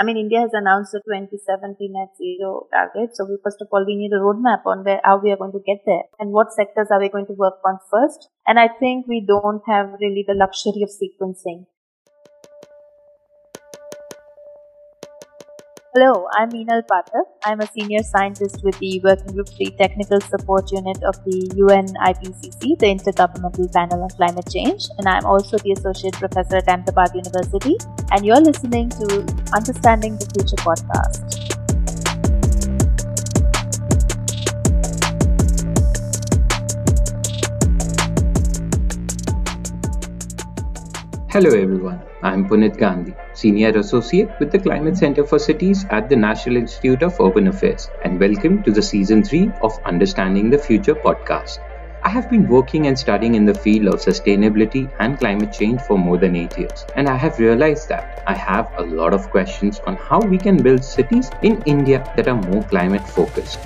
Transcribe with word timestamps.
I 0.00 0.02
mean, 0.02 0.16
India 0.16 0.40
has 0.40 0.54
announced 0.54 0.94
a 0.94 1.00
2017 1.04 1.92
net 1.92 2.08
zero 2.16 2.66
target. 2.72 3.14
So 3.14 3.26
we, 3.26 3.36
first 3.44 3.60
of 3.60 3.68
all, 3.70 3.84
we 3.86 3.96
need 3.96 4.12
a 4.12 4.20
roadmap 4.24 4.64
on 4.64 4.82
where, 4.82 4.98
how 5.04 5.20
we 5.22 5.30
are 5.30 5.36
going 5.36 5.52
to 5.52 5.60
get 5.60 5.82
there 5.84 6.04
and 6.18 6.32
what 6.32 6.54
sectors 6.54 6.88
are 6.90 6.98
we 6.98 7.10
going 7.10 7.26
to 7.26 7.34
work 7.34 7.60
on 7.66 7.78
first. 7.90 8.30
And 8.46 8.58
I 8.58 8.68
think 8.68 9.06
we 9.06 9.20
don't 9.20 9.60
have 9.66 9.92
really 10.00 10.24
the 10.26 10.32
luxury 10.32 10.80
of 10.82 10.88
sequencing. 10.88 11.66
Hello, 15.92 16.28
I'm 16.38 16.50
Meenal 16.50 16.82
Pathak. 16.86 17.24
I'm 17.44 17.60
a 17.60 17.66
senior 17.66 18.04
scientist 18.04 18.62
with 18.62 18.78
the 18.78 19.00
Working 19.02 19.34
Group 19.34 19.48
3 19.48 19.74
Technical 19.76 20.20
Support 20.20 20.70
Unit 20.70 21.02
of 21.02 21.16
the 21.24 21.50
UN 21.56 21.86
IPCC, 22.06 22.78
the 22.78 22.86
Intergovernmental 22.94 23.72
Panel 23.72 24.04
on 24.04 24.10
Climate 24.10 24.48
Change, 24.48 24.84
and 24.98 25.08
I'm 25.08 25.26
also 25.26 25.58
the 25.58 25.72
Associate 25.72 26.14
Professor 26.14 26.58
at 26.58 26.68
Ahmedabad 26.68 27.10
University. 27.12 27.76
And 28.12 28.24
you're 28.24 28.40
listening 28.40 28.88
to 28.90 29.26
Understanding 29.52 30.16
the 30.16 30.30
Future 30.30 30.62
podcast. 30.62 31.26
Hello 41.30 41.50
everyone, 41.50 42.00
I'm 42.22 42.46
Punit 42.46 42.76
Gandhi, 42.76 43.14
Senior 43.32 43.78
Associate 43.78 44.28
with 44.38 44.52
the 44.52 44.58
Climate 44.58 44.98
Center 44.98 45.24
for 45.24 45.38
Cities 45.38 45.86
at 45.88 46.10
the 46.10 46.16
National 46.16 46.58
Institute 46.58 47.02
of 47.02 47.18
Urban 47.18 47.48
Affairs, 47.48 47.88
and 48.04 48.20
welcome 48.20 48.62
to 48.64 48.70
the 48.70 48.82
Season 48.82 49.24
3 49.24 49.50
of 49.62 49.78
Understanding 49.86 50.50
the 50.50 50.58
Future 50.58 50.94
podcast. 50.94 51.60
I 52.02 52.10
have 52.10 52.28
been 52.28 52.46
working 52.46 52.88
and 52.88 52.98
studying 52.98 53.36
in 53.36 53.46
the 53.46 53.54
field 53.54 53.88
of 53.88 54.00
sustainability 54.00 54.92
and 54.98 55.18
climate 55.18 55.50
change 55.50 55.80
for 55.80 55.96
more 55.96 56.18
than 56.18 56.36
8 56.36 56.58
years, 56.58 56.84
and 56.94 57.08
I 57.08 57.16
have 57.16 57.38
realized 57.38 57.88
that 57.88 58.22
I 58.26 58.34
have 58.34 58.70
a 58.76 58.82
lot 58.82 59.14
of 59.14 59.30
questions 59.30 59.80
on 59.86 59.96
how 59.96 60.20
we 60.20 60.36
can 60.36 60.62
build 60.62 60.84
cities 60.84 61.30
in 61.40 61.62
India 61.62 62.04
that 62.18 62.28
are 62.28 62.36
more 62.36 62.62
climate 62.64 63.08
focused. 63.08 63.58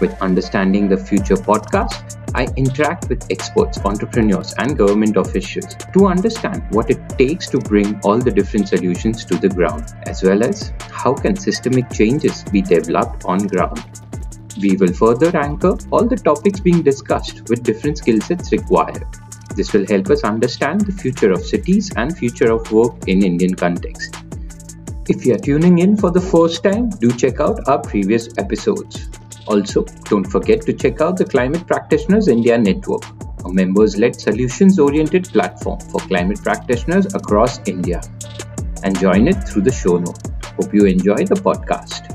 With 0.00 0.22
Understanding 0.22 0.88
the 0.88 0.96
Future 0.96 1.34
podcast, 1.34 2.16
I 2.32 2.46
interact 2.56 3.08
with 3.08 3.28
experts, 3.32 3.78
entrepreneurs, 3.84 4.54
and 4.58 4.78
government 4.78 5.16
officials 5.16 5.74
to 5.92 6.06
understand 6.06 6.62
what 6.70 6.88
it 6.88 7.00
takes 7.18 7.48
to 7.48 7.58
bring 7.58 7.98
all 8.04 8.18
the 8.18 8.30
different 8.30 8.68
solutions 8.68 9.24
to 9.24 9.36
the 9.36 9.48
ground, 9.48 9.92
as 10.04 10.22
well 10.22 10.44
as 10.44 10.72
how 10.90 11.14
can 11.14 11.34
systemic 11.34 11.90
changes 11.90 12.44
be 12.44 12.62
developed 12.62 13.24
on 13.24 13.48
ground. 13.48 13.82
We 14.62 14.76
will 14.76 14.92
further 14.92 15.36
anchor 15.36 15.76
all 15.90 16.06
the 16.06 16.16
topics 16.16 16.60
being 16.60 16.82
discussed 16.82 17.48
with 17.48 17.64
different 17.64 17.98
skill 17.98 18.20
sets 18.20 18.52
required. 18.52 19.04
This 19.56 19.72
will 19.72 19.86
help 19.88 20.10
us 20.10 20.22
understand 20.22 20.82
the 20.82 20.92
future 20.92 21.32
of 21.32 21.44
cities 21.44 21.90
and 21.96 22.16
future 22.16 22.52
of 22.52 22.70
work 22.70 23.08
in 23.08 23.24
Indian 23.24 23.54
context. 23.54 24.14
If 25.08 25.26
you 25.26 25.34
are 25.34 25.38
tuning 25.38 25.80
in 25.80 25.96
for 25.96 26.12
the 26.12 26.20
first 26.20 26.62
time, 26.62 26.90
do 26.90 27.10
check 27.10 27.40
out 27.40 27.66
our 27.66 27.80
previous 27.80 28.28
episodes. 28.38 29.08
Also, 29.48 29.82
don't 30.10 30.26
forget 30.26 30.60
to 30.60 30.74
check 30.74 31.00
out 31.00 31.16
the 31.16 31.24
Climate 31.24 31.66
Practitioners 31.66 32.28
India 32.28 32.58
Network, 32.58 33.02
a 33.46 33.48
members 33.50 33.96
led 33.96 34.14
solutions 34.14 34.78
oriented 34.78 35.24
platform 35.24 35.80
for 35.90 36.00
climate 36.00 36.38
practitioners 36.42 37.06
across 37.14 37.58
India. 37.66 38.02
And 38.84 38.98
join 39.00 39.26
it 39.26 39.42
through 39.48 39.62
the 39.62 39.72
show 39.72 39.96
note. 39.96 40.18
Hope 40.56 40.74
you 40.74 40.84
enjoy 40.84 41.24
the 41.24 41.34
podcast. 41.34 42.12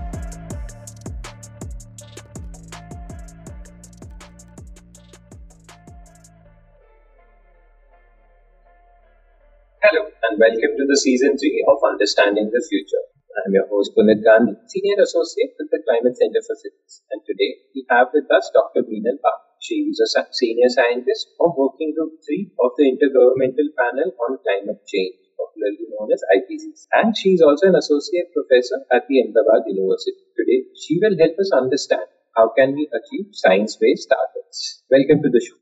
Hello, 9.82 10.06
and 10.30 10.40
welcome 10.40 10.78
to 10.78 10.86
the 10.88 10.98
season 10.98 11.36
3 11.36 11.66
of 11.68 11.80
Understanding 11.84 12.52
the 12.54 12.64
Future. 12.70 13.13
I'm 13.34 13.50
your 13.50 13.66
host 13.66 13.98
Punit 13.98 14.22
Gandhi, 14.22 14.54
Senior 14.70 15.02
Associate 15.02 15.58
with 15.58 15.74
the 15.74 15.82
Climate 15.90 16.14
Center 16.14 16.42
for 16.46 16.54
Cities. 16.54 17.02
And 17.10 17.18
today 17.26 17.66
we 17.74 17.82
have 17.90 18.14
with 18.14 18.30
us 18.30 18.46
Dr. 18.54 18.86
Meenal 18.86 19.18
Pathak. 19.26 19.58
She 19.58 19.90
is 19.90 19.98
a 20.06 20.22
senior 20.30 20.70
scientist 20.70 21.34
from 21.34 21.58
Working 21.58 21.98
Group 21.98 22.22
3 22.22 22.54
of 22.62 22.78
the 22.78 22.94
Intergovernmental 22.94 23.74
Panel 23.74 24.14
on 24.22 24.38
Climate 24.38 24.86
Change, 24.86 25.18
popularly 25.34 25.90
known 25.90 26.14
as 26.14 26.22
IPCC. 26.30 26.86
And 26.94 27.18
she 27.18 27.34
is 27.34 27.42
also 27.42 27.74
an 27.74 27.76
associate 27.76 28.30
professor 28.38 28.86
at 28.94 29.10
the 29.10 29.26
Ahmedabad 29.26 29.66
University. 29.66 30.22
Today 30.38 30.70
she 30.78 31.02
will 31.02 31.18
help 31.18 31.34
us 31.42 31.50
understand 31.58 32.06
how 32.38 32.54
can 32.54 32.78
we 32.78 32.86
achieve 32.94 33.34
science-based 33.34 34.14
targets. 34.14 34.86
Welcome 34.94 35.26
to 35.26 35.34
the 35.34 35.42
show. 35.42 35.58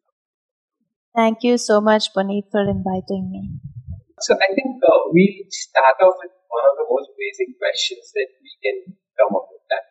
Thank 1.16 1.48
you 1.48 1.56
so 1.56 1.80
much, 1.80 2.12
Puneet, 2.12 2.52
for 2.52 2.68
inviting 2.68 3.32
me. 3.32 3.48
So 4.20 4.36
I 4.36 4.52
think 4.60 4.84
uh, 4.84 5.08
we 5.16 5.48
start 5.50 6.04
off 6.04 6.20
with 6.20 6.36
one 6.52 6.66
of 6.68 6.76
the 6.76 6.88
most 6.92 7.16
basic 7.16 7.56
questions 7.56 8.12
that 8.12 8.30
we 8.44 8.52
can 8.60 8.78
come 9.16 9.32
up 9.40 9.48
with 9.48 9.64
that. 9.72 9.88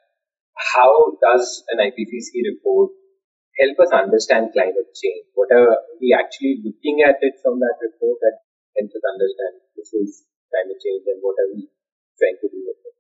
How 0.76 1.16
does 1.16 1.65
an 1.72 1.81
IPCC 1.81 2.44
report 2.53 2.93
help 3.56 3.76
us 3.81 3.93
understand 3.97 4.53
climate 4.53 4.93
change? 4.93 5.25
What 5.32 5.49
are 5.56 5.81
we 5.97 6.12
actually 6.12 6.60
looking 6.60 7.00
at 7.00 7.16
it 7.25 7.41
from 7.41 7.60
that 7.65 7.81
report 7.81 8.20
that 8.20 8.44
helps 8.76 8.93
us 8.93 9.04
understand 9.09 9.53
this 9.72 9.91
is 9.97 10.28
climate 10.53 10.81
change 10.84 11.04
and 11.09 11.19
what 11.25 11.41
are 11.41 11.50
we 11.56 11.65
trying 12.20 12.38
to 12.44 12.49
do 12.53 12.60
with 12.60 12.81
it? 12.84 12.94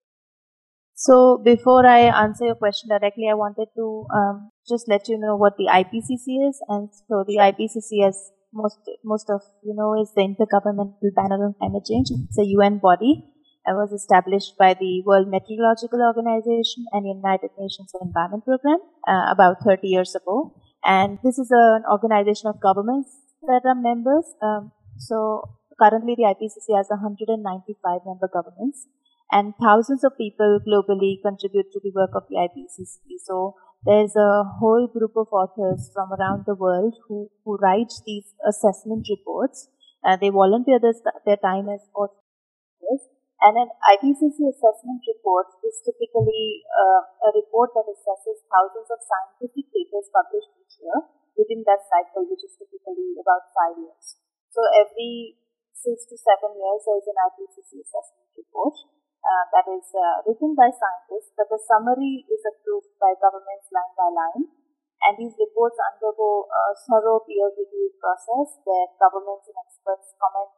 So 0.96 1.40
before 1.44 1.84
I 1.84 2.12
answer 2.12 2.44
your 2.48 2.60
question 2.60 2.88
directly, 2.88 3.28
I 3.28 3.36
wanted 3.36 3.68
to 3.76 4.04
um, 4.12 4.50
just 4.68 4.88
let 4.88 5.08
you 5.08 5.16
know 5.16 5.36
what 5.36 5.56
the 5.56 5.68
IPCC 5.68 6.48
is. 6.48 6.60
And 6.68 6.88
so 7.08 7.24
the 7.28 7.40
IPCC, 7.40 8.08
as 8.08 8.16
most 8.52 8.80
most 9.04 9.30
of 9.30 9.40
you 9.64 9.74
know, 9.74 10.00
is 10.00 10.12
the 10.14 10.24
Intergovernmental 10.28 11.12
Panel 11.16 11.40
on 11.44 11.54
Climate 11.58 11.84
Change. 11.88 12.08
It's 12.28 12.38
a 12.38 12.44
UN 12.44 12.78
body 12.78 13.24
was 13.72 13.92
established 13.92 14.56
by 14.58 14.74
the 14.74 15.02
World 15.06 15.28
Meteorological 15.28 16.00
Organization 16.02 16.86
and 16.92 17.06
United 17.06 17.50
Nations 17.58 17.92
Environment 18.00 18.44
Program 18.44 18.78
uh, 19.06 19.26
about 19.30 19.56
30 19.64 19.86
years 19.86 20.14
ago. 20.14 20.54
And 20.84 21.18
this 21.22 21.38
is 21.38 21.50
an 21.50 21.82
organization 21.90 22.48
of 22.48 22.60
governments 22.60 23.10
that 23.42 23.62
are 23.64 23.74
members. 23.74 24.24
Um, 24.42 24.72
so 24.98 25.48
currently 25.80 26.14
the 26.16 26.24
IPCC 26.24 26.76
has 26.76 26.88
195 26.88 28.00
member 28.06 28.28
governments 28.32 28.86
and 29.32 29.54
thousands 29.62 30.04
of 30.04 30.16
people 30.16 30.60
globally 30.66 31.20
contribute 31.22 31.70
to 31.72 31.80
the 31.82 31.92
work 31.94 32.10
of 32.14 32.24
the 32.28 32.36
IPCC. 32.36 32.98
So 33.24 33.54
there's 33.84 34.14
a 34.16 34.44
whole 34.58 34.88
group 34.88 35.12
of 35.16 35.28
authors 35.32 35.90
from 35.94 36.12
around 36.12 36.44
the 36.46 36.54
world 36.54 36.94
who, 37.08 37.30
who 37.44 37.56
write 37.56 37.92
these 38.06 38.34
assessment 38.46 39.06
reports. 39.08 39.68
Uh, 40.04 40.16
they 40.16 40.30
volunteer 40.30 40.78
this, 40.80 41.00
their 41.24 41.36
time 41.36 41.68
as 41.68 41.80
authors 41.94 43.08
and 43.40 43.56
an 43.56 43.72
IPCC 43.96 44.36
assessment 44.52 45.00
report 45.08 45.48
is 45.64 45.80
typically 45.80 46.60
uh, 46.68 47.00
a 47.24 47.28
report 47.32 47.72
that 47.72 47.88
assesses 47.88 48.44
thousands 48.52 48.92
of 48.92 49.00
scientific 49.00 49.64
papers 49.72 50.12
published 50.12 50.52
each 50.60 50.76
year 50.84 51.00
within 51.40 51.64
that 51.64 51.80
cycle, 51.88 52.28
which 52.28 52.44
is 52.44 52.52
typically 52.60 53.16
about 53.16 53.48
five 53.56 53.80
years. 53.80 54.20
So 54.52 54.60
every 54.76 55.40
six 55.72 56.04
to 56.12 56.20
seven 56.20 56.52
years, 56.52 56.84
there 56.84 57.00
is 57.00 57.08
an 57.08 57.16
IPCC 57.16 57.80
assessment 57.80 58.28
report 58.36 58.76
uh, 59.24 59.44
that 59.56 59.64
is 59.72 59.88
uh, 59.96 60.20
written 60.28 60.52
by 60.52 60.68
scientists, 60.68 61.32
but 61.32 61.48
the 61.48 61.60
summary 61.64 62.28
is 62.28 62.44
approved 62.44 62.92
by 63.00 63.16
governments 63.16 63.72
line 63.72 63.94
by 63.96 64.08
line. 64.12 64.52
And 65.00 65.16
these 65.16 65.32
reports 65.40 65.80
undergo 65.80 66.44
a 66.44 66.76
thorough 66.76 67.24
peer 67.24 67.48
review 67.56 67.88
process 67.96 68.60
where 68.68 68.84
governments 69.00 69.48
and 69.48 69.56
experts 69.64 70.12
comment 70.20 70.52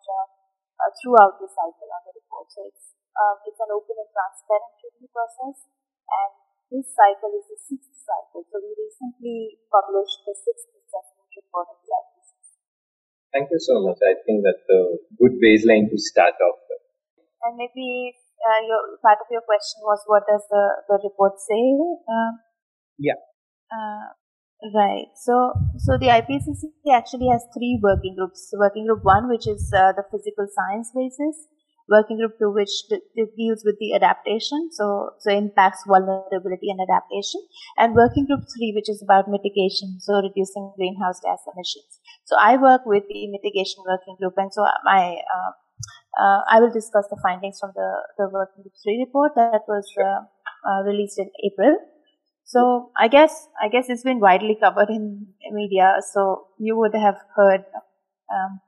uh, 0.82 0.90
throughout 0.98 1.38
the 1.38 1.46
cycle 1.46 1.86
on 1.86 2.02
the 2.02 2.12
report. 2.18 2.50
So 2.50 2.66
it's 2.66 2.98
um, 3.14 3.38
it's 3.46 3.60
an 3.60 3.70
open 3.70 3.94
and 4.02 4.10
transparent 4.10 4.74
review 4.82 5.08
process, 5.12 5.68
and 5.68 6.32
this 6.72 6.88
cycle 6.90 7.30
is 7.38 7.46
the 7.46 7.58
sixth 7.60 7.94
cycle. 8.02 8.42
So 8.50 8.58
we 8.58 8.72
recently 8.74 9.62
published 9.70 10.26
the 10.26 10.34
sixth 10.34 10.72
assessment 10.74 11.30
report 11.36 11.68
of 11.70 11.78
the 11.84 11.92
IPCC. 11.92 12.56
Thank 13.30 13.46
you 13.52 13.60
so 13.60 13.84
much. 13.84 14.00
I 14.00 14.16
think 14.24 14.42
that's 14.42 14.64
a 14.72 14.96
good 15.20 15.36
baseline 15.38 15.92
to 15.92 15.98
start 16.00 16.40
off 16.40 16.58
with. 16.66 16.82
And 17.44 17.60
maybe 17.60 18.16
uh, 18.42 18.60
your 18.64 18.98
part 19.04 19.20
of 19.20 19.28
your 19.30 19.44
question 19.44 19.84
was 19.84 20.00
what 20.08 20.24
does 20.26 20.42
the, 20.48 20.64
the 20.88 20.96
report 21.04 21.36
say? 21.36 21.76
Um, 22.08 22.40
yeah. 22.98 23.20
Uh, 23.68 24.16
Right. 24.62 25.10
So, 25.16 25.52
so 25.78 25.98
the 25.98 26.06
IPCC 26.06 26.70
actually 26.94 27.26
has 27.32 27.42
three 27.52 27.80
working 27.82 28.14
groups. 28.14 28.48
Working 28.54 28.86
group 28.86 29.02
one, 29.02 29.28
which 29.28 29.48
is 29.48 29.72
uh, 29.74 29.90
the 29.90 30.04
physical 30.06 30.46
science 30.54 30.92
basis. 30.94 31.50
Working 31.90 32.18
group 32.18 32.38
two, 32.38 32.52
which 32.54 32.70
deals 33.36 33.66
with 33.66 33.74
the 33.80 33.92
adaptation, 33.94 34.70
so 34.70 35.10
so 35.18 35.34
impacts 35.34 35.82
vulnerability 35.84 36.70
and 36.70 36.78
adaptation. 36.78 37.42
And 37.76 37.96
working 37.96 38.24
group 38.26 38.46
three, 38.54 38.70
which 38.72 38.88
is 38.88 39.02
about 39.02 39.26
mitigation, 39.26 39.98
so 39.98 40.22
reducing 40.22 40.72
greenhouse 40.76 41.18
gas 41.18 41.42
emissions. 41.52 41.98
So 42.24 42.36
I 42.38 42.56
work 42.56 42.86
with 42.86 43.02
the 43.08 43.26
mitigation 43.26 43.82
working 43.84 44.14
group, 44.20 44.34
and 44.36 44.54
so 44.54 44.62
my 44.84 45.18
uh, 45.26 45.50
uh, 46.22 46.40
I 46.48 46.60
will 46.60 46.70
discuss 46.70 47.06
the 47.10 47.18
findings 47.20 47.58
from 47.58 47.72
the 47.74 47.90
the 48.16 48.30
working 48.30 48.62
group 48.62 48.78
three 48.80 49.02
report 49.04 49.32
that 49.34 49.66
was 49.66 49.84
uh, 49.98 50.22
uh, 50.70 50.82
released 50.86 51.18
in 51.18 51.30
April. 51.44 51.76
So 52.44 52.90
I 52.98 53.08
guess 53.08 53.48
I 53.62 53.68
guess 53.68 53.86
it's 53.88 54.02
been 54.02 54.20
widely 54.20 54.56
covered 54.60 54.90
in 54.90 55.26
media. 55.50 55.96
So 56.12 56.46
you 56.58 56.76
would 56.76 56.94
have 56.94 57.16
heard. 57.36 57.64
Um, 58.32 58.60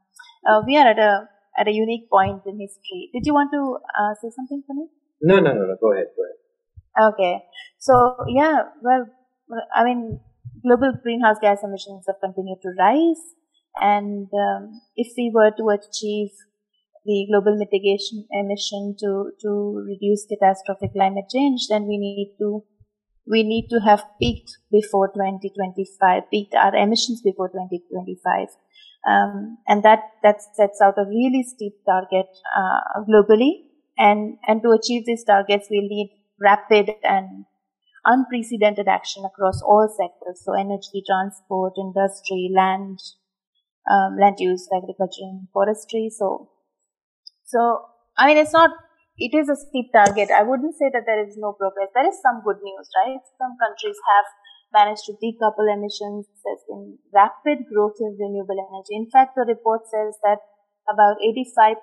uh, 0.47 0.63
we 0.67 0.77
are 0.77 0.87
at 0.89 0.99
a 0.99 1.29
at 1.59 1.69
a 1.69 1.73
unique 1.73 2.09
point 2.11 2.43
in 2.47 2.61
history. 2.61 3.11
Did 3.13 3.27
you 3.27 3.35
want 3.35 3.51
to 3.53 3.79
uh, 3.99 4.15
say 4.21 4.31
something 4.35 4.63
for 4.67 4.75
me? 4.75 4.87
No, 5.23 5.37
no, 5.37 5.53
no, 5.53 5.67
no. 5.67 5.77
Go 5.81 5.93
ahead. 5.93 6.07
Go 6.17 6.23
ahead. 6.25 7.15
Okay. 7.15 7.43
So 7.79 8.17
yeah, 8.29 8.63
well, 8.83 9.07
I 9.75 9.85
mean, 9.85 10.21
global 10.63 10.93
greenhouse 11.03 11.37
gas 11.41 11.59
emissions 11.63 12.05
have 12.07 12.21
continued 12.23 12.61
to 12.63 12.71
rise, 12.79 13.23
and 13.81 14.29
um, 14.33 14.81
if 14.97 15.13
we 15.17 15.31
were 15.35 15.51
to 15.51 15.69
achieve 15.71 16.31
the 17.05 17.27
global 17.31 17.57
mitigation 17.57 18.27
emission 18.33 18.97
to 19.01 19.33
to 19.43 19.85
reduce 19.87 20.27
catastrophic 20.27 20.93
climate 20.93 21.27
change, 21.31 21.67
then 21.69 21.87
we 21.87 21.99
need 21.99 22.35
to 22.39 22.65
we 23.27 23.43
need 23.43 23.69
to 23.71 23.81
have 23.81 24.05
peaked 24.21 24.59
before 24.71 25.09
2025, 25.09 26.31
peaked 26.31 26.55
our 26.55 26.75
emissions 26.75 27.23
before 27.23 27.49
2025. 27.49 28.49
Um, 29.07 29.59
and 29.67 29.83
that, 29.83 30.01
that 30.23 30.43
sets 30.55 30.81
out 30.83 30.99
a 30.99 31.07
really 31.09 31.43
steep 31.43 31.75
target 31.87 32.27
uh, 32.57 33.01
globally. 33.09 33.65
And, 33.97 34.39
and 34.47 34.63
to 34.63 34.71
achieve 34.71 35.07
these 35.07 35.25
targets, 35.25 35.69
we'll 35.71 35.89
need 35.89 36.11
rapid 36.41 36.91
and 37.03 37.45
unprecedented 38.05 38.89
action 38.89 39.25
across 39.25 39.63
all 39.63 39.89
sectors. 39.89 40.43
So 40.45 40.53
energy, 40.53 41.03
transport, 41.07 41.75
industry, 41.79 42.51
land, 42.55 42.99
um, 43.91 44.17
land 44.19 44.37
use, 44.39 44.69
agriculture 44.75 45.23
and 45.23 45.49
forestry. 45.53 46.11
So, 46.11 46.51
so, 47.45 47.87
I 48.17 48.27
mean, 48.27 48.39
it's 48.39 48.53
not 48.53 48.71
it 49.17 49.33
is 49.35 49.49
a 49.49 49.55
steep 49.55 49.95
target. 49.95 50.31
I 50.35 50.43
wouldn't 50.43 50.75
say 50.75 50.91
that 50.91 51.07
there 51.07 51.23
is 51.23 51.39
no 51.39 51.55
progress. 51.55 51.91
There 51.95 52.07
is 52.09 52.19
some 52.19 52.43
good 52.43 52.59
news, 52.63 52.87
right? 52.99 53.23
Some 53.39 53.55
countries 53.63 53.99
have 54.11 54.27
managed 54.75 55.07
to 55.07 55.15
decouple 55.23 55.71
emissions. 55.71 56.27
There's 56.43 56.67
been 56.67 56.99
rapid 57.15 57.71
growth 57.71 58.03
in 58.03 58.19
renewable 58.19 58.59
energy. 58.59 58.99
In 58.99 59.07
fact, 59.07 59.39
the 59.39 59.47
report 59.47 59.87
says 59.87 60.19
that 60.27 60.43
about 60.91 61.23
85% 61.23 61.79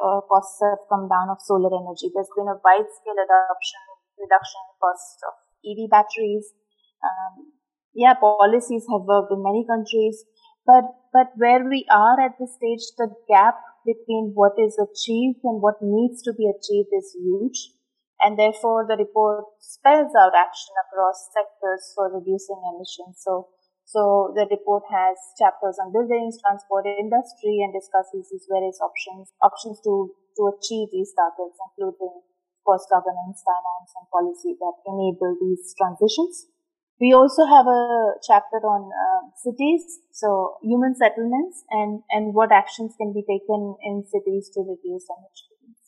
of 0.00 0.24
costs 0.30 0.62
have 0.62 0.86
come 0.88 1.10
down 1.10 1.28
of 1.28 1.42
solar 1.42 1.74
energy. 1.74 2.14
There's 2.14 2.32
been 2.32 2.48
a 2.48 2.62
wide 2.62 2.88
scale 2.94 3.18
adoption, 3.18 3.82
reduction 4.16 4.62
in 4.70 4.74
cost 4.78 5.18
of 5.26 5.34
EV 5.66 5.90
batteries. 5.90 6.54
Um, 7.02 7.58
yeah, 7.92 8.14
policies 8.14 8.86
have 8.86 9.02
worked 9.02 9.34
in 9.34 9.42
many 9.42 9.66
countries, 9.66 10.22
but, 10.64 10.86
but 11.12 11.34
where 11.36 11.66
we 11.66 11.84
are 11.90 12.20
at 12.22 12.38
this 12.38 12.54
stage, 12.54 12.86
the 12.96 13.10
gap 13.26 13.58
between 13.88 14.36
what 14.36 14.60
is 14.60 14.76
achieved 14.76 15.40
and 15.48 15.64
what 15.64 15.80
needs 15.80 16.20
to 16.28 16.36
be 16.36 16.44
achieved 16.44 16.92
is 16.92 17.16
huge. 17.16 17.72
And 18.20 18.36
therefore, 18.36 18.84
the 18.84 19.00
report 19.00 19.48
spells 19.62 20.12
out 20.12 20.36
action 20.36 20.74
across 20.84 21.32
sectors 21.32 21.88
for 21.96 22.12
reducing 22.12 22.60
emissions. 22.60 23.24
So, 23.24 23.48
so 23.88 24.34
the 24.36 24.44
report 24.50 24.84
has 24.92 25.16
chapters 25.40 25.80
on 25.80 25.94
buildings, 25.96 26.36
transport, 26.44 26.84
industry, 26.84 27.64
and 27.64 27.72
discusses 27.72 28.28
these 28.28 28.44
various 28.50 28.76
options, 28.84 29.32
options 29.40 29.80
to, 29.86 30.12
to 30.36 30.42
achieve 30.52 30.92
these 30.92 31.14
targets, 31.16 31.56
including 31.56 32.20
cost 32.66 32.90
governance, 32.92 33.40
finance, 33.40 33.90
and 33.96 34.06
policy 34.12 34.58
that 34.60 34.76
enable 34.84 35.32
these 35.40 35.72
transitions. 35.78 36.52
We 37.00 37.14
also 37.14 37.46
have 37.46 37.66
a 37.70 38.18
chapter 38.26 38.58
on 38.66 38.90
uh, 38.90 39.30
cities, 39.38 40.02
so 40.10 40.58
human 40.62 40.98
settlements 40.98 41.62
and, 41.70 42.02
and 42.10 42.34
what 42.34 42.50
actions 42.50 42.94
can 42.98 43.14
be 43.14 43.22
taken 43.22 43.78
in 43.86 44.02
cities 44.02 44.50
to 44.54 44.66
reduce 44.66 45.06
emissions. 45.06 45.78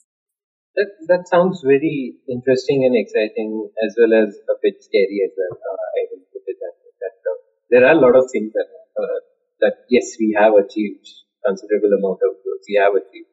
That, 0.78 0.90
that 1.10 1.26
sounds 1.26 1.66
very 1.66 2.14
interesting 2.30 2.86
and 2.86 2.94
exciting 2.94 3.70
as 3.82 3.98
well 3.98 4.14
as 4.22 4.38
a 4.46 4.54
bit 4.62 4.78
scary 4.78 5.18
as 5.26 5.34
well. 5.34 5.58
Uh, 5.58 5.86
I 5.98 6.00
will 6.14 6.24
put 6.30 6.46
it 6.46 6.58
that, 6.62 6.78
that 7.02 7.18
uh, 7.26 7.38
there 7.74 7.82
are 7.90 7.98
a 7.98 8.00
lot 8.00 8.14
of 8.14 8.30
things 8.30 8.54
that, 8.54 8.70
uh, 8.94 9.18
that 9.66 9.90
yes, 9.90 10.14
we 10.14 10.38
have 10.38 10.54
achieved 10.54 11.10
considerable 11.42 11.90
amount 11.90 12.22
of 12.22 12.38
growth. 12.38 12.62
We 12.70 12.78
have 12.78 12.94
achieved 12.94 13.29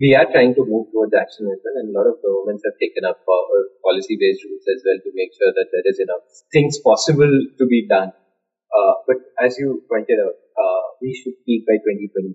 we 0.00 0.14
are 0.16 0.24
trying 0.32 0.54
to 0.56 0.64
move 0.64 0.88
towards 0.92 1.12
action 1.12 1.44
as 1.52 1.60
well, 1.60 1.76
and 1.76 1.92
a 1.92 1.96
lot 1.98 2.08
of 2.08 2.16
governments 2.24 2.64
have 2.64 2.76
taken 2.80 3.04
up 3.04 3.20
uh, 3.20 3.60
policy-based 3.84 4.42
rules 4.48 4.64
as 4.72 4.80
well 4.80 4.98
to 5.04 5.10
make 5.12 5.32
sure 5.36 5.52
that 5.52 5.68
there 5.68 5.86
is 5.92 6.00
enough 6.00 6.24
things 6.52 6.80
possible 6.80 7.28
to 7.28 7.64
be 7.68 7.86
done. 7.86 8.10
Uh, 8.72 8.94
but 9.06 9.18
as 9.44 9.58
you 9.58 9.82
pointed 9.90 10.16
out, 10.24 10.36
uh, 10.56 10.82
we 11.02 11.12
should 11.12 11.36
peak 11.44 11.66
by 11.68 11.76
2025. 11.84 12.32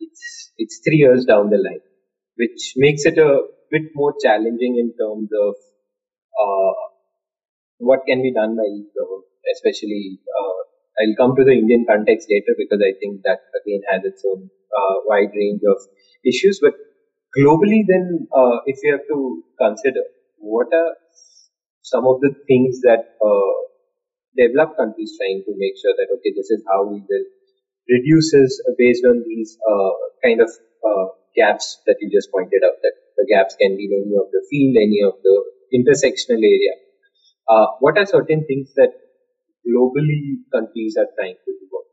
It's 0.00 0.52
it's 0.56 0.80
three 0.80 1.04
years 1.04 1.24
down 1.26 1.50
the 1.50 1.60
line, 1.60 1.84
which 2.36 2.72
makes 2.76 3.04
it 3.04 3.18
a 3.18 3.52
bit 3.70 3.92
more 3.94 4.14
challenging 4.24 4.80
in 4.80 4.96
terms 4.96 5.28
of 5.28 5.54
uh, 6.40 6.74
what 7.78 8.06
can 8.08 8.22
be 8.22 8.32
done 8.32 8.56
by 8.56 8.64
each 8.64 8.88
government, 8.96 9.28
especially. 9.52 10.20
Uh, 10.24 10.56
I'll 10.94 11.16
come 11.18 11.34
to 11.34 11.44
the 11.44 11.52
Indian 11.58 11.84
context 11.88 12.30
later 12.30 12.54
because 12.56 12.78
I 12.78 12.94
think 13.00 13.22
that 13.26 13.42
again 13.58 13.82
has 13.90 14.02
its 14.04 14.22
own 14.24 14.48
uh, 14.70 14.94
wide 15.10 15.34
range 15.34 15.62
of 15.66 15.82
issues. 16.24 16.60
But 16.62 16.74
globally, 17.38 17.82
then, 17.86 18.26
uh, 18.34 18.58
if 18.66 18.78
you 18.82 18.92
have 18.92 19.06
to 19.08 19.42
consider 19.60 20.02
what 20.38 20.68
are 20.72 20.92
some 21.82 22.06
of 22.06 22.20
the 22.20 22.32
things 22.48 22.80
that 22.82 23.16
uh, 23.22 23.54
developed 24.36 24.76
countries 24.78 25.14
trying 25.18 25.42
to 25.46 25.52
make 25.56 25.74
sure 25.80 25.94
that 25.98 26.08
okay, 26.16 26.32
this 26.36 26.50
is 26.50 26.62
how 26.70 26.84
we 26.84 27.00
will 27.00 27.26
reduces 27.90 28.62
based 28.78 29.04
on 29.04 29.24
these 29.28 29.58
uh, 29.68 29.92
kind 30.24 30.40
of 30.40 30.50
uh, 30.84 31.06
gaps 31.36 31.80
that 31.86 31.96
you 32.00 32.10
just 32.10 32.30
pointed 32.32 32.62
out. 32.64 32.76
That 32.82 32.96
the 33.18 33.26
gaps 33.30 33.56
can 33.60 33.76
be 33.76 33.86
in 33.86 33.92
any 33.94 34.16
of 34.18 34.30
the 34.32 34.42
field, 34.50 34.76
any 34.80 35.00
of 35.04 35.14
the 35.22 35.36
intersectional 35.76 36.40
area. 36.42 36.74
Uh, 37.48 37.66
what 37.80 37.98
are 37.98 38.06
certain 38.06 38.46
things 38.46 38.72
that 38.76 38.92
globally 39.68 40.40
countries 40.52 40.96
are 40.98 41.08
trying 41.18 41.36
to 41.44 41.52
do? 41.52 41.83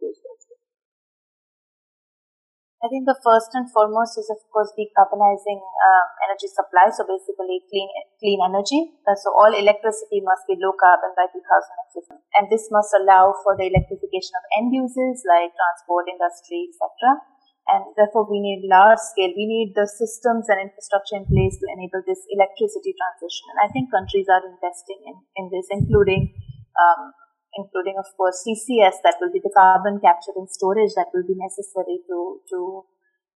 I 2.81 2.89
think 2.89 3.05
the 3.05 3.17
first 3.21 3.53
and 3.53 3.69
foremost 3.69 4.17
is, 4.17 4.25
of 4.33 4.41
course, 4.49 4.73
decarbonizing 4.73 5.61
uh, 5.61 6.05
energy 6.25 6.49
supply. 6.49 6.89
So 6.89 7.05
basically, 7.05 7.61
clean 7.69 7.85
clean 8.17 8.41
energy. 8.41 8.97
Uh, 9.05 9.13
so 9.21 9.29
all 9.37 9.53
electricity 9.53 10.25
must 10.25 10.49
be 10.49 10.57
low 10.57 10.73
carbon 10.73 11.13
by 11.13 11.29
2050, 11.29 12.09
and 12.41 12.49
this 12.49 12.73
must 12.73 12.89
allow 12.97 13.37
for 13.45 13.53
the 13.53 13.69
electrification 13.69 14.33
of 14.33 14.43
end 14.57 14.73
uses 14.73 15.21
like 15.29 15.53
transport, 15.53 16.09
industry, 16.09 16.73
etc. 16.73 17.21
And 17.69 17.85
therefore, 17.93 18.25
we 18.25 18.41
need 18.41 18.65
large 18.65 18.97
scale. 19.13 19.29
We 19.29 19.45
need 19.45 19.77
the 19.77 19.85
systems 19.85 20.49
and 20.49 20.57
infrastructure 20.57 21.21
in 21.21 21.29
place 21.29 21.61
to 21.61 21.69
enable 21.69 22.01
this 22.01 22.25
electricity 22.33 22.97
transition. 22.97 23.45
And 23.53 23.59
I 23.61 23.69
think 23.69 23.93
countries 23.93 24.25
are 24.25 24.41
investing 24.41 25.05
in 25.05 25.21
in 25.37 25.53
this, 25.53 25.69
including 25.69 26.33
um, 26.81 27.13
including 27.55 27.95
of 27.99 28.07
course 28.15 28.43
CCS 28.47 29.03
that 29.03 29.19
will 29.19 29.31
be 29.31 29.43
the 29.43 29.53
carbon 29.53 29.99
capture 29.99 30.35
and 30.35 30.49
storage 30.49 30.95
that 30.95 31.11
will 31.13 31.27
be 31.27 31.35
necessary 31.35 31.99
to 32.07 32.41
to 32.49 32.85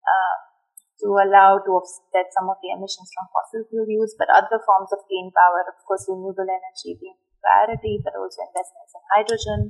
uh, 0.05 0.37
to 1.01 1.07
allow 1.19 1.59
to 1.59 1.69
offset 1.75 2.31
some 2.37 2.47
of 2.47 2.57
the 2.63 2.71
emissions 2.71 3.11
from 3.11 3.27
fossil 3.33 3.67
fuel 3.67 3.87
use, 3.89 4.15
but 4.15 4.31
other 4.31 4.61
forms 4.63 4.93
of 4.93 5.03
clean 5.09 5.33
power, 5.35 5.61
of 5.67 5.77
course, 5.83 6.07
renewable 6.07 6.47
energy 6.47 6.95
being 6.95 7.17
priority, 7.43 7.99
but 7.99 8.15
also 8.15 8.39
investments 8.47 8.93
in 8.95 9.03
hydrogen. 9.11 9.61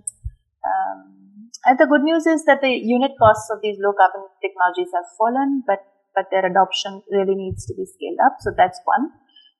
Um, 0.62 1.50
and 1.66 1.80
the 1.80 1.90
good 1.90 2.04
news 2.04 2.28
is 2.28 2.46
that 2.46 2.62
the 2.62 2.70
unit 2.70 3.18
costs 3.18 3.50
of 3.50 3.66
these 3.66 3.82
low 3.82 3.98
carbon 3.98 4.30
technologies 4.44 4.94
have 4.94 5.10
fallen, 5.18 5.64
but 5.66 5.82
but 6.14 6.30
their 6.30 6.46
adoption 6.46 7.02
really 7.10 7.34
needs 7.34 7.66
to 7.66 7.74
be 7.74 7.90
scaled 7.90 8.22
up. 8.22 8.38
So 8.40 8.54
that's 8.56 8.78
one. 8.86 9.10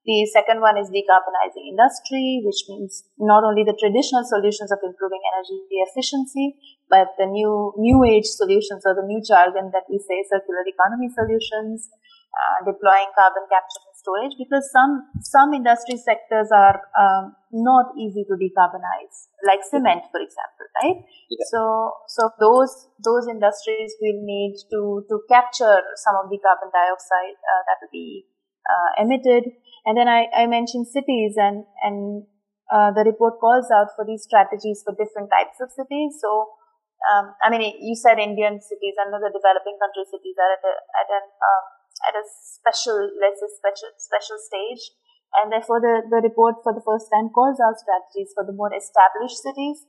The 0.04 0.28
second 0.36 0.60
one 0.60 0.76
is 0.76 0.92
decarbonizing 0.92 1.64
industry, 1.64 2.44
which 2.44 2.68
means 2.68 3.08
not 3.16 3.48
only 3.48 3.64
the 3.64 3.76
traditional 3.80 4.28
solutions 4.28 4.68
of 4.68 4.84
improving 4.84 5.24
energy 5.32 5.64
efficiency, 5.88 6.60
but 6.92 7.16
the 7.18 7.26
new, 7.26 7.72
new 7.80 8.04
age 8.04 8.28
solutions 8.28 8.84
or 8.84 8.96
the 9.00 9.08
new 9.08 9.24
jargon 9.24 9.72
that 9.72 9.88
we 9.88 10.04
say 10.04 10.20
circular 10.28 10.68
economy 10.68 11.08
solutions, 11.08 11.88
uh, 12.36 12.68
deploying 12.68 13.16
carbon 13.16 13.48
capture 13.48 13.80
and 13.88 13.96
storage 13.96 14.36
because 14.36 14.68
some, 14.76 15.08
some 15.24 15.54
industry 15.54 15.96
sectors 15.96 16.52
are 16.52 16.84
um, 17.00 17.32
not 17.56 17.96
easy 17.96 18.28
to 18.28 18.36
decarbonize, 18.36 19.32
like 19.48 19.64
cement, 19.64 20.04
for 20.12 20.20
example, 20.20 20.68
right? 20.84 21.00
Yeah. 21.32 21.48
So, 21.48 21.96
so 22.12 22.28
those, 22.44 22.92
those 23.00 23.32
industries 23.32 23.96
will 24.04 24.20
need 24.20 24.60
to, 24.68 25.06
to 25.08 25.16
capture 25.32 25.80
some 25.96 26.20
of 26.20 26.28
the 26.28 26.42
carbon 26.44 26.76
dioxide 26.76 27.40
uh, 27.40 27.62
that 27.72 27.80
will 27.80 27.94
be 27.94 28.28
uh, 28.70 29.04
emitted 29.04 29.52
and 29.86 30.00
then 30.00 30.08
I, 30.08 30.32
I 30.32 30.48
mentioned 30.48 30.88
cities 30.88 31.36
and, 31.36 31.68
and 31.84 32.24
uh, 32.72 32.96
the 32.96 33.04
report 33.04 33.40
calls 33.40 33.68
out 33.68 33.92
for 33.96 34.08
these 34.08 34.24
strategies 34.24 34.82
for 34.84 34.96
different 34.96 35.28
types 35.28 35.60
of 35.60 35.76
cities. 35.76 36.24
So, 36.24 36.56
um, 37.12 37.36
I 37.44 37.52
mean, 37.52 37.68
you 37.84 37.96
said 38.00 38.16
Indian 38.16 38.64
cities 38.64 38.96
and 38.96 39.12
the 39.12 39.20
developing 39.20 39.76
country 39.76 40.08
cities 40.08 40.40
are 40.40 40.52
at 40.56 40.64
a, 40.64 40.74
at 41.04 41.08
an, 41.12 41.26
um, 41.28 41.64
at 42.08 42.16
a 42.16 42.24
special, 42.24 42.96
let's 43.20 43.44
say 43.44 43.52
special, 43.60 43.92
special 44.00 44.40
stage. 44.40 44.96
And 45.36 45.52
therefore 45.52 45.84
the, 45.84 46.08
the 46.08 46.24
report 46.24 46.64
for 46.64 46.72
the 46.72 46.86
first 46.86 47.12
time 47.12 47.28
calls 47.36 47.60
out 47.60 47.76
strategies 47.76 48.32
for 48.32 48.48
the 48.48 48.56
more 48.56 48.72
established 48.72 49.44
cities 49.44 49.84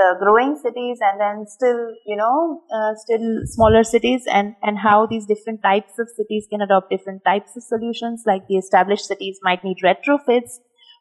the 0.00 0.16
growing 0.22 0.56
cities 0.56 0.98
and 1.00 1.20
then 1.20 1.46
still, 1.46 1.80
you 2.06 2.16
know, 2.16 2.62
uh, 2.72 2.92
still 2.96 3.42
smaller 3.44 3.84
cities 3.84 4.22
and, 4.32 4.54
and 4.62 4.78
how 4.78 5.06
these 5.06 5.26
different 5.26 5.62
types 5.62 5.98
of 5.98 6.08
cities 6.16 6.46
can 6.50 6.62
adopt 6.62 6.90
different 6.90 7.22
types 7.24 7.56
of 7.56 7.62
solutions. 7.62 8.24
Like 8.26 8.46
the 8.48 8.56
established 8.56 9.04
cities 9.04 9.38
might 9.42 9.62
need 9.64 9.78
retrofits 9.84 10.58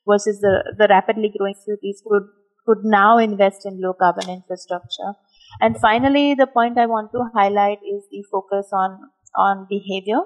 versus 0.08 0.40
the, 0.42 0.76
the 0.78 0.88
rapidly 0.90 1.32
growing 1.38 1.56
cities 1.66 2.02
could, 2.06 2.28
could 2.66 2.84
now 2.84 3.18
invest 3.18 3.66
in 3.66 3.82
low 3.82 3.94
carbon 3.94 4.30
infrastructure. 4.30 5.14
And 5.62 5.78
finally, 5.80 6.36
the 6.36 6.48
point 6.48 6.78
I 6.78 6.86
want 6.86 7.12
to 7.14 7.30
highlight 7.34 7.80
is 7.80 8.04
the 8.12 8.24
focus 8.32 8.68
on, 8.74 9.00
on 9.36 9.68
behavior. 9.70 10.22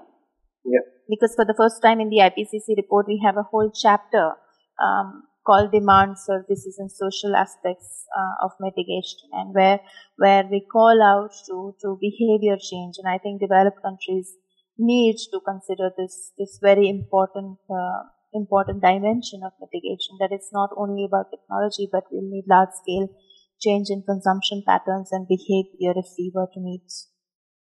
Yeah. 0.66 0.86
Because 1.10 1.36
for 1.36 1.46
the 1.46 1.56
first 1.56 1.82
time 1.82 2.00
in 2.00 2.10
the 2.10 2.22
IPCC 2.26 2.76
report, 2.78 3.06
we 3.08 3.22
have 3.26 3.38
a 3.38 3.44
whole 3.44 3.72
chapter 3.72 4.34
um, 4.82 5.24
called 5.46 5.72
demand 5.72 6.18
services 6.18 6.78
and 6.80 6.92
social 6.92 7.36
aspects 7.36 8.06
uh, 8.18 8.46
of 8.46 8.52
mitigation 8.60 9.30
and 9.34 9.54
where 9.54 9.80
where 10.18 10.44
we 10.50 10.66
call 10.72 11.02
out 11.02 11.32
to 11.48 11.76
to 11.82 11.98
behavior 12.00 12.58
change. 12.58 12.96
And 12.98 13.08
i 13.08 13.18
think 13.18 13.42
developed 13.42 13.82
countries 13.84 14.36
need 14.78 15.18
to 15.32 15.40
consider 15.46 15.92
this 15.98 16.32
this 16.38 16.60
very 16.62 16.90
important 16.90 17.58
uh, 17.70 18.04
important 18.34 18.82
dimension 18.82 19.42
of 19.46 19.52
mitigation 19.62 20.18
that 20.20 20.32
it's 20.32 20.52
not 20.52 20.70
only 20.76 21.06
about 21.06 21.30
technology 21.30 21.88
but 21.92 22.04
we'll 22.12 22.30
need 22.30 22.46
large 22.48 22.74
scale 22.82 23.08
change 23.62 23.88
in 23.90 24.02
consumption 24.02 24.64
patterns 24.68 25.10
and 25.12 25.28
behavior 25.28 25.94
if 25.96 26.08
we 26.18 26.32
were 26.34 26.50
to 26.54 26.60
meet 26.60 26.88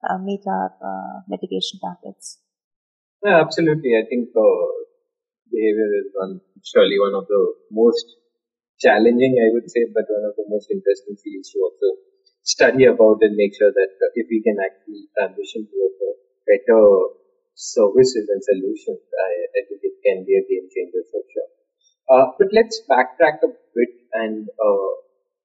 uh, 0.10 0.18
meet 0.18 0.42
our 0.48 0.72
uh, 0.82 1.22
mitigation 1.28 1.80
targets. 1.80 2.40
Yeah 3.24 3.40
absolutely. 3.40 3.92
I 3.96 4.04
think 4.10 4.30
uh, 4.36 4.66
behavior 5.56 5.90
is 6.02 6.08
one 6.14 6.34
surely 6.72 7.00
one 7.00 7.16
of 7.16 7.26
the 7.32 7.42
most 7.72 8.08
challenging, 8.80 9.36
I 9.40 9.50
would 9.54 9.70
say, 9.72 9.86
but 9.94 10.06
one 10.10 10.26
of 10.30 10.36
the 10.36 10.48
most 10.50 10.68
interesting 10.72 11.16
fields 11.24 11.52
to 11.54 11.60
also 11.64 11.90
study 12.44 12.86
about 12.86 13.24
and 13.26 13.36
make 13.36 13.56
sure 13.56 13.72
that 13.72 13.92
if 14.16 14.28
we 14.30 14.42
can 14.44 14.58
actually 14.60 15.08
transition 15.18 15.68
towards 15.72 15.98
a 16.04 16.12
better 16.46 16.82
services 17.56 18.28
and 18.30 18.42
solutions, 18.44 19.02
I, 19.02 19.32
I 19.58 19.62
think 19.68 19.80
it 19.82 19.96
can 20.04 20.28
be 20.28 20.36
a 20.38 20.44
game 20.44 20.68
changer 20.70 21.04
for 21.10 21.24
sure. 21.32 21.50
Uh, 22.12 22.26
but 22.38 22.50
let's 22.54 22.82
backtrack 22.90 23.42
a 23.42 23.50
bit 23.74 23.94
and 24.14 24.48
uh, 24.60 24.92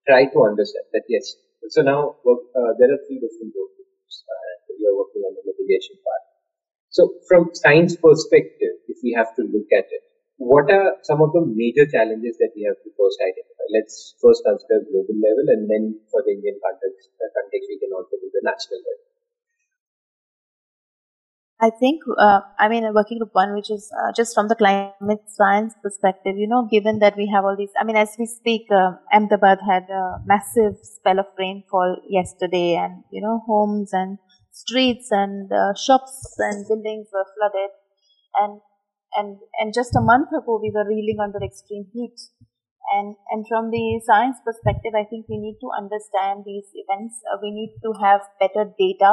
try 0.06 0.26
to 0.26 0.38
understand 0.44 0.86
that 0.92 1.04
yes. 1.08 1.36
So 1.70 1.82
now 1.82 2.16
uh, 2.26 2.72
there 2.78 2.90
are 2.92 3.00
three 3.06 3.20
different 3.22 3.54
work 3.56 3.72
groups. 3.78 4.24
Uh, 4.26 4.74
we 4.76 4.84
are 4.90 4.96
working 4.96 5.22
on 5.24 5.32
the 5.38 5.42
mitigation 5.46 5.96
part. 6.04 6.22
So 6.90 7.14
from 7.28 7.50
science 7.54 7.94
perspective, 7.96 8.82
if 8.90 8.98
we 9.02 9.14
have 9.16 9.34
to 9.38 9.42
look 9.46 9.70
at 9.70 9.86
it, 9.90 10.02
what 10.38 10.70
are 10.70 10.96
some 11.02 11.22
of 11.22 11.32
the 11.32 11.44
major 11.46 11.86
challenges 11.86 12.34
that 12.42 12.50
we 12.56 12.66
have 12.66 12.78
to 12.82 12.90
first 12.98 13.18
identify? 13.22 13.66
Let's 13.70 14.18
first 14.18 14.42
consider 14.42 14.82
global 14.90 15.14
level 15.14 15.46
and 15.54 15.70
then 15.70 16.00
for 16.10 16.24
the 16.26 16.34
Indian 16.34 16.58
context, 16.58 17.12
uh, 17.22 17.30
context 17.30 17.70
we 17.70 17.78
can 17.78 17.94
also 17.94 18.18
do 18.18 18.26
the 18.32 18.42
national 18.42 18.82
level. 18.82 19.06
I 21.62 21.68
think, 21.68 22.00
uh, 22.18 22.40
I 22.58 22.68
mean, 22.68 22.88
working 22.94 23.18
group 23.18 23.34
one, 23.34 23.54
which 23.54 23.70
is 23.70 23.92
uh, 23.92 24.12
just 24.16 24.34
from 24.34 24.48
the 24.48 24.56
climate 24.56 25.20
science 25.28 25.74
perspective, 25.82 26.38
you 26.38 26.48
know, 26.48 26.66
given 26.70 27.00
that 27.00 27.18
we 27.18 27.28
have 27.28 27.44
all 27.44 27.54
these, 27.54 27.70
I 27.78 27.84
mean, 27.84 27.96
as 27.96 28.16
we 28.18 28.24
speak, 28.24 28.62
uh, 28.72 28.92
Ahmedabad 29.12 29.58
had 29.60 29.84
a 29.90 30.22
massive 30.24 30.80
spell 30.82 31.20
of 31.20 31.26
rainfall 31.38 31.98
yesterday 32.08 32.76
and, 32.76 33.04
you 33.10 33.20
know, 33.20 33.44
homes 33.46 33.92
and 33.92 34.16
streets 34.62 35.08
and 35.10 35.50
uh, 35.52 35.72
shops 35.74 36.14
and 36.38 36.66
buildings 36.68 37.08
were 37.12 37.26
flooded. 37.34 37.72
And, 38.36 38.60
and, 39.16 39.38
and 39.58 39.74
just 39.74 39.96
a 39.96 40.00
month 40.00 40.28
ago, 40.30 40.60
we 40.62 40.70
were 40.74 40.86
reeling 40.86 41.18
under 41.22 41.42
extreme 41.42 41.86
heat. 41.92 42.18
And, 42.92 43.14
and 43.30 43.44
from 43.48 43.70
the 43.70 44.00
science 44.04 44.38
perspective, 44.44 44.92
I 44.94 45.04
think 45.04 45.26
we 45.28 45.38
need 45.38 45.58
to 45.60 45.70
understand 45.76 46.42
these 46.44 46.66
events. 46.74 47.20
Uh, 47.30 47.38
we 47.42 47.50
need 47.52 47.76
to 47.84 47.92
have 48.02 48.20
better 48.40 48.70
data 48.78 49.12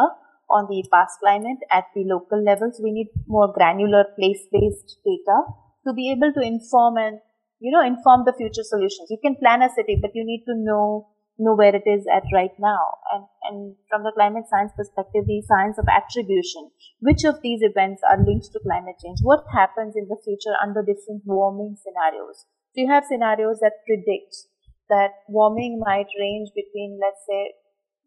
on 0.50 0.66
the 0.70 0.82
past 0.92 1.20
climate 1.20 1.62
at 1.72 1.86
the 1.94 2.04
local 2.06 2.42
levels. 2.42 2.80
We 2.82 2.92
need 2.92 3.10
more 3.28 3.52
granular 3.54 4.06
place-based 4.18 4.98
data 5.06 5.38
to 5.86 5.94
be 5.94 6.10
able 6.12 6.34
to 6.34 6.42
inform 6.42 6.98
and, 6.98 7.20
you 7.60 7.72
know, 7.72 7.86
inform 7.86 8.24
the 8.26 8.34
future 8.34 8.64
solutions. 8.64 9.12
You 9.12 9.20
can 9.22 9.36
plan 9.36 9.62
a 9.62 9.70
city, 9.70 10.00
but 10.02 10.12
you 10.16 10.26
need 10.26 10.46
to 10.48 10.56
know 10.56 11.10
know 11.38 11.56
where 11.56 11.76
it 11.76 11.86
is 11.86 12.06
at 12.10 12.24
right 12.34 12.54
now. 12.60 12.82
And, 13.14 13.24
and 13.50 13.58
from 13.90 14.04
the 14.04 14.12
climate 14.12 14.46
science 14.50 14.72
perspective, 14.76 15.26
the 15.26 15.42
science 15.46 15.78
of 15.78 15.86
attribution, 15.86 16.72
which 17.00 17.24
of 17.24 17.42
these 17.42 17.62
events 17.62 18.02
are 18.04 18.18
linked 18.18 18.50
to 18.54 18.60
climate 18.60 18.98
change? 19.02 19.20
What 19.22 19.46
happens 19.54 19.96
in 19.96 20.08
the 20.10 20.18
future 20.24 20.58
under 20.62 20.82
different 20.82 21.24
warming 21.26 21.78
scenarios? 21.78 22.46
So 22.74 22.82
you 22.82 22.90
have 22.90 23.06
scenarios 23.06 23.60
that 23.62 23.86
predict 23.86 24.50
that 24.90 25.26
warming 25.28 25.80
might 25.84 26.08
range 26.20 26.50
between, 26.56 27.00
let's 27.02 27.22
say, 27.28 27.54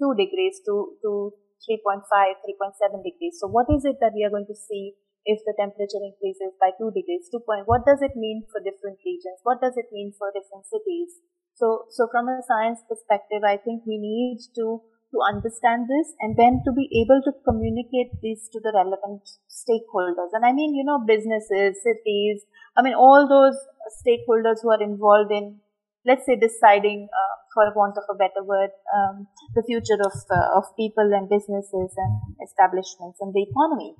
2 0.00 0.14
degrees 0.16 0.60
to, 0.66 0.96
to 1.02 1.32
3.5, 1.68 2.02
3.7 2.08 3.04
degrees. 3.04 3.36
So 3.38 3.46
what 3.46 3.66
is 3.68 3.84
it 3.84 3.96
that 4.00 4.12
we 4.14 4.24
are 4.24 4.30
going 4.30 4.48
to 4.48 4.56
see 4.56 4.94
if 5.24 5.40
the 5.44 5.54
temperature 5.58 6.00
increases 6.00 6.56
by 6.60 6.72
2 6.78 6.92
degrees, 6.96 7.28
2 7.30 7.40
point, 7.44 7.68
what 7.68 7.84
does 7.84 8.00
it 8.00 8.16
mean 8.16 8.44
for 8.48 8.60
different 8.60 8.98
regions? 9.04 9.40
What 9.42 9.60
does 9.60 9.76
it 9.76 9.92
mean 9.92 10.12
for 10.16 10.32
different 10.32 10.64
cities? 10.66 11.20
So, 11.60 11.84
so 11.90 12.08
from 12.08 12.28
a 12.28 12.40
science 12.46 12.80
perspective, 12.88 13.44
I 13.44 13.56
think 13.60 13.84
we 13.84 14.00
need 14.00 14.40
to, 14.56 14.80
to 14.80 15.18
understand 15.28 15.92
this 15.92 16.16
and 16.20 16.36
then 16.36 16.64
to 16.64 16.72
be 16.72 16.88
able 17.04 17.20
to 17.28 17.32
communicate 17.44 18.16
this 18.24 18.48
to 18.56 18.60
the 18.64 18.72
relevant 18.72 19.28
stakeholders. 19.44 20.32
And 20.32 20.46
I 20.46 20.52
mean, 20.52 20.74
you 20.74 20.84
know, 20.84 21.04
businesses, 21.04 21.76
cities, 21.84 22.48
I 22.76 22.82
mean, 22.82 22.94
all 22.94 23.28
those 23.28 23.60
stakeholders 24.00 24.62
who 24.62 24.70
are 24.70 24.82
involved 24.82 25.32
in, 25.32 25.60
let's 26.06 26.24
say, 26.24 26.40
deciding, 26.40 27.08
uh, 27.12 27.34
for 27.52 27.68
want 27.74 27.98
of 27.98 28.04
a 28.08 28.16
better 28.16 28.42
word, 28.42 28.70
um, 28.96 29.26
the 29.54 29.62
future 29.66 30.00
of, 30.00 30.16
uh, 30.30 30.56
of 30.56 30.64
people 30.76 31.12
and 31.12 31.28
businesses 31.28 31.92
and 31.92 32.12
establishments 32.40 33.18
and 33.20 33.34
the 33.34 33.42
economy. 33.42 33.96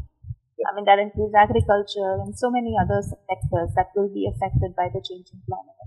I 0.67 0.77
mean, 0.77 0.85
that 0.85 1.01
includes 1.01 1.35
agriculture 1.35 2.21
and 2.21 2.37
so 2.37 2.51
many 2.51 2.77
other 2.77 3.01
sectors 3.01 3.71
that 3.77 3.93
will 3.97 4.13
be 4.13 4.29
affected 4.29 4.77
by 4.77 4.93
the 4.93 5.01
changing 5.01 5.41
climate. 5.49 5.81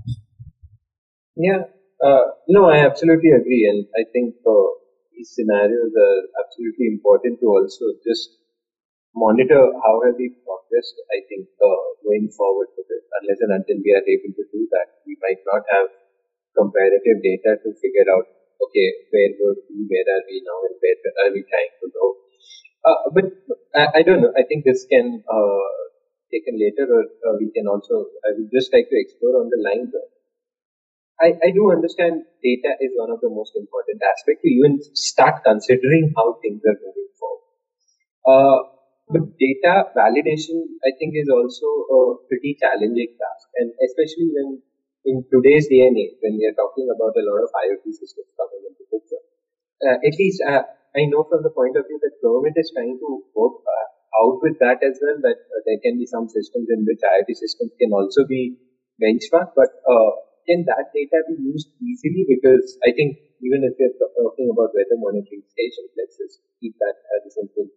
Yeah, 1.38 1.70
uh, 2.01 2.38
no, 2.48 2.70
I 2.70 2.86
absolutely 2.86 3.32
agree, 3.32 3.65
and 3.70 3.86
I 3.98 4.06
think 4.13 4.36
uh, 4.46 4.70
these 5.13 5.34
scenarios 5.34 5.94
are 5.94 6.20
absolutely 6.42 6.89
important 6.89 7.39
to 7.42 7.48
also 7.50 7.94
just 8.06 8.44
monitor 9.13 9.62
how 9.82 10.01
have 10.06 10.18
we 10.18 10.34
progressed. 10.42 10.98
I 11.13 11.22
think 11.30 11.50
uh, 11.62 11.86
going 12.01 12.30
forward 12.34 12.70
with 12.74 12.89
it, 12.89 13.03
unless 13.22 13.42
and 13.46 13.53
until 13.53 13.77
we 13.82 13.94
are 13.94 14.06
able 14.06 14.34
to 14.34 14.46
do 14.51 14.62
that, 14.74 15.06
we 15.06 15.18
might 15.22 15.42
not 15.46 15.63
have 15.70 15.89
comparative 16.58 17.18
data 17.22 17.58
to 17.62 17.70
figure 17.82 18.10
out 18.13 18.30
okay 18.62 18.88
where 19.10 19.34
were 19.38 19.58
we, 19.70 19.86
where 19.89 20.08
are 20.18 20.24
we 20.30 20.38
now, 20.46 20.60
and 20.65 20.75
where 20.82 20.98
are 21.24 21.32
we 21.34 21.42
trying 21.46 21.74
to 21.82 21.88
go. 21.94 22.06
Uh, 22.83 23.09
but 23.13 23.25
I, 23.75 23.99
I, 23.99 24.01
don't 24.03 24.21
know. 24.21 24.33
I 24.35 24.43
think 24.43 24.65
this 24.65 24.85
can 24.91 25.23
uh, 25.31 25.67
taken 26.31 26.59
later, 26.59 26.85
or 26.91 27.03
uh, 27.23 27.35
we 27.39 27.51
can 27.51 27.67
also. 27.67 28.07
I 28.27 28.35
would 28.35 28.51
just 28.51 28.73
like 28.73 28.89
to 28.89 28.97
explore 28.99 29.39
on 29.39 29.49
the 29.49 29.61
lines 29.63 29.93
I, 31.21 31.39
I 31.39 31.49
do 31.55 31.71
understand 31.71 32.25
data 32.43 32.75
is 32.81 32.91
one 32.95 33.11
of 33.11 33.21
the 33.21 33.29
most 33.29 33.55
important 33.55 34.01
aspects 34.03 34.41
to 34.43 34.49
even 34.49 34.81
start 34.93 35.43
considering 35.45 36.11
how 36.17 36.35
things 36.41 36.61
are 36.65 36.75
moving 36.75 37.11
forward. 37.15 37.47
Uh, 38.27 38.59
but 39.07 39.23
data 39.37 39.93
validation, 39.95 40.57
I 40.83 40.91
think, 40.97 41.13
is 41.15 41.29
also 41.29 41.67
a 41.87 41.99
pretty 42.27 42.57
challenging 42.59 43.13
task, 43.15 43.45
and 43.59 43.71
especially 43.87 44.31
when 44.35 44.63
in 45.05 45.23
today's 45.31 45.67
day 45.67 45.85
and 45.87 45.95
age, 45.99 46.15
when 46.23 46.39
we 46.39 46.47
are 46.47 46.55
talking 46.55 46.87
about 46.89 47.13
a 47.15 47.23
lot 47.23 47.43
of 47.43 47.51
IoT 47.51 47.83
systems 47.91 48.31
coming 48.39 48.63
into 48.67 48.83
picture. 48.87 49.23
Uh, 49.83 49.99
at 49.99 50.15
least 50.17 50.41
uh, 50.47 50.63
I 50.93 51.09
know 51.09 51.25
from 51.25 51.41
the 51.41 51.50
point 51.53 51.75
of 51.77 51.89
view 51.89 52.00
that 52.01 52.21
government 52.21 52.55
is 52.57 52.71
trying 52.73 52.97
to 53.01 53.09
work 53.33 53.57
uh, 53.65 53.88
out 54.21 54.38
with 54.45 54.57
that 54.62 54.85
as 54.85 55.01
well. 55.01 55.17
That 55.25 55.41
uh, 55.41 55.62
there 55.65 55.81
can 55.81 55.97
be 55.97 56.05
some 56.05 56.29
systems 56.29 56.69
in 56.69 56.85
which 56.85 57.01
IoT 57.01 57.33
systems 57.33 57.73
can 57.81 57.93
also 57.93 58.25
be 58.29 58.62
benchmarked, 59.01 59.57
but 59.57 59.73
uh, 59.89 60.12
can 60.45 60.65
that 60.69 60.93
data 60.93 61.25
be 61.25 61.41
used 61.41 61.73
easily? 61.81 62.29
Because 62.29 62.77
I 62.85 62.93
think 62.93 63.17
even 63.41 63.65
if 63.65 63.73
you're 63.81 63.97
talking 63.97 64.53
about 64.53 64.71
weather 64.77 65.00
monitoring 65.01 65.43
stations, 65.50 65.89
let's 65.97 66.15
just 66.17 66.39
keep 66.62 66.77
that 66.77 66.95
as 67.17 67.21
a 67.27 67.31
simple 67.33 67.67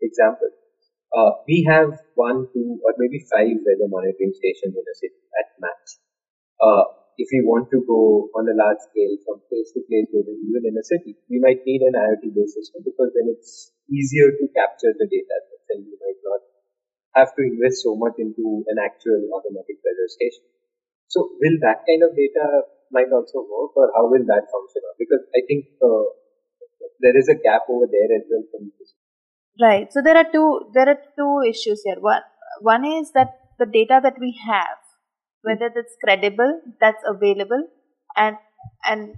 example. 0.00 0.50
Uh, 1.12 1.44
we 1.46 1.62
have 1.68 2.00
one, 2.16 2.48
two, 2.56 2.80
or 2.80 2.92
maybe 2.96 3.20
five 3.28 3.52
weather 3.52 3.88
monitoring 3.88 4.32
stations 4.32 4.72
in 4.72 4.80
a 4.80 4.96
city 4.96 5.20
at 5.36 5.52
max. 5.60 6.00
Uh, 6.56 6.88
if 7.18 7.28
we 7.30 7.40
want 7.44 7.68
to 7.70 7.84
go 7.84 8.32
on 8.32 8.48
a 8.48 8.56
large 8.56 8.80
scale 8.88 9.14
from 9.24 9.42
place 9.48 9.72
to 9.76 9.80
place, 9.84 10.08
even 10.12 10.62
in 10.64 10.74
a 10.76 10.84
city, 10.84 11.16
we 11.28 11.38
might 11.38 11.60
need 11.64 11.84
an 11.84 11.96
IoT-based 11.96 12.56
system 12.56 12.82
because 12.84 13.12
then 13.12 13.28
it's 13.32 13.72
easier 13.90 14.32
to 14.32 14.44
capture 14.56 14.92
the 14.96 15.08
data 15.08 15.36
and 15.72 15.84
we 15.88 15.96
might 16.00 16.20
not 16.24 16.40
have 17.16 17.30
to 17.36 17.42
invest 17.44 17.84
so 17.84 17.96
much 17.96 18.16
into 18.18 18.64
an 18.68 18.80
actual 18.80 19.20
automatic 19.36 19.80
weather 19.84 20.08
station. 20.08 20.44
So 21.08 21.28
will 21.40 21.56
that 21.60 21.84
kind 21.84 22.02
of 22.04 22.16
data 22.16 22.68
might 22.92 23.12
also 23.12 23.44
work 23.44 23.76
or 23.76 23.92
how 23.96 24.08
will 24.08 24.24
that 24.28 24.48
function? 24.48 24.82
Because 24.98 25.24
I 25.36 25.44
think 25.48 25.68
uh, 25.80 26.08
there 27.00 27.16
is 27.16 27.28
a 27.28 27.36
gap 27.36 27.68
over 27.68 27.88
there 27.88 28.10
as 28.16 28.24
well 28.28 28.44
from 28.52 28.72
this. 28.78 28.94
Right. 29.60 29.92
So 29.92 30.00
there 30.00 30.16
are 30.16 30.28
two 30.32 30.72
there 30.72 30.88
are 30.88 31.00
two 31.16 31.44
issues 31.48 31.82
here. 31.84 32.00
One 32.00 32.22
one 32.60 32.84
is 32.84 33.12
that 33.12 33.36
the 33.58 33.66
data 33.66 34.00
that 34.02 34.16
we 34.18 34.38
have, 34.46 34.80
whether 35.42 35.70
that's 35.74 35.94
credible, 36.02 36.60
that's 36.80 37.02
available, 37.06 37.66
and 38.16 38.36
and 38.86 39.14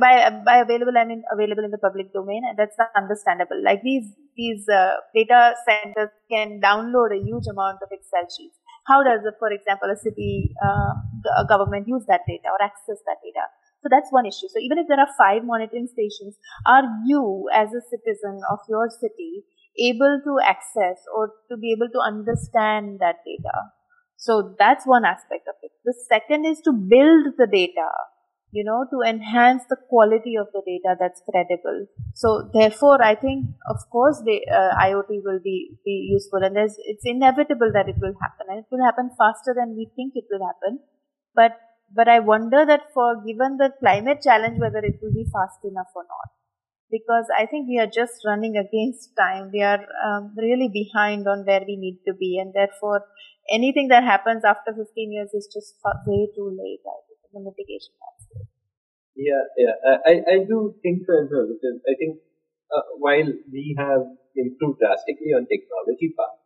by 0.00 0.30
by 0.44 0.58
available 0.58 0.96
I 0.96 1.04
mean 1.04 1.22
available 1.32 1.64
in 1.64 1.70
the 1.70 1.78
public 1.78 2.12
domain, 2.12 2.42
and 2.48 2.58
that's 2.58 2.76
not 2.78 2.90
understandable. 2.96 3.60
Like 3.64 3.82
these 3.82 4.04
these 4.36 4.68
uh, 4.68 4.96
data 5.14 5.54
centers 5.66 6.10
can 6.30 6.60
download 6.60 7.12
a 7.12 7.22
huge 7.22 7.46
amount 7.50 7.78
of 7.82 7.88
Excel 7.92 8.26
sheets 8.28 8.58
how 8.86 9.02
does, 9.02 9.24
for 9.38 9.50
example, 9.50 9.88
a 9.88 9.96
city 9.96 10.52
uh, 10.60 10.92
a 11.40 11.46
government 11.48 11.88
use 11.88 12.04
that 12.06 12.20
data 12.28 12.52
or 12.52 12.60
access 12.62 13.00
that 13.06 13.16
data? 13.24 13.48
So 13.82 13.88
that's 13.90 14.12
one 14.12 14.26
issue. 14.26 14.48
So 14.52 14.60
even 14.60 14.78
if 14.78 14.88
there 14.88 15.00
are 15.00 15.08
five 15.16 15.44
monitoring 15.44 15.88
stations, 15.88 16.36
are 16.66 16.84
you 17.06 17.48
as 17.52 17.68
a 17.72 17.80
citizen 17.80 18.40
of 18.50 18.60
your 18.68 18.88
city 18.88 19.44
able 19.78 20.20
to 20.24 20.38
access 20.44 21.02
or 21.14 21.32
to 21.50 21.56
be 21.56 21.72
able 21.72 21.88
to 21.90 21.98
understand 21.98 23.00
that 23.00 23.26
data. 23.26 23.74
So 24.24 24.56
that's 24.58 24.86
one 24.86 25.04
aspect 25.04 25.46
of 25.48 25.56
it. 25.60 25.72
The 25.84 25.94
second 26.08 26.46
is 26.46 26.58
to 26.62 26.72
build 26.72 27.36
the 27.36 27.46
data, 27.46 27.88
you 28.52 28.64
know, 28.64 28.86
to 28.90 29.02
enhance 29.06 29.64
the 29.68 29.76
quality 29.90 30.36
of 30.40 30.46
the 30.54 30.62
data 30.64 30.96
that's 30.98 31.20
credible. 31.28 31.84
So 32.14 32.48
therefore, 32.54 33.04
I 33.04 33.16
think, 33.16 33.44
of 33.68 33.76
course, 33.92 34.22
the 34.24 34.40
uh, 34.48 34.72
IoT 34.80 35.20
will 35.28 35.40
be, 35.44 35.76
be 35.84 36.08
useful 36.10 36.42
and 36.42 36.56
there's, 36.56 36.76
it's 36.86 37.04
inevitable 37.04 37.70
that 37.74 37.90
it 37.90 37.96
will 38.00 38.14
happen 38.22 38.46
and 38.48 38.60
it 38.60 38.66
will 38.70 38.82
happen 38.82 39.10
faster 39.18 39.52
than 39.54 39.76
we 39.76 39.90
think 39.94 40.14
it 40.16 40.24
will 40.30 40.46
happen. 40.46 40.78
But, 41.34 41.60
but 41.94 42.08
I 42.08 42.20
wonder 42.20 42.64
that 42.64 42.94
for 42.94 43.16
given 43.26 43.58
the 43.58 43.72
climate 43.78 44.22
challenge, 44.22 44.58
whether 44.58 44.78
it 44.78 45.00
will 45.02 45.12
be 45.12 45.28
fast 45.30 45.60
enough 45.64 45.92
or 45.94 46.04
not 46.04 46.32
because 46.94 47.26
I 47.34 47.46
think 47.50 47.66
we 47.66 47.78
are 47.82 47.90
just 47.90 48.22
running 48.24 48.54
against 48.54 49.10
time. 49.18 49.50
We 49.52 49.62
are 49.66 49.82
um, 50.06 50.30
really 50.38 50.70
behind 50.70 51.26
on 51.26 51.42
where 51.42 51.66
we 51.66 51.74
need 51.74 51.98
to 52.06 52.14
be, 52.14 52.38
and 52.38 52.54
therefore, 52.54 53.02
anything 53.50 53.90
that 53.90 54.06
happens 54.06 54.46
after 54.46 54.70
15 54.70 55.10
years 55.10 55.34
is 55.34 55.50
just 55.50 55.74
way 56.06 56.30
too 56.38 56.48
late. 56.54 56.86
I 56.86 56.98
think 57.10 57.18
the 57.34 57.42
mitigation 57.42 57.98
landscape. 57.98 58.46
Yeah, 59.18 59.42
yeah, 59.58 59.76
I, 60.06 60.14
I 60.26 60.36
do 60.46 60.74
think 60.82 61.02
so 61.06 61.18
as 61.18 61.30
well 61.34 61.50
because 61.50 61.82
I 61.86 61.94
think 61.98 62.22
uh, 62.70 62.86
while 62.98 63.30
we 63.50 63.74
have 63.78 64.06
improved 64.38 64.78
drastically 64.78 65.34
on 65.34 65.50
technology 65.50 66.14
part, 66.14 66.38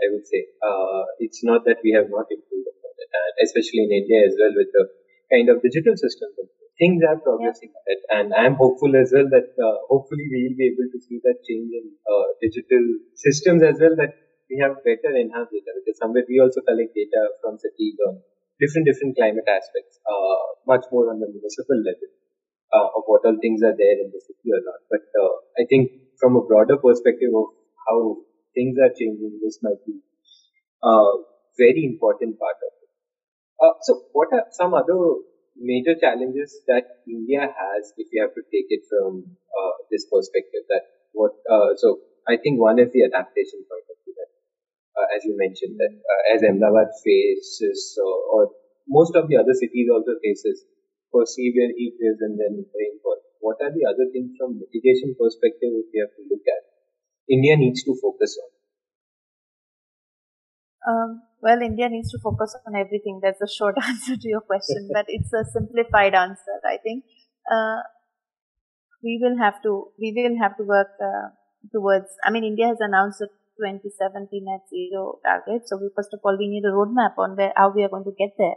I 0.00 0.08
would 0.12 0.24
say 0.24 0.40
uh, 0.64 1.04
it's 1.20 1.44
not 1.44 1.64
that 1.68 1.84
we 1.84 1.92
have 1.92 2.08
not 2.08 2.32
improved 2.32 2.68
upon 2.68 2.92
it, 2.96 3.10
and 3.12 3.34
especially 3.44 3.84
in 3.88 3.92
India 3.92 4.24
as 4.24 4.36
well 4.40 4.56
with 4.56 4.72
the 4.72 4.84
kind 5.32 5.48
of 5.52 5.60
digital 5.64 5.96
systems 5.96 6.36
things 6.78 7.02
are 7.04 7.18
progressing 7.20 7.70
yeah. 7.86 8.18
and 8.18 8.32
I'm 8.34 8.56
hopeful 8.56 8.96
as 8.96 9.12
well 9.14 9.28
that 9.28 9.48
uh, 9.60 9.76
hopefully 9.88 10.26
we 10.32 10.38
will 10.48 10.56
be 10.56 10.66
able 10.72 10.88
to 10.92 10.98
see 11.00 11.20
that 11.24 11.44
change 11.48 11.70
in 11.80 11.86
uh, 12.08 12.26
digital 12.40 12.84
systems 13.14 13.62
as 13.62 13.76
well 13.80 13.96
that 13.96 14.14
we 14.48 14.60
have 14.60 14.80
better 14.84 15.12
enhanced 15.16 15.52
data 15.52 15.72
because 15.78 15.98
somewhere 15.98 16.24
we 16.28 16.40
also 16.40 16.60
collect 16.64 16.92
data 16.96 17.22
from 17.40 17.58
cities 17.58 17.96
on 18.08 18.20
different 18.60 18.86
different 18.88 19.16
climate 19.16 19.48
aspects 19.48 20.00
uh, 20.08 20.42
much 20.72 20.84
more 20.92 21.08
on 21.12 21.20
the 21.20 21.28
municipal 21.28 21.78
level 21.88 22.10
uh, 22.76 22.88
of 22.96 23.02
what 23.06 23.24
all 23.28 23.36
things 23.44 23.60
are 23.62 23.76
there 23.76 23.98
in 24.04 24.08
the 24.14 24.22
city 24.28 24.48
or 24.56 24.62
not 24.68 24.80
but 24.92 25.04
uh, 25.22 25.34
I 25.60 25.64
think 25.68 25.90
from 26.20 26.36
a 26.36 26.44
broader 26.44 26.76
perspective 26.76 27.32
of 27.42 27.52
how 27.88 27.98
things 28.56 28.76
are 28.84 28.92
changing 29.00 29.40
this 29.44 29.58
might 29.62 29.82
be 29.84 30.00
a 30.84 30.94
very 31.58 31.84
important 31.84 32.38
part 32.38 32.58
of 32.68 32.72
it 32.84 32.90
uh, 33.60 33.74
so 33.86 34.00
what 34.12 34.32
are 34.32 34.46
some 34.60 34.74
other 34.74 34.98
major 35.56 35.94
challenges 35.98 36.60
that 36.66 37.02
India 37.06 37.42
has 37.44 37.92
if 37.96 38.08
you 38.12 38.20
have 38.22 38.34
to 38.34 38.42
take 38.52 38.68
it 38.70 38.82
from 38.88 39.24
uh, 39.52 39.74
this 39.90 40.06
perspective 40.08 40.64
that 40.68 40.84
what 41.12 41.32
uh, 41.50 41.74
so 41.76 42.00
I 42.28 42.36
think 42.40 42.60
one 42.60 42.78
is 42.78 42.90
the 42.92 43.04
adaptation 43.04 43.60
point 43.68 43.86
of 43.92 43.96
view 44.02 44.14
that 44.16 44.30
uh, 44.96 45.06
as 45.16 45.24
you 45.24 45.34
mentioned 45.36 45.76
that 45.78 45.92
uh, 45.92 46.22
as 46.34 46.40
Ahmedabad 46.42 46.90
faces 47.04 47.98
or 48.32 48.50
most 48.88 49.14
of 49.14 49.28
the 49.28 49.36
other 49.36 49.54
cities 49.54 49.88
also 49.92 50.16
faces 50.22 50.64
for 51.10 51.26
severe 51.26 51.70
heat 51.76 51.94
waves 52.00 52.20
and 52.24 52.40
then 52.40 52.64
rainfall. 52.72 53.20
What 53.40 53.60
are 53.60 53.70
the 53.70 53.84
other 53.86 54.08
things 54.12 54.32
from 54.38 54.58
mitigation 54.58 55.14
perspective 55.18 55.70
if 55.76 55.88
you 55.92 56.00
have 56.02 56.14
to 56.16 56.24
look 56.30 56.46
at? 56.48 56.62
India 57.28 57.56
needs 57.56 57.82
to 57.84 57.94
focus 58.00 58.38
on 58.42 58.50
um, 60.88 61.22
well, 61.42 61.60
India 61.60 61.88
needs 61.88 62.10
to 62.12 62.18
focus 62.18 62.56
on 62.66 62.74
everything. 62.74 63.20
That's 63.22 63.40
a 63.40 63.48
short 63.48 63.76
answer 63.82 64.16
to 64.16 64.28
your 64.28 64.40
question, 64.40 64.88
but 64.92 65.06
it's 65.08 65.32
a 65.32 65.44
simplified 65.44 66.14
answer. 66.14 66.60
I 66.64 66.78
think 66.78 67.04
uh, 67.50 67.82
we 69.02 69.18
will 69.20 69.38
have 69.38 69.62
to 69.62 69.88
we 69.98 70.12
will 70.16 70.38
have 70.40 70.56
to 70.56 70.64
work 70.64 70.90
uh, 71.02 71.28
towards. 71.72 72.08
I 72.24 72.30
mean, 72.30 72.44
India 72.44 72.68
has 72.68 72.78
announced 72.80 73.20
a 73.20 73.28
2017 73.58 74.44
net 74.44 74.60
zero 74.70 75.18
target. 75.24 75.68
So 75.68 75.76
we 75.76 75.90
first 75.94 76.14
of 76.14 76.20
all 76.24 76.36
we 76.38 76.48
need 76.48 76.64
a 76.64 76.72
roadmap 76.72 77.18
on 77.18 77.36
where 77.36 77.52
how 77.56 77.72
we 77.74 77.82
are 77.84 77.88
going 77.88 78.04
to 78.04 78.16
get 78.18 78.34
there, 78.38 78.56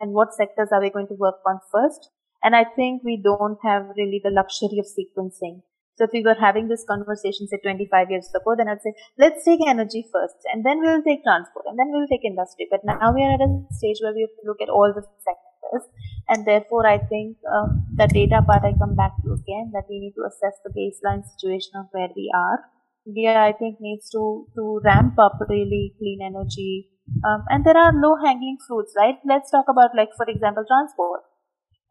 and 0.00 0.12
what 0.12 0.34
sectors 0.34 0.68
are 0.72 0.80
we 0.80 0.90
going 0.90 1.08
to 1.08 1.14
work 1.14 1.40
on 1.46 1.60
first. 1.72 2.10
And 2.42 2.56
I 2.56 2.64
think 2.64 3.02
we 3.04 3.20
don't 3.22 3.58
have 3.62 3.90
really 3.98 4.20
the 4.22 4.30
luxury 4.30 4.78
of 4.78 4.86
sequencing. 4.86 5.60
So 5.96 6.04
if 6.04 6.10
we 6.12 6.22
were 6.22 6.38
having 6.38 6.68
this 6.68 6.84
conversation, 6.88 7.46
say 7.48 7.58
25 7.62 8.10
years 8.10 8.28
ago, 8.34 8.54
then 8.56 8.68
I'd 8.68 8.82
say, 8.82 8.94
let's 9.18 9.44
take 9.44 9.60
energy 9.66 10.06
first, 10.12 10.36
and 10.52 10.64
then 10.64 10.80
we'll 10.80 11.02
take 11.02 11.22
transport, 11.22 11.66
and 11.66 11.78
then 11.78 11.90
we'll 11.92 12.08
take 12.08 12.24
industry. 12.24 12.68
But 12.70 12.80
now 12.84 13.12
we 13.12 13.22
are 13.22 13.34
at 13.34 13.44
a 13.44 13.50
stage 13.72 13.98
where 14.00 14.14
we 14.14 14.22
have 14.22 14.36
to 14.40 14.48
look 14.48 14.62
at 14.62 14.70
all 14.70 14.92
the 14.94 15.04
sectors, 15.20 15.84
and 16.28 16.46
therefore 16.46 16.86
I 16.86 16.98
think 16.98 17.36
um, 17.52 17.86
the 17.94 18.08
data 18.08 18.40
part 18.46 18.64
I 18.64 18.72
come 18.78 18.96
back 18.96 19.12
to 19.24 19.32
again 19.32 19.70
that 19.74 19.84
we 19.90 20.00
need 20.00 20.14
to 20.16 20.24
assess 20.24 20.56
the 20.64 20.72
baseline 20.72 21.22
situation 21.28 21.72
of 21.76 21.86
where 21.92 22.08
we 22.16 22.32
are. 22.34 22.64
India, 23.06 23.36
I 23.36 23.52
think, 23.52 23.76
needs 23.80 24.08
to 24.10 24.46
to 24.56 24.80
ramp 24.84 25.18
up 25.18 25.38
really 25.48 25.94
clean 25.98 26.20
energy, 26.22 26.88
um, 27.24 27.44
and 27.48 27.64
there 27.64 27.76
are 27.76 27.92
low 27.92 28.16
hanging 28.24 28.58
fruits, 28.66 28.94
right? 28.96 29.18
Let's 29.26 29.50
talk 29.50 29.66
about 29.68 29.90
like, 29.94 30.10
for 30.16 30.28
example, 30.28 30.64
transport, 30.66 31.22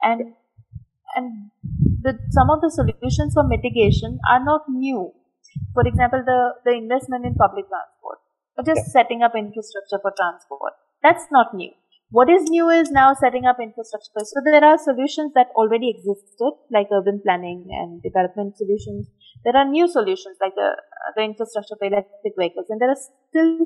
and 0.01 0.33
and 1.15 1.51
the, 2.01 2.17
some 2.31 2.49
of 2.49 2.61
the 2.61 2.71
solutions 2.71 3.33
for 3.33 3.43
mitigation 3.43 4.19
are 4.29 4.43
not 4.43 4.61
new. 4.69 5.11
For 5.73 5.85
example, 5.85 6.23
the, 6.25 6.53
the 6.65 6.73
investment 6.73 7.25
in 7.25 7.35
public 7.35 7.65
transport, 7.67 8.19
or 8.57 8.63
just 8.63 8.91
setting 8.91 9.23
up 9.23 9.33
infrastructure 9.35 9.99
for 10.01 10.13
transport. 10.15 10.73
That's 11.01 11.25
not 11.31 11.53
new. 11.53 11.71
What 12.11 12.29
is 12.29 12.49
new 12.49 12.69
is 12.69 12.89
now 12.89 13.13
setting 13.13 13.45
up 13.45 13.57
infrastructure. 13.61 14.25
So 14.25 14.41
there 14.43 14.63
are 14.63 14.77
solutions 14.77 15.33
that 15.35 15.53
already 15.55 15.93
existed, 15.93 16.53
like 16.71 16.87
urban 16.91 17.21
planning 17.23 17.67
and 17.69 18.01
development 18.01 18.57
solutions. 18.57 19.07
There 19.45 19.55
are 19.55 19.65
new 19.65 19.87
solutions 19.87 20.37
like 20.41 20.55
the, 20.55 20.75
the 21.15 21.23
infrastructure 21.23 21.75
for 21.77 21.85
electric 21.85 22.33
vehicles, 22.37 22.65
and 22.69 22.81
there 22.81 22.89
are 22.89 23.03
still 23.29 23.65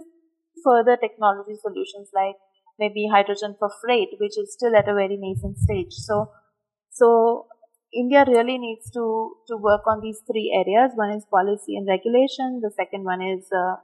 further 0.64 0.98
technology 0.98 1.56
solutions 1.62 2.12
like 2.14 2.36
maybe 2.80 3.08
hydrogen 3.12 3.56
for 3.58 3.72
freight, 3.82 4.10
which 4.20 4.38
is 4.38 4.54
still 4.54 4.76
at 4.76 4.90
a 4.90 4.94
very 4.94 5.18
nascent 5.18 5.58
stage. 5.58 5.94
So, 5.94 6.32
so 6.92 7.48
India 7.96 8.26
really 8.28 8.58
needs 8.58 8.90
to, 8.92 9.36
to 9.48 9.58
work 9.58 9.82
on 9.88 10.02
these 10.02 10.20
three 10.30 10.52
areas. 10.54 10.92
One 10.96 11.12
is 11.12 11.26
policy 11.30 11.78
and 11.78 11.88
regulation. 11.88 12.60
The 12.62 12.72
second 12.76 13.04
one 13.04 13.22
is 13.22 13.48
uh, 13.56 13.76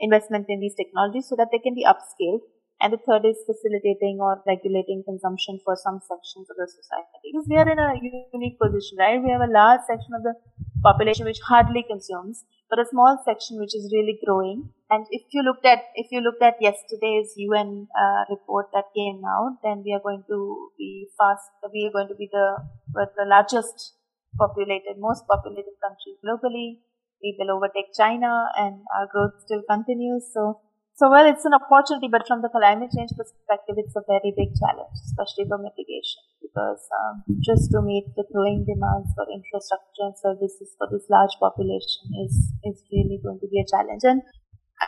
investment 0.00 0.46
in 0.48 0.60
these 0.60 0.74
technologies 0.74 1.28
so 1.28 1.36
that 1.36 1.48
they 1.52 1.58
can 1.58 1.74
be 1.74 1.86
upscaled. 1.86 2.40
And 2.84 2.92
the 2.92 3.00
third 3.00 3.24
is 3.24 3.40
facilitating 3.48 4.18
or 4.20 4.42
regulating 4.46 5.02
consumption 5.08 5.58
for 5.64 5.74
some 5.74 6.00
sections 6.04 6.50
of 6.52 6.56
the 6.60 6.68
society. 6.68 7.32
Because 7.32 7.48
we 7.48 7.56
are 7.56 7.64
in 7.64 7.78
a 7.78 7.96
unique 8.36 8.58
position, 8.60 8.98
right? 8.98 9.16
We 9.24 9.30
have 9.30 9.40
a 9.40 9.50
large 9.50 9.80
section 9.88 10.12
of 10.12 10.22
the 10.22 10.34
population 10.82 11.24
which 11.24 11.40
hardly 11.48 11.82
consumes, 11.88 12.44
but 12.68 12.78
a 12.78 12.84
small 12.84 13.16
section 13.24 13.58
which 13.58 13.74
is 13.74 13.88
really 13.90 14.18
growing. 14.26 14.68
And 14.90 15.06
if 15.10 15.22
you 15.32 15.40
looked 15.42 15.64
at 15.64 15.80
if 15.94 16.12
you 16.12 16.20
looked 16.20 16.42
at 16.42 16.60
yesterday's 16.60 17.32
UN 17.36 17.88
uh, 17.96 18.28
report 18.28 18.68
that 18.74 18.92
came 18.94 19.22
out, 19.24 19.64
then 19.64 19.82
we 19.82 19.94
are 19.96 20.04
going 20.04 20.24
to 20.28 20.68
be 20.76 21.08
fast. 21.16 21.48
We 21.72 21.88
are 21.88 21.94
going 21.96 22.08
to 22.08 22.18
be 22.20 22.28
the 22.30 22.46
the 22.92 23.24
largest 23.24 23.94
populated, 24.36 25.00
most 25.08 25.24
populated 25.26 25.80
country 25.80 26.20
globally. 26.20 26.80
We 27.22 27.34
will 27.38 27.56
overtake 27.56 27.96
China, 27.96 28.48
and 28.58 28.84
our 28.94 29.08
growth 29.10 29.40
still 29.40 29.62
continues. 29.70 30.28
So 30.34 30.60
so, 30.94 31.10
well, 31.10 31.26
it's 31.26 31.44
an 31.44 31.54
opportunity, 31.54 32.08
but 32.10 32.26
from 32.26 32.42
the 32.42 32.48
climate 32.48 32.90
change 32.94 33.10
perspective, 33.18 33.76
it's 33.78 33.96
a 33.96 34.04
very 34.06 34.30
big 34.36 34.54
challenge, 34.54 34.94
especially 35.10 35.44
for 35.50 35.58
mitigation, 35.58 36.22
because 36.38 36.82
um, 37.02 37.22
just 37.42 37.70
to 37.74 37.82
meet 37.82 38.06
the 38.14 38.24
growing 38.30 38.62
demands 38.62 39.10
for 39.18 39.26
infrastructure 39.26 40.06
and 40.06 40.16
services 40.18 40.70
for 40.78 40.86
this 40.90 41.06
large 41.10 41.34
population 41.42 42.14
is, 42.22 42.52
is 42.62 42.78
really 42.94 43.18
going 43.22 43.40
to 43.42 43.48
be 43.50 43.58
a 43.58 43.66
challenge. 43.66 44.06
And 44.06 44.22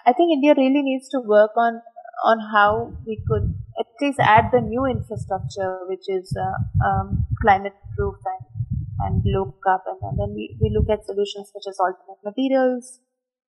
I 0.06 0.12
think 0.12 0.30
India 0.30 0.54
really 0.56 0.82
needs 0.82 1.08
to 1.10 1.20
work 1.20 1.52
on 1.56 1.82
on 2.24 2.38
how 2.52 2.92
we 3.06 3.20
could 3.28 3.54
at 3.78 3.86
least 4.00 4.18
add 4.20 4.48
the 4.52 4.60
new 4.60 4.84
infrastructure, 4.86 5.80
which 5.88 6.08
is 6.08 6.34
uh, 6.36 6.86
um, 6.86 7.26
climate 7.42 7.74
proof 7.96 8.16
and, 8.24 8.42
and 9.00 9.22
low 9.26 9.54
carbon. 9.62 9.98
And 10.02 10.18
then 10.18 10.34
we, 10.34 10.56
we 10.60 10.70
look 10.72 10.88
at 10.88 11.04
solutions 11.04 11.50
such 11.52 11.68
as 11.68 11.78
alternate 11.78 12.24
materials, 12.24 13.00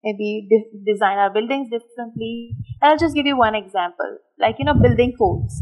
maybe 0.04 0.46
de- 0.50 0.92
design 0.92 1.18
our 1.18 1.30
buildings 1.30 1.68
differently. 1.70 2.56
And 2.80 2.90
I'll 2.90 2.98
just 2.98 3.14
give 3.14 3.26
you 3.26 3.36
one 3.36 3.54
example, 3.54 4.18
like 4.38 4.56
you 4.58 4.64
know, 4.64 4.74
building 4.74 5.14
codes. 5.18 5.60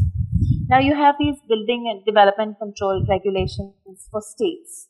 Now 0.69 0.79
you 0.79 0.95
have 0.95 1.15
these 1.19 1.37
building 1.47 1.87
and 1.91 2.05
development 2.05 2.57
control 2.59 3.05
regulations 3.09 4.07
for 4.11 4.21
states. 4.21 4.87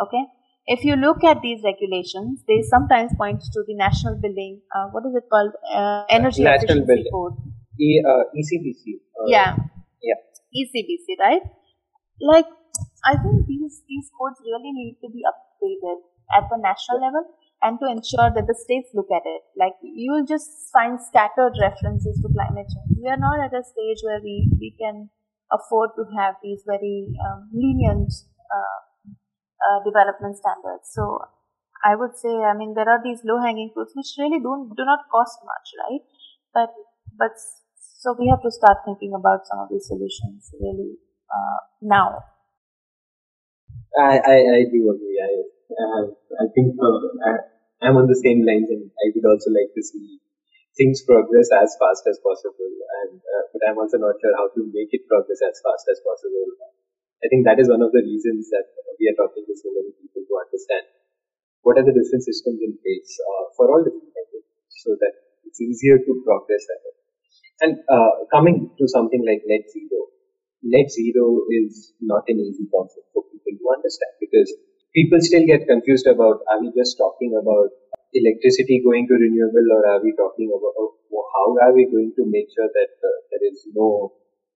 Okay, 0.00 0.24
if 0.66 0.84
you 0.84 0.96
look 0.96 1.24
at 1.24 1.42
these 1.42 1.60
regulations, 1.64 2.40
they 2.48 2.62
sometimes 2.62 3.12
point 3.16 3.40
to 3.52 3.64
the 3.66 3.74
national 3.74 4.16
building. 4.20 4.60
Uh, 4.74 4.86
what 4.92 5.04
is 5.06 5.14
it 5.14 5.24
called? 5.30 5.52
Uh, 5.74 6.04
energy 6.08 6.42
national 6.42 6.78
efficiency 6.78 6.86
building. 6.86 7.12
code. 7.12 7.36
E, 7.80 8.02
uh, 8.06 8.24
ECBC. 8.36 9.00
Uh, 9.18 9.26
yeah. 9.26 9.56
Yeah. 10.02 10.20
ECBC, 10.54 11.18
right? 11.18 11.42
Like, 12.20 12.46
I 13.04 13.16
think 13.16 13.46
these 13.46 13.82
these 13.88 14.10
codes 14.18 14.40
really 14.44 14.72
need 14.72 14.98
to 15.02 15.08
be 15.10 15.22
updated 15.26 15.98
at 16.36 16.48
the 16.48 16.58
national 16.58 17.00
level 17.00 17.24
and 17.64 17.80
to 17.80 17.88
ensure 17.88 18.28
that 18.28 18.44
the 18.44 18.52
states 18.52 18.92
look 18.92 19.08
at 19.08 19.24
it. 19.24 19.42
Like 19.56 19.72
you 19.80 20.12
will 20.12 20.28
just 20.28 20.68
find 20.68 21.00
scattered 21.00 21.56
references 21.56 22.20
to 22.20 22.28
climate 22.28 22.68
change. 22.68 23.00
We 23.00 23.08
are 23.08 23.16
not 23.16 23.40
at 23.40 23.56
a 23.56 23.64
stage 23.64 24.04
where 24.04 24.20
we, 24.20 24.52
we 24.60 24.76
can 24.76 25.08
afford 25.48 25.96
to 25.96 26.04
have 26.20 26.36
these 26.44 26.60
very 26.68 27.08
um, 27.24 27.48
lenient 27.56 28.12
uh, 28.52 28.78
uh, 29.64 29.78
development 29.80 30.36
standards. 30.36 30.92
So 30.92 31.24
I 31.80 31.96
would 31.96 32.20
say, 32.20 32.32
I 32.32 32.52
mean, 32.52 32.76
there 32.76 32.88
are 32.88 33.00
these 33.00 33.24
low-hanging 33.24 33.72
fruits 33.72 33.96
which 33.96 34.12
really 34.20 34.44
don't 34.44 34.68
do 34.76 34.84
not 34.84 35.08
cost 35.08 35.40
much, 35.44 35.66
right? 35.88 36.04
But 36.52 36.70
but 37.16 37.32
so 37.76 38.12
we 38.20 38.28
have 38.28 38.44
to 38.44 38.52
start 38.52 38.84
thinking 38.84 39.16
about 39.16 39.48
some 39.48 39.64
of 39.64 39.68
these 39.72 39.88
solutions 39.88 40.52
really 40.60 41.00
uh, 41.32 41.60
now. 41.80 42.24
I, 43.96 44.20
I, 44.20 44.36
I 44.36 44.60
do 44.68 44.80
agree. 44.92 45.16
I 45.16 45.32
uh, 45.72 46.02
I 46.40 46.46
think 46.54 46.76
uh, 46.76 46.98
I, 47.24 47.32
I'm 47.84 47.96
on 48.00 48.08
the 48.08 48.16
same 48.18 48.42
lines, 48.48 48.68
and 48.72 48.90
I 48.90 49.06
would 49.14 49.26
also 49.28 49.50
like 49.52 49.70
to 49.76 49.82
see 49.82 50.18
things 50.76 51.04
progress 51.06 51.48
as 51.54 51.76
fast 51.78 52.02
as 52.10 52.18
possible. 52.24 52.72
And 53.04 53.20
uh, 53.20 53.44
but 53.52 53.62
I'm 53.68 53.78
also 53.78 53.98
not 54.00 54.18
sure 54.18 54.34
how 54.34 54.48
to 54.56 54.60
make 54.72 54.90
it 54.96 55.06
progress 55.06 55.40
as 55.44 55.60
fast 55.62 55.84
as 55.92 56.00
possible. 56.02 56.48
I 57.24 57.28
think 57.30 57.44
that 57.46 57.60
is 57.60 57.68
one 57.70 57.80
of 57.82 57.92
the 57.92 58.04
reasons 58.04 58.50
that 58.52 58.66
we 59.00 59.08
are 59.08 59.18
talking 59.18 59.44
to 59.48 59.54
so 59.56 59.70
many 59.72 59.92
people 59.96 60.24
to 60.28 60.34
understand 60.44 60.84
what 61.62 61.78
are 61.78 61.86
the 61.86 61.94
different 61.96 62.24
systems 62.24 62.60
in 62.60 62.76
place 62.80 63.10
uh, 63.24 63.44
for 63.56 63.70
all 63.72 63.80
different 63.82 64.12
languages 64.12 64.46
so 64.68 64.96
that 65.00 65.14
it's 65.48 65.60
easier 65.60 65.98
to 65.98 66.12
progress 66.24 66.64
ahead. 66.68 66.96
And 67.64 67.72
uh, 67.88 68.28
coming 68.32 68.70
to 68.78 68.84
something 68.88 69.22
like 69.24 69.42
net 69.46 69.64
zero, 69.72 70.12
net 70.62 70.90
zero 70.90 71.46
is 71.50 71.92
not 72.00 72.24
an 72.28 72.38
easy 72.40 72.66
concept 72.68 73.08
for 73.14 73.24
people 73.30 73.54
to 73.56 73.66
understand 73.72 74.12
because 74.20 74.50
people 74.94 75.18
still 75.20 75.46
get 75.46 75.66
confused 75.66 76.06
about 76.06 76.42
are 76.50 76.60
we 76.62 76.70
just 76.76 76.96
talking 76.98 77.34
about 77.40 77.70
electricity 78.14 78.80
going 78.84 79.06
to 79.10 79.18
renewable 79.18 79.68
or 79.76 79.82
are 79.92 80.02
we 80.02 80.14
talking 80.18 80.50
about 80.54 80.74
oh, 80.78 80.94
how 81.34 81.46
are 81.66 81.74
we 81.74 81.86
going 81.90 82.12
to 82.16 82.24
make 82.26 82.46
sure 82.54 82.70
that 82.78 82.92
uh, 83.02 83.18
there 83.30 83.44
is 83.50 83.66
no 83.74 84.12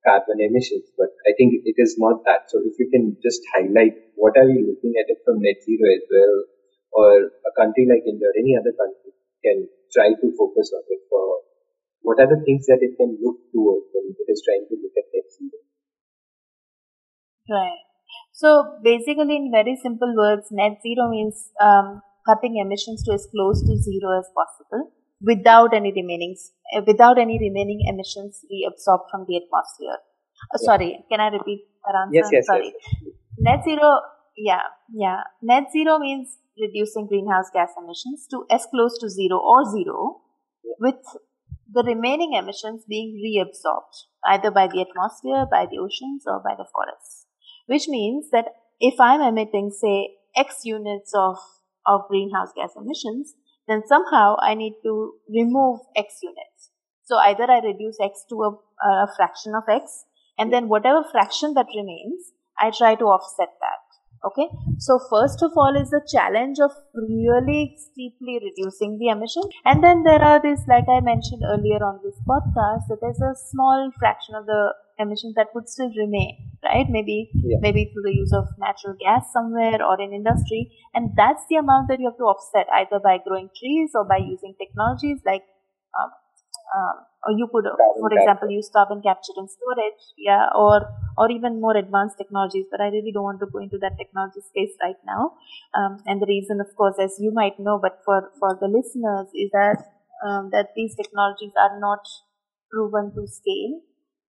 carbon 0.06 0.38
emissions 0.38 0.86
but 0.96 1.10
i 1.26 1.34
think 1.38 1.58
it 1.66 1.78
is 1.84 1.98
not 1.98 2.22
that 2.24 2.46
so 2.46 2.62
if 2.62 2.78
you 2.78 2.86
can 2.94 3.16
just 3.22 3.42
highlight 3.54 3.98
what 4.14 4.38
are 4.38 4.46
we 4.46 4.62
looking 4.62 4.94
at 4.94 5.10
it 5.10 5.18
from 5.26 5.42
net 5.42 5.58
zero 5.66 5.86
as 5.98 6.04
well 6.14 6.34
or 6.92 7.10
a 7.50 7.52
country 7.58 7.84
like 7.90 8.04
India 8.06 8.28
or 8.28 8.36
any 8.38 8.56
other 8.56 8.72
country 8.72 9.12
can 9.44 9.68
try 9.92 10.08
to 10.14 10.26
focus 10.38 10.72
on 10.72 10.84
it 10.88 11.02
for 11.10 11.42
what 12.02 12.20
are 12.20 12.30
the 12.30 12.40
things 12.44 12.66
that 12.66 12.80
it 12.80 12.96
can 12.96 13.18
look 13.20 13.36
towards 13.52 13.86
when 13.92 14.14
it 14.14 14.28
is 14.32 14.42
trying 14.46 14.64
to 14.70 14.74
look 14.80 14.94
at 14.96 15.06
net 15.12 15.28
zero? 15.28 15.58
Right. 17.50 17.87
So 18.40 18.48
basically, 18.84 19.34
in 19.36 19.50
very 19.50 19.76
simple 19.82 20.14
words, 20.16 20.46
net 20.52 20.78
zero 20.82 21.10
means 21.10 21.50
um, 21.60 22.02
cutting 22.24 22.58
emissions 22.64 23.02
to 23.04 23.12
as 23.12 23.26
close 23.32 23.60
to 23.66 23.76
zero 23.86 24.16
as 24.18 24.26
possible 24.40 24.92
without 25.20 25.74
any 25.74 25.92
remaining 25.92 26.36
uh, 26.76 26.82
without 26.86 27.18
any 27.18 27.36
remaining 27.40 27.80
emissions 27.92 28.44
reabsorbed 28.52 29.10
from 29.10 29.24
the 29.26 29.40
atmosphere. 29.42 29.98
Uh, 30.54 30.58
sorry, 30.58 31.04
can 31.10 31.20
I 31.20 31.28
repeat 31.36 31.66
that 31.84 31.96
answer? 32.00 32.14
Yes, 32.14 32.28
yes, 32.32 32.46
sorry. 32.46 32.72
Yes. 32.78 33.14
Net 33.38 33.64
zero, 33.64 33.90
yeah, 34.36 34.66
yeah. 35.04 35.22
Net 35.42 35.64
zero 35.72 35.98
means 35.98 36.36
reducing 36.60 37.08
greenhouse 37.08 37.50
gas 37.52 37.70
emissions 37.82 38.28
to 38.30 38.44
as 38.50 38.66
close 38.70 38.98
to 39.00 39.08
zero 39.08 39.38
or 39.38 39.64
zero, 39.64 40.20
with 40.78 41.02
the 41.72 41.82
remaining 41.82 42.34
emissions 42.34 42.84
being 42.88 43.18
reabsorbed 43.26 44.04
either 44.26 44.52
by 44.52 44.68
the 44.68 44.80
atmosphere, 44.86 45.44
by 45.50 45.66
the 45.70 45.78
oceans, 45.78 46.22
or 46.24 46.38
by 46.38 46.54
the 46.56 46.66
forests. 46.72 47.27
Which 47.68 47.86
means 47.86 48.30
that 48.32 48.46
if 48.80 48.98
I'm 48.98 49.20
emitting, 49.20 49.70
say, 49.70 50.16
X 50.34 50.62
units 50.64 51.12
of, 51.14 51.36
of 51.86 52.08
greenhouse 52.08 52.48
gas 52.56 52.72
emissions, 52.76 53.34
then 53.68 53.82
somehow 53.86 54.36
I 54.40 54.54
need 54.54 54.76
to 54.84 55.12
remove 55.28 55.80
X 55.94 56.20
units. 56.22 56.70
So 57.04 57.16
either 57.16 57.44
I 57.44 57.60
reduce 57.60 57.98
X 58.00 58.24
to 58.30 58.42
a, 58.42 58.50
a 58.86 59.08
fraction 59.16 59.52
of 59.54 59.64
X, 59.68 60.04
and 60.38 60.52
then 60.52 60.68
whatever 60.68 61.04
fraction 61.10 61.54
that 61.54 61.66
remains, 61.76 62.32
I 62.58 62.70
try 62.70 62.94
to 62.94 63.04
offset 63.04 63.52
that. 63.60 63.87
Okay, 64.24 64.48
so 64.78 64.98
first 65.10 65.42
of 65.42 65.52
all 65.56 65.76
is 65.80 65.90
the 65.90 66.02
challenge 66.10 66.58
of 66.58 66.72
really 66.94 67.76
steeply 67.78 68.40
reducing 68.42 68.98
the 68.98 69.08
emission, 69.08 69.42
and 69.64 69.82
then 69.82 70.02
there 70.02 70.20
are 70.20 70.42
these, 70.42 70.58
like 70.66 70.88
I 70.88 71.00
mentioned 71.00 71.42
earlier 71.46 71.78
on 71.84 72.00
this 72.02 72.18
podcast, 72.26 72.88
that 72.88 72.98
there's 73.00 73.20
a 73.20 73.38
small 73.50 73.92
fraction 73.98 74.34
of 74.34 74.46
the 74.46 74.74
emissions 74.98 75.34
that 75.36 75.54
would 75.54 75.68
still 75.68 75.92
remain, 75.96 76.50
right? 76.64 76.86
Maybe 76.90 77.30
yeah. 77.32 77.58
maybe 77.60 77.92
through 77.92 78.02
the 78.02 78.14
use 78.14 78.32
of 78.32 78.48
natural 78.58 78.96
gas 78.98 79.32
somewhere 79.32 79.78
or 79.82 80.00
in 80.00 80.12
industry, 80.12 80.72
and 80.94 81.10
that's 81.16 81.44
the 81.48 81.56
amount 81.56 81.86
that 81.88 82.00
you 82.00 82.10
have 82.10 82.18
to 82.18 82.24
offset 82.24 82.66
either 82.74 82.98
by 82.98 83.18
growing 83.24 83.50
trees 83.54 83.92
or 83.94 84.04
by 84.04 84.18
using 84.18 84.54
technologies 84.58 85.20
like 85.24 85.44
um, 85.94 86.10
um, 86.76 86.96
or 87.26 87.32
you 87.36 87.48
could, 87.52 87.64
carbon 87.64 88.00
for 88.00 88.12
example, 88.12 88.48
use 88.50 88.70
carbon 88.72 89.00
capture 89.02 89.32
and 89.36 89.48
storage, 89.50 90.02
yeah, 90.16 90.46
or 90.54 90.86
or 91.16 91.30
even 91.30 91.60
more 91.60 91.76
advanced 91.76 92.16
technologies. 92.18 92.66
But 92.70 92.80
I 92.80 92.88
really 92.88 93.12
don't 93.12 93.24
want 93.24 93.40
to 93.40 93.46
go 93.52 93.58
into 93.58 93.78
that 93.78 93.96
technology 93.98 94.40
space 94.40 94.74
right 94.82 95.00
now. 95.06 95.34
Um, 95.74 95.98
and 96.06 96.20
the 96.22 96.26
reason, 96.26 96.60
of 96.60 96.74
course, 96.76 96.96
as 97.00 97.16
you 97.18 97.32
might 97.32 97.58
know, 97.58 97.78
but 97.80 98.00
for 98.04 98.30
for 98.38 98.56
the 98.60 98.68
listeners, 98.68 99.28
is 99.34 99.50
that 99.52 99.82
um, 100.26 100.50
that 100.52 100.70
these 100.76 100.94
technologies 100.94 101.52
are 101.58 101.78
not 101.80 102.06
proven 102.70 103.12
to 103.14 103.26
scale. 103.26 103.80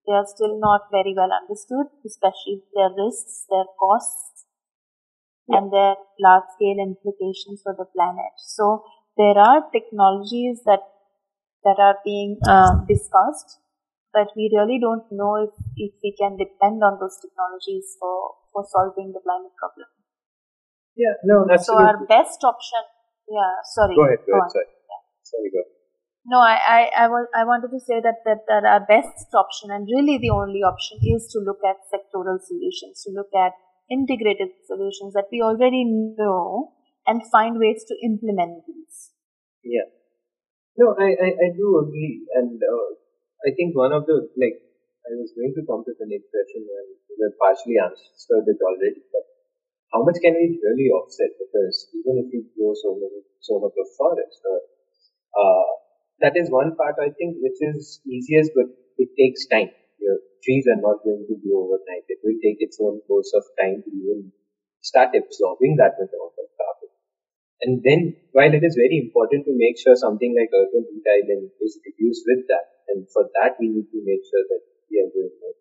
They 0.08 0.14
are 0.14 0.26
still 0.26 0.60
not 0.60 0.90
very 0.92 1.14
well 1.16 1.32
understood, 1.32 1.88
especially 2.06 2.64
their 2.74 2.90
risks, 2.98 3.46
their 3.50 3.66
costs, 3.80 4.46
and 5.50 5.72
their 5.72 5.96
large 6.20 6.44
scale 6.56 6.80
implications 6.80 7.62
for 7.64 7.74
the 7.78 7.86
planet. 7.86 8.34
So 8.38 8.84
there 9.18 9.38
are 9.38 9.70
technologies 9.72 10.62
that 10.66 10.82
that 11.64 11.78
are 11.80 11.98
being 12.04 12.40
uh, 12.48 12.86
discussed, 12.88 13.60
but 14.14 14.32
we 14.36 14.50
really 14.54 14.80
don't 14.80 15.06
know 15.12 15.36
if, 15.44 15.54
if 15.76 15.94
we 16.04 16.16
can 16.18 16.38
depend 16.38 16.84
on 16.84 16.98
those 17.00 17.20
technologies 17.22 17.96
for, 18.00 18.36
for 18.54 18.66
solving 18.66 19.12
the 19.14 19.22
climate 19.22 19.54
problem. 19.60 19.88
Yeah, 20.96 21.16
no, 21.24 21.48
absolutely. 21.48 21.64
So 21.64 21.74
our 21.80 22.00
best 22.08 22.44
option, 22.44 22.84
yeah, 23.30 23.54
sorry. 23.76 23.96
Go 23.96 24.04
ahead, 24.04 24.20
go, 24.26 24.34
go 24.34 24.40
ahead, 24.40 24.52
sorry. 24.52 24.68
Yeah. 24.68 25.02
Sorry, 25.24 25.50
go 25.54 25.62
No, 26.26 26.40
I, 26.40 26.58
I, 26.60 27.06
I, 27.06 27.08
was, 27.08 27.28
I 27.36 27.44
wanted 27.46 27.72
to 27.72 27.80
say 27.80 28.02
that, 28.02 28.26
that, 28.26 28.44
that 28.48 28.64
our 28.66 28.84
best 28.84 29.32
option 29.34 29.72
and 29.72 29.88
really 29.88 30.18
the 30.18 30.32
only 30.32 30.60
option 30.60 31.00
is 31.04 31.30
to 31.32 31.40
look 31.40 31.64
at 31.64 31.80
sectoral 31.88 32.40
solutions, 32.42 33.04
to 33.06 33.14
look 33.16 33.32
at 33.36 33.54
integrated 33.90 34.50
solutions 34.68 35.14
that 35.14 35.32
we 35.32 35.42
already 35.42 35.84
know 35.86 36.74
and 37.08 37.22
find 37.32 37.58
ways 37.58 37.84
to 37.88 37.96
implement 38.04 38.66
these. 38.68 39.12
Yeah. 39.64 39.88
No, 40.80 40.96
I, 40.98 41.10
I, 41.26 41.30
I 41.46 41.48
do 41.56 41.68
agree. 41.84 42.26
And 42.36 42.58
uh, 42.64 42.88
I 43.46 43.50
think 43.56 43.76
one 43.76 43.92
of 43.94 44.06
the, 44.06 44.18
like, 44.40 44.58
I 45.06 45.12
was 45.20 45.32
going 45.36 45.54
to 45.58 45.64
come 45.68 45.84
to 45.86 45.94
the 45.98 46.08
next 46.08 46.30
question 46.32 46.64
and 46.64 46.88
you 47.10 47.28
partially 47.42 47.78
answered 47.82 48.46
it 48.48 48.60
already. 48.62 49.02
But 49.12 49.26
how 49.94 50.02
much 50.06 50.18
can 50.24 50.34
we 50.38 50.58
really 50.64 50.90
offset? 50.94 51.32
Because 51.40 51.76
even 51.98 52.24
if 52.24 52.28
we 52.32 52.40
grow 52.56 52.74
so 52.78 52.96
many, 52.96 53.22
so 53.42 53.60
much 53.60 53.76
of 53.78 53.88
forest, 53.98 54.40
or, 54.46 54.60
uh, 55.36 55.70
that 56.22 56.38
is 56.38 56.50
one 56.52 56.76
part 56.76 56.96
I 57.02 57.12
think 57.16 57.38
which 57.42 57.60
is 57.62 58.00
easiest, 58.08 58.52
but 58.56 58.70
it 58.98 59.10
takes 59.20 59.48
time. 59.48 59.72
Your 60.00 60.18
trees 60.44 60.68
are 60.72 60.80
not 60.80 61.04
going 61.04 61.26
to 61.28 61.36
grow 61.44 61.68
overnight. 61.68 62.08
It 62.08 62.20
will 62.24 62.40
take 62.44 62.60
its 62.64 62.78
own 62.80 63.02
course 63.08 63.32
of 63.36 63.44
time 63.60 63.84
to 63.84 63.90
even 63.92 64.32
start 64.82 65.12
absorbing 65.16 65.76
that 65.78 66.00
much 66.00 66.12
amount 66.16 66.38
of 66.40 66.48
carbon. 66.56 66.79
And 67.62 67.84
then, 67.84 68.16
while 68.32 68.54
it 68.54 68.64
is 68.64 68.76
very 68.80 68.98
important 69.00 69.46
to 69.46 69.54
make 69.56 69.78
sure 69.78 69.96
something 69.96 70.32
like 70.36 70.50
urban 70.56 70.86
island 71.04 71.52
is 71.60 71.80
reduced 71.86 72.24
with 72.28 72.48
that, 72.48 72.66
and 72.88 73.08
for 73.12 73.28
that 73.36 73.60
we 73.60 73.68
need 73.68 73.92
to 73.92 74.00
make 74.04 74.24
sure 74.24 74.46
that 74.48 74.64
we 74.90 75.04
are 75.04 75.12
doing 75.12 75.36
more 75.44 75.56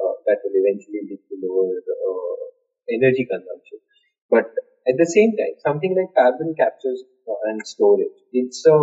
uh, 0.00 0.14
that 0.26 0.38
will 0.44 0.56
eventually 0.56 1.02
lead 1.08 1.22
to 1.28 1.34
lower 1.42 1.72
uh, 1.78 2.44
energy 2.90 3.26
consumption. 3.26 3.78
But 4.30 4.52
at 4.88 4.96
the 4.98 5.06
same 5.06 5.36
time, 5.36 5.56
something 5.58 5.94
like 5.96 6.14
carbon 6.14 6.54
capture 6.58 6.96
and 7.50 7.60
storage, 7.66 8.18
it's 8.32 8.64
a, 8.66 8.78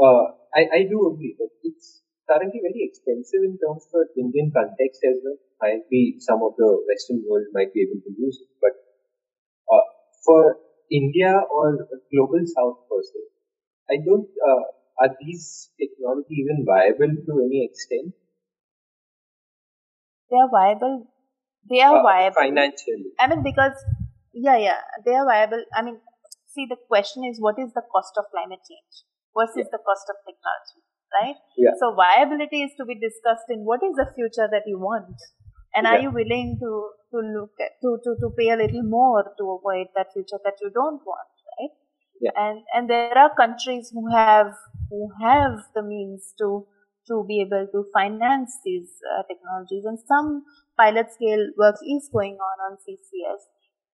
uh, 0.00 0.24
I, 0.54 0.62
I 0.72 0.80
do 0.88 1.12
agree 1.12 1.36
that 1.38 1.50
it's 1.62 2.02
currently 2.28 2.60
very 2.62 2.82
expensive 2.88 3.42
in 3.44 3.58
terms 3.58 3.86
of 3.94 4.08
Indian 4.16 4.50
context 4.54 5.02
as 5.04 5.18
well. 5.22 5.38
Might 5.60 5.84
be 5.90 6.16
some 6.18 6.40
of 6.42 6.56
the 6.56 6.70
Western 6.88 7.22
world 7.28 7.46
might 7.52 7.72
be 7.74 7.84
able 7.84 8.00
to 8.00 8.12
use 8.16 8.40
it, 8.40 8.48
but 8.60 8.72
uh, 9.68 9.86
for 10.24 10.56
India 10.90 11.32
or 11.50 11.88
global 12.12 12.42
south 12.46 12.78
per 12.90 13.00
se. 13.02 13.20
I 13.90 13.96
don't, 14.04 14.28
uh, 14.48 14.62
are 15.02 15.16
these 15.20 15.70
technology 15.78 16.34
even 16.42 16.64
viable 16.66 17.14
to 17.26 17.32
any 17.46 17.64
extent? 17.64 18.14
They 20.30 20.36
are 20.36 20.50
viable. 20.50 21.06
They 21.68 21.80
are 21.80 21.98
uh, 21.98 22.02
viable. 22.02 22.36
Financially. 22.40 23.10
I 23.18 23.26
mean, 23.28 23.42
because, 23.42 23.74
yeah, 24.32 24.58
yeah, 24.58 24.80
they 25.04 25.14
are 25.14 25.26
viable. 25.26 25.64
I 25.74 25.82
mean, 25.82 25.98
see, 26.48 26.66
the 26.68 26.76
question 26.88 27.24
is 27.24 27.40
what 27.40 27.58
is 27.58 27.72
the 27.74 27.82
cost 27.90 28.14
of 28.18 28.26
climate 28.30 28.60
change 28.68 29.06
versus 29.36 29.66
yeah. 29.66 29.72
the 29.72 29.82
cost 29.82 30.06
of 30.10 30.16
technology, 30.26 30.82
right? 31.14 31.38
Yeah. 31.56 31.74
So 31.78 31.94
viability 31.94 32.62
is 32.62 32.72
to 32.78 32.84
be 32.84 32.94
discussed 32.94 33.46
in 33.48 33.64
what 33.64 33.82
is 33.82 33.94
the 33.96 34.10
future 34.14 34.48
that 34.50 34.66
you 34.66 34.78
want 34.78 35.14
and 35.74 35.86
yeah. 35.86 35.92
are 35.92 36.00
you 36.00 36.10
willing 36.10 36.56
to 36.60 36.72
to 37.12 37.18
look 37.36 37.52
at 37.60 37.72
to, 37.82 37.98
to 38.04 38.14
to 38.20 38.30
pay 38.38 38.50
a 38.50 38.56
little 38.56 38.82
more 38.82 39.22
to 39.38 39.44
avoid 39.58 39.86
that 39.94 40.12
future 40.12 40.40
that 40.44 40.54
you 40.62 40.70
don't 40.74 41.02
want 41.06 41.30
right 41.52 41.72
yeah. 42.20 42.30
and 42.36 42.62
and 42.74 42.90
there 42.90 43.16
are 43.18 43.34
countries 43.34 43.90
who 43.92 44.04
have 44.14 44.52
who 44.90 45.08
have 45.20 45.58
the 45.74 45.82
means 45.82 46.34
to 46.38 46.66
to 47.08 47.24
be 47.26 47.40
able 47.40 47.66
to 47.72 47.84
finance 47.92 48.58
these 48.64 48.90
uh, 49.12 49.22
technologies 49.30 49.84
and 49.84 49.98
some 50.06 50.44
pilot 50.78 51.06
scale 51.12 51.44
work 51.58 51.76
is 51.96 52.08
going 52.12 52.36
on 52.50 52.56
on 52.68 52.76
ccs 52.86 53.48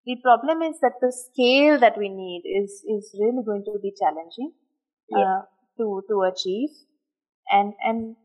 the 0.06 0.16
problem 0.22 0.62
is 0.62 0.78
that 0.80 0.96
the 1.00 1.12
scale 1.12 1.78
that 1.78 1.96
we 1.98 2.08
need 2.08 2.42
is 2.60 2.82
is 2.94 3.14
really 3.20 3.44
going 3.44 3.64
to 3.68 3.78
be 3.82 3.92
challenging 4.00 4.52
Yeah. 5.10 5.18
uh, 5.20 5.42
to 5.78 5.86
to 6.08 6.22
achieve, 6.30 6.70
and 7.50 7.74
and 7.90 8.16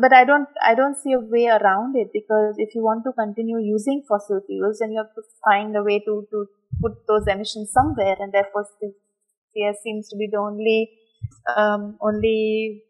but 0.00 0.12
I 0.12 0.24
don't 0.24 0.48
I 0.64 0.74
don't 0.74 0.96
see 0.96 1.12
a 1.12 1.20
way 1.20 1.46
around 1.46 1.96
it 1.96 2.08
because 2.12 2.54
if 2.58 2.74
you 2.74 2.82
want 2.82 3.04
to 3.04 3.12
continue 3.12 3.58
using 3.58 4.02
fossil 4.08 4.40
fuels, 4.46 4.78
then 4.80 4.92
you 4.92 4.98
have 4.98 5.14
to 5.14 5.22
find 5.44 5.76
a 5.76 5.82
way 5.82 5.98
to 6.00 6.26
to 6.30 6.46
put 6.80 7.06
those 7.06 7.26
emissions 7.26 7.72
somewhere, 7.72 8.16
and 8.18 8.32
therefore 8.32 8.66
CCS 8.82 9.76
seems 9.82 10.08
to 10.08 10.16
be 10.16 10.28
the 10.30 10.38
only 10.38 10.90
um, 11.56 11.96
only 12.00 12.82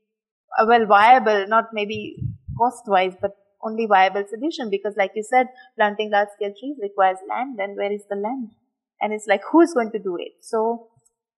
uh, 0.59 0.67
well 0.67 0.87
viable, 0.87 1.47
not 1.47 1.67
maybe 1.73 2.17
cost 2.59 2.85
wise, 2.87 3.15
but 3.21 3.37
only 3.63 3.87
viable 3.87 4.25
solution. 4.29 4.71
Because 4.71 4.95
like 4.97 5.13
you 5.15 5.23
said 5.23 5.49
planting 5.77 6.11
large 6.11 6.29
scale 6.37 6.55
trees 6.59 6.77
requires 6.83 7.19
land. 7.29 7.59
And 7.59 7.77
where 7.77 7.93
is 7.93 8.03
the 8.09 8.17
land? 8.17 8.51
And 9.01 9.13
it's 9.13 9.27
like 9.27 9.43
who 9.51 9.61
is 9.61 9.75
going 9.75 9.93
to 9.93 9.99
do 9.99 10.17
it? 10.17 10.33
So 10.41 10.89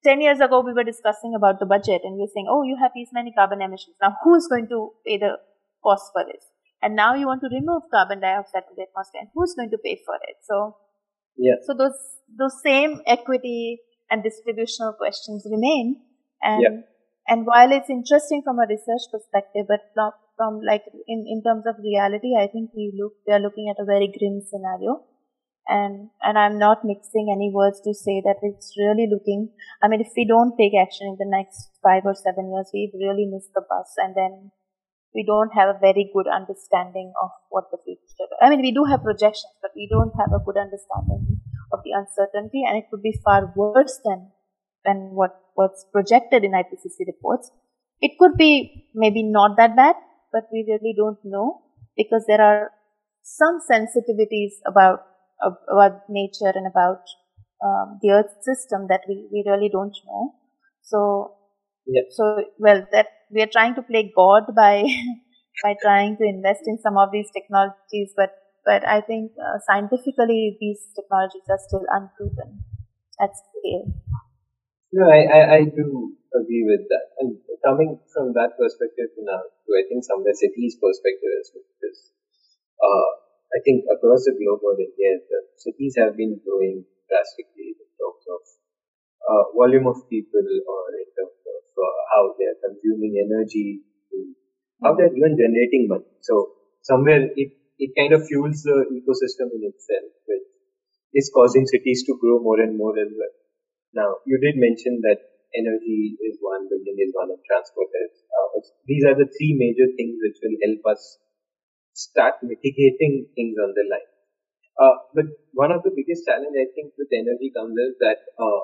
10 0.05 0.21
years 0.21 0.41
ago 0.41 0.61
we 0.61 0.73
were 0.73 0.85
discussing 0.85 1.35
about 1.35 1.61
the 1.61 1.67
budget 1.67 2.03
and 2.05 2.15
we 2.15 2.21
were 2.23 2.33
saying 2.35 2.47
oh 2.49 2.63
you 2.63 2.77
have 2.81 2.93
these 2.95 3.09
many 3.13 3.33
carbon 3.33 3.63
emissions. 3.63 3.97
Now 4.01 4.17
who 4.25 4.35
is 4.35 4.49
going 4.49 4.69
to 4.69 4.93
pay 5.07 5.19
the 5.19 5.37
this 5.85 6.51
and 6.83 6.97
now 6.97 7.15
you 7.15 7.27
want 7.27 7.41
to 7.43 7.49
remove 7.53 7.83
carbon 7.91 8.21
dioxide 8.21 8.65
from 8.67 8.77
the 8.77 8.87
atmosphere. 8.89 9.21
And 9.21 9.31
who's 9.35 9.55
going 9.55 9.71
to 9.71 9.79
pay 9.79 10.01
for 10.05 10.17
it? 10.29 10.37
So 10.43 10.77
Yeah. 11.37 11.57
so 11.67 11.75
those 11.75 11.99
those 12.39 12.57
same 12.63 13.03
equity 13.07 13.81
and 14.11 14.23
distributional 14.23 14.93
questions 14.95 15.47
remain. 15.51 16.03
And 16.43 16.63
Yeah. 16.63 16.77
and 17.29 17.47
while 17.47 17.71
it's 17.73 17.91
interesting 17.91 18.43
from 18.43 18.59
a 18.59 18.67
research 18.69 19.05
perspective 19.13 19.67
but 19.69 19.83
not 19.97 20.15
from 20.37 20.61
like 20.63 20.85
in, 21.07 21.27
in 21.29 21.43
terms 21.43 21.67
of 21.67 21.77
reality 21.79 22.31
i 22.43 22.47
think 22.47 22.71
we 22.75 22.93
look 22.99 23.13
we 23.27 23.33
are 23.35 23.39
looking 23.47 23.69
at 23.69 23.81
a 23.83 23.85
very 23.85 24.09
grim 24.19 24.41
scenario. 24.41 25.05
And 25.69 26.11
and 26.23 26.39
i'm 26.39 26.59
not 26.59 26.85
mixing 26.85 27.29
any 27.31 27.51
words 27.55 27.81
to 27.83 27.93
say 27.95 28.21
that 28.25 28.41
it's 28.43 28.75
really 28.79 29.07
looking 29.11 29.51
i 29.83 29.89
mean 29.89 30.01
if 30.01 30.13
we 30.17 30.25
don't 30.31 30.57
take 30.57 30.75
action 30.75 31.07
in 31.13 31.17
the 31.21 31.29
next 31.35 31.71
five 31.83 32.03
or 32.05 32.15
seven 32.15 32.51
years 32.53 32.71
we've 32.75 32.95
really 32.95 33.27
missed 33.27 33.53
the 33.55 33.63
bus. 33.69 33.95
And 33.99 34.15
then 34.17 34.51
we 35.15 35.25
don't 35.27 35.53
have 35.59 35.69
a 35.75 35.79
very 35.81 36.11
good 36.15 36.27
understanding 36.39 37.13
of 37.23 37.31
what 37.51 37.65
the 37.73 37.79
future 37.85 38.29
i 38.43 38.51
mean 38.51 38.63
we 38.67 38.73
do 38.79 38.85
have 38.85 39.03
projections 39.03 39.55
but 39.63 39.73
we 39.77 39.89
don't 39.95 40.15
have 40.23 40.33
a 40.39 40.43
good 40.49 40.59
understanding 40.67 41.41
of 41.73 41.81
the 41.85 41.93
uncertainty 42.01 42.63
and 42.67 42.79
it 42.79 42.85
could 42.91 43.03
be 43.03 43.15
far 43.25 43.53
worse 43.57 43.99
than 44.05 44.31
than 44.85 45.11
what 45.21 45.35
what's 45.55 45.85
projected 45.93 46.45
in 46.45 46.53
ipcc 46.53 47.07
reports. 47.07 47.51
It 48.01 48.13
could 48.19 48.37
be 48.37 48.87
maybe 48.95 49.23
not 49.23 49.57
that 49.59 49.77
bad 49.77 49.97
but 50.33 50.45
we 50.53 50.65
really 50.69 50.95
don't 50.97 51.19
know 51.25 51.63
because 51.97 52.25
there 52.27 52.41
are 52.41 52.71
some 53.23 53.61
sensitivities 53.71 54.55
about 54.67 55.01
about 55.69 56.03
nature 56.09 56.53
and 56.55 56.67
about 56.67 57.03
um, 57.65 57.99
the 58.03 58.11
earth 58.11 58.33
system 58.43 58.87
that 58.89 59.03
we, 59.09 59.29
we 59.33 59.45
really 59.47 59.69
don't 59.69 59.97
know. 60.07 60.35
So 60.83 61.37
Yeah. 61.87 62.07
so 62.17 62.45
well 62.59 62.87
that 62.93 63.09
we 63.31 63.43
are 63.43 63.53
trying 63.57 63.75
to 63.75 63.83
play 63.83 64.13
god 64.17 64.55
by 64.57 64.85
by 65.63 65.75
trying 65.83 66.17
to 66.17 66.25
invest 66.25 66.63
in 66.67 66.79
some 66.79 66.97
of 66.97 67.11
these 67.13 67.31
technologies 67.37 68.13
but 68.17 68.37
but 68.65 68.87
i 68.87 69.01
think 69.01 69.33
uh, 69.47 69.59
scientifically 69.69 70.57
these 70.61 70.83
technologies 70.99 71.47
are 71.49 71.61
still 71.69 71.87
unproven 71.99 72.61
at 73.21 73.31
scale 73.43 73.87
No, 74.93 75.07
I, 75.07 75.21
I, 75.23 75.41
I 75.59 75.61
do 75.65 76.15
agree 76.35 76.65
with 76.67 76.87
that. 76.91 77.07
And 77.19 77.39
coming 77.65 77.99
from 78.13 78.33
that 78.35 78.59
perspective 78.59 79.11
now 79.19 79.43
to 79.43 79.71
I 79.75 79.87
think 79.89 80.03
somewhere 80.05 80.35
cities 80.35 80.77
perspective 80.83 81.33
as 81.39 81.47
well, 81.55 81.67
because 81.71 82.01
uh, 82.83 83.11
I 83.55 83.59
think 83.63 83.87
across 83.87 84.27
the 84.27 84.35
globe 84.35 84.63
or 84.63 84.75
India, 84.79 85.23
the 85.23 85.41
cities 85.59 85.95
have 85.99 86.17
been 86.17 86.41
growing 86.43 86.85
drastically 87.07 87.79
in 87.79 87.89
terms 87.99 88.25
of 88.35 88.43
uh, 89.27 89.45
volume 89.55 89.87
of 89.87 90.03
people 90.11 90.43
or 90.43 90.83
in 90.99 91.09
terms 91.15 91.35
of 91.39 91.40
uh, 91.89 91.99
how 92.15 92.23
they 92.39 92.47
are 92.53 92.61
consuming 92.67 93.15
energy, 93.27 93.81
how 94.83 94.95
they 94.97 95.05
are 95.05 95.15
even 95.17 95.37
generating 95.37 95.87
money. 95.89 96.09
So 96.21 96.53
somewhere 96.83 97.23
it, 97.37 97.51
it 97.79 97.91
kind 97.97 98.13
of 98.13 98.27
fuels 98.27 98.63
the 98.63 98.77
ecosystem 98.99 99.49
in 99.57 99.63
itself, 99.71 100.11
which 100.29 100.47
is 101.15 101.31
causing 101.35 101.67
cities 101.67 102.05
to 102.07 102.19
grow 102.21 102.41
more 102.41 102.61
and 102.61 102.77
more 102.77 102.97
as 102.99 103.11
well. 103.17 103.35
Now, 103.95 104.11
you 104.27 104.39
did 104.41 104.57
mention 104.57 105.01
that 105.03 105.19
energy 105.57 106.17
is 106.23 106.39
one, 106.41 106.69
building 106.71 106.99
is 106.99 107.13
one, 107.15 107.31
and 107.31 107.43
transport 107.49 107.91
is. 108.07 108.15
Uh, 108.31 108.61
these 108.87 109.05
are 109.05 109.17
the 109.17 109.29
three 109.39 109.55
major 109.59 109.89
things 109.97 110.17
which 110.23 110.39
will 110.43 110.59
help 110.65 110.95
us 110.97 111.19
start 111.95 112.35
mitigating 112.43 113.27
things 113.37 113.57
on 113.59 113.75
the 113.77 113.85
line. 113.91 114.11
Uh, 114.81 114.97
but 115.15 115.27
one 115.53 115.73
of 115.73 115.83
the 115.85 115.93
biggest 115.95 116.27
challenge 116.27 116.57
I 116.57 116.69
think 116.75 116.95
with 116.99 117.11
energy 117.13 117.53
comes 117.55 117.77
is 117.79 117.95
that 118.01 118.19
uh, 118.41 118.63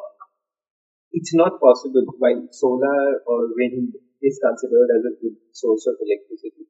it's 1.17 1.35
not 1.35 1.57
possible 1.61 2.05
while 2.21 2.43
solar 2.53 3.25
or 3.25 3.41
wind 3.57 3.97
is 4.23 4.37
considered 4.43 4.89
as 4.97 5.03
a 5.09 5.17
good 5.21 5.37
source 5.53 5.85
of 5.89 5.97
electricity, 6.05 6.69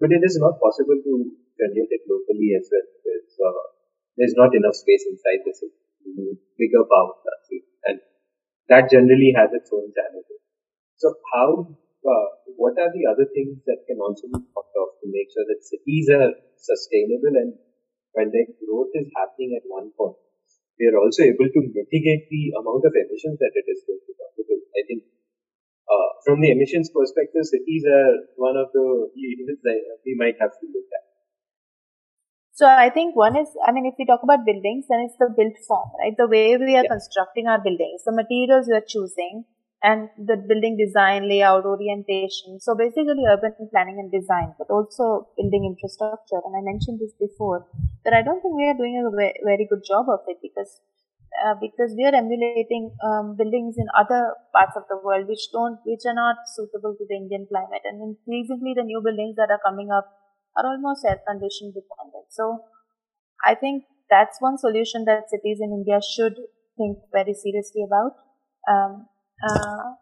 but 0.00 0.12
it 0.12 0.22
is 0.22 0.36
not 0.40 0.60
possible 0.60 1.00
to 1.00 1.12
generate 1.56 1.92
it 1.96 2.04
locally 2.04 2.52
as 2.58 2.68
well 2.68 2.86
because 2.92 3.32
uh, 3.40 3.64
there's 4.16 4.36
not 4.36 4.52
enough 4.52 4.76
space 4.76 5.04
inside 5.08 5.40
the 5.44 5.54
city. 5.56 5.80
Need 6.06 6.38
bigger 6.56 6.84
power 6.86 7.14
plants, 7.18 7.48
and 7.90 7.98
that 8.70 8.90
generally 8.90 9.34
has 9.34 9.50
its 9.52 9.70
own 9.74 9.90
challenges. 9.90 10.40
So 10.96 11.14
how, 11.34 11.76
uh, 12.06 12.28
what 12.56 12.78
are 12.78 12.92
the 12.94 13.06
other 13.10 13.26
things 13.34 13.58
that 13.66 13.84
can 13.88 13.98
also 14.00 14.28
be 14.30 14.40
thought 14.54 14.72
of 14.80 14.88
to 15.02 15.06
make 15.10 15.28
sure 15.34 15.44
that 15.48 15.66
cities 15.66 16.08
are 16.14 16.32
sustainable 16.56 17.34
and 17.36 17.58
when 18.12 18.32
their 18.32 18.48
growth 18.62 18.94
is 18.94 19.10
happening 19.18 19.58
at 19.58 19.68
one 19.68 19.90
point, 19.98 20.16
we 20.78 20.86
are 20.88 20.98
also 21.00 21.24
able 21.24 21.48
to 21.48 21.60
mitigate 21.72 22.28
the 22.28 22.44
amount 22.60 22.84
of 22.84 22.92
emissions 22.92 23.38
that 23.40 23.52
it 23.54 23.66
is 23.68 23.80
going 23.88 24.02
to 24.04 24.12
cause. 24.16 24.34
Because 24.36 24.62
I 24.76 24.82
think 24.86 25.00
uh, 25.88 26.08
from 26.24 26.40
the 26.40 26.50
emissions 26.50 26.90
perspective, 26.92 27.44
cities 27.48 27.84
are 27.88 28.12
one 28.36 28.56
of 28.56 28.68
the 28.72 29.10
units 29.14 29.62
that 29.64 29.80
we 30.04 30.14
might 30.18 30.36
have 30.40 30.52
to 30.52 30.66
look 30.68 30.88
at. 30.92 31.04
So 32.56 32.66
I 32.66 32.88
think 32.88 33.14
one 33.14 33.36
is, 33.36 33.48
I 33.66 33.72
mean, 33.72 33.84
if 33.84 33.94
we 33.98 34.06
talk 34.06 34.20
about 34.22 34.46
buildings, 34.46 34.86
then 34.88 35.00
it's 35.04 35.16
the 35.18 35.28
built 35.36 35.56
form, 35.68 35.90
right? 36.00 36.16
The 36.16 36.26
way 36.26 36.56
we 36.56 36.74
are 36.76 36.84
Yeah. 36.84 36.94
constructing 36.96 37.46
our 37.46 37.60
buildings, 37.60 38.04
the 38.04 38.12
materials 38.12 38.66
we 38.66 38.74
are 38.74 38.86
choosing, 38.94 39.44
and 39.82 40.08
the 40.16 40.36
building 40.36 40.76
design, 40.76 41.28
layout, 41.28 41.64
orientation. 41.64 42.58
So 42.60 42.74
basically 42.74 43.24
urban 43.28 43.54
planning 43.70 43.98
and 44.00 44.10
design, 44.10 44.54
but 44.58 44.68
also 44.70 45.28
building 45.36 45.64
infrastructure. 45.64 46.40
And 46.44 46.56
I 46.56 46.62
mentioned 46.64 46.98
this 47.00 47.12
before, 47.20 47.66
that 48.04 48.14
I 48.14 48.22
don't 48.22 48.40
think 48.40 48.56
we 48.56 48.66
are 48.66 48.78
doing 48.78 48.96
a 48.96 49.10
very 49.44 49.66
good 49.68 49.84
job 49.86 50.06
of 50.08 50.20
it 50.28 50.38
because 50.42 50.80
uh, 51.44 51.54
because 51.60 51.92
we 51.96 52.04
are 52.06 52.14
emulating 52.14 52.96
um, 53.04 53.36
buildings 53.36 53.76
in 53.76 53.86
other 53.98 54.32
parts 54.54 54.72
of 54.76 54.84
the 54.88 54.96
world 55.04 55.28
which 55.28 55.52
don't 55.52 55.78
which 55.84 56.00
are 56.06 56.14
not 56.14 56.36
suitable 56.54 56.96
to 56.96 57.04
the 57.08 57.14
Indian 57.14 57.46
climate 57.50 57.84
and 57.84 58.00
increasingly 58.00 58.72
the 58.74 58.82
new 58.82 59.02
buildings 59.04 59.36
that 59.36 59.50
are 59.50 59.60
coming 59.60 59.90
up 59.90 60.08
are 60.56 60.64
almost 60.64 61.04
air 61.04 61.20
conditioned 61.28 61.74
dependent. 61.74 62.24
So 62.30 62.64
I 63.44 63.54
think 63.54 63.84
that's 64.08 64.40
one 64.40 64.56
solution 64.56 65.04
that 65.04 65.28
cities 65.28 65.58
in 65.60 65.72
India 65.72 66.00
should 66.00 66.36
think 66.78 66.98
very 67.12 67.34
seriously 67.34 67.84
about. 67.84 68.16
Um, 68.70 69.06
uh, 69.42 69.96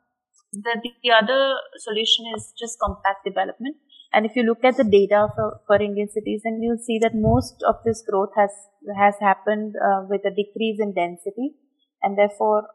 the, 0.52 0.90
the 1.02 1.10
other 1.10 1.56
solution 1.78 2.26
is 2.36 2.52
just 2.58 2.78
compact 2.78 3.24
development. 3.24 3.76
And 4.12 4.24
if 4.24 4.36
you 4.36 4.44
look 4.44 4.62
at 4.62 4.76
the 4.76 4.84
data 4.84 5.28
for, 5.34 5.60
for 5.66 5.82
Indian 5.82 6.08
cities, 6.08 6.42
then 6.44 6.60
you'll 6.62 6.78
see 6.78 7.00
that 7.02 7.14
most 7.14 7.64
of 7.66 7.76
this 7.84 8.02
growth 8.08 8.30
has 8.36 8.50
has 8.96 9.14
happened 9.20 9.74
uh, 9.74 10.06
with 10.08 10.20
a 10.24 10.30
decrease 10.30 10.78
in 10.78 10.94
density, 10.94 11.56
and 12.00 12.16
therefore, 12.16 12.68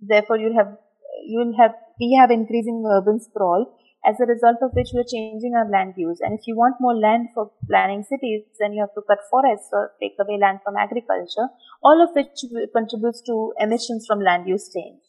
therefore 0.00 0.36
you'll 0.36 0.56
have 0.56 0.76
you'll 1.24 1.56
have 1.56 1.72
we 1.98 2.14
have 2.20 2.30
increasing 2.30 2.84
urban 2.86 3.20
sprawl. 3.20 3.72
As 4.04 4.20
a 4.20 4.26
result 4.26 4.58
of 4.62 4.70
which, 4.74 4.90
we're 4.92 5.08
changing 5.10 5.54
our 5.56 5.68
land 5.68 5.94
use. 5.96 6.20
And 6.20 6.38
if 6.38 6.46
you 6.46 6.54
want 6.54 6.76
more 6.78 6.94
land 6.94 7.28
for 7.34 7.50
planning 7.68 8.04
cities, 8.04 8.44
then 8.60 8.72
you 8.72 8.80
have 8.80 8.94
to 8.94 9.02
cut 9.08 9.18
forests 9.28 9.70
or 9.72 9.92
take 10.00 10.14
away 10.20 10.38
land 10.38 10.60
from 10.62 10.76
agriculture. 10.76 11.48
All 11.82 12.00
of 12.00 12.10
which 12.14 12.44
contributes 12.72 13.22
to 13.22 13.52
emissions 13.58 14.06
from 14.06 14.20
land 14.20 14.46
use 14.46 14.70
change. 14.72 15.02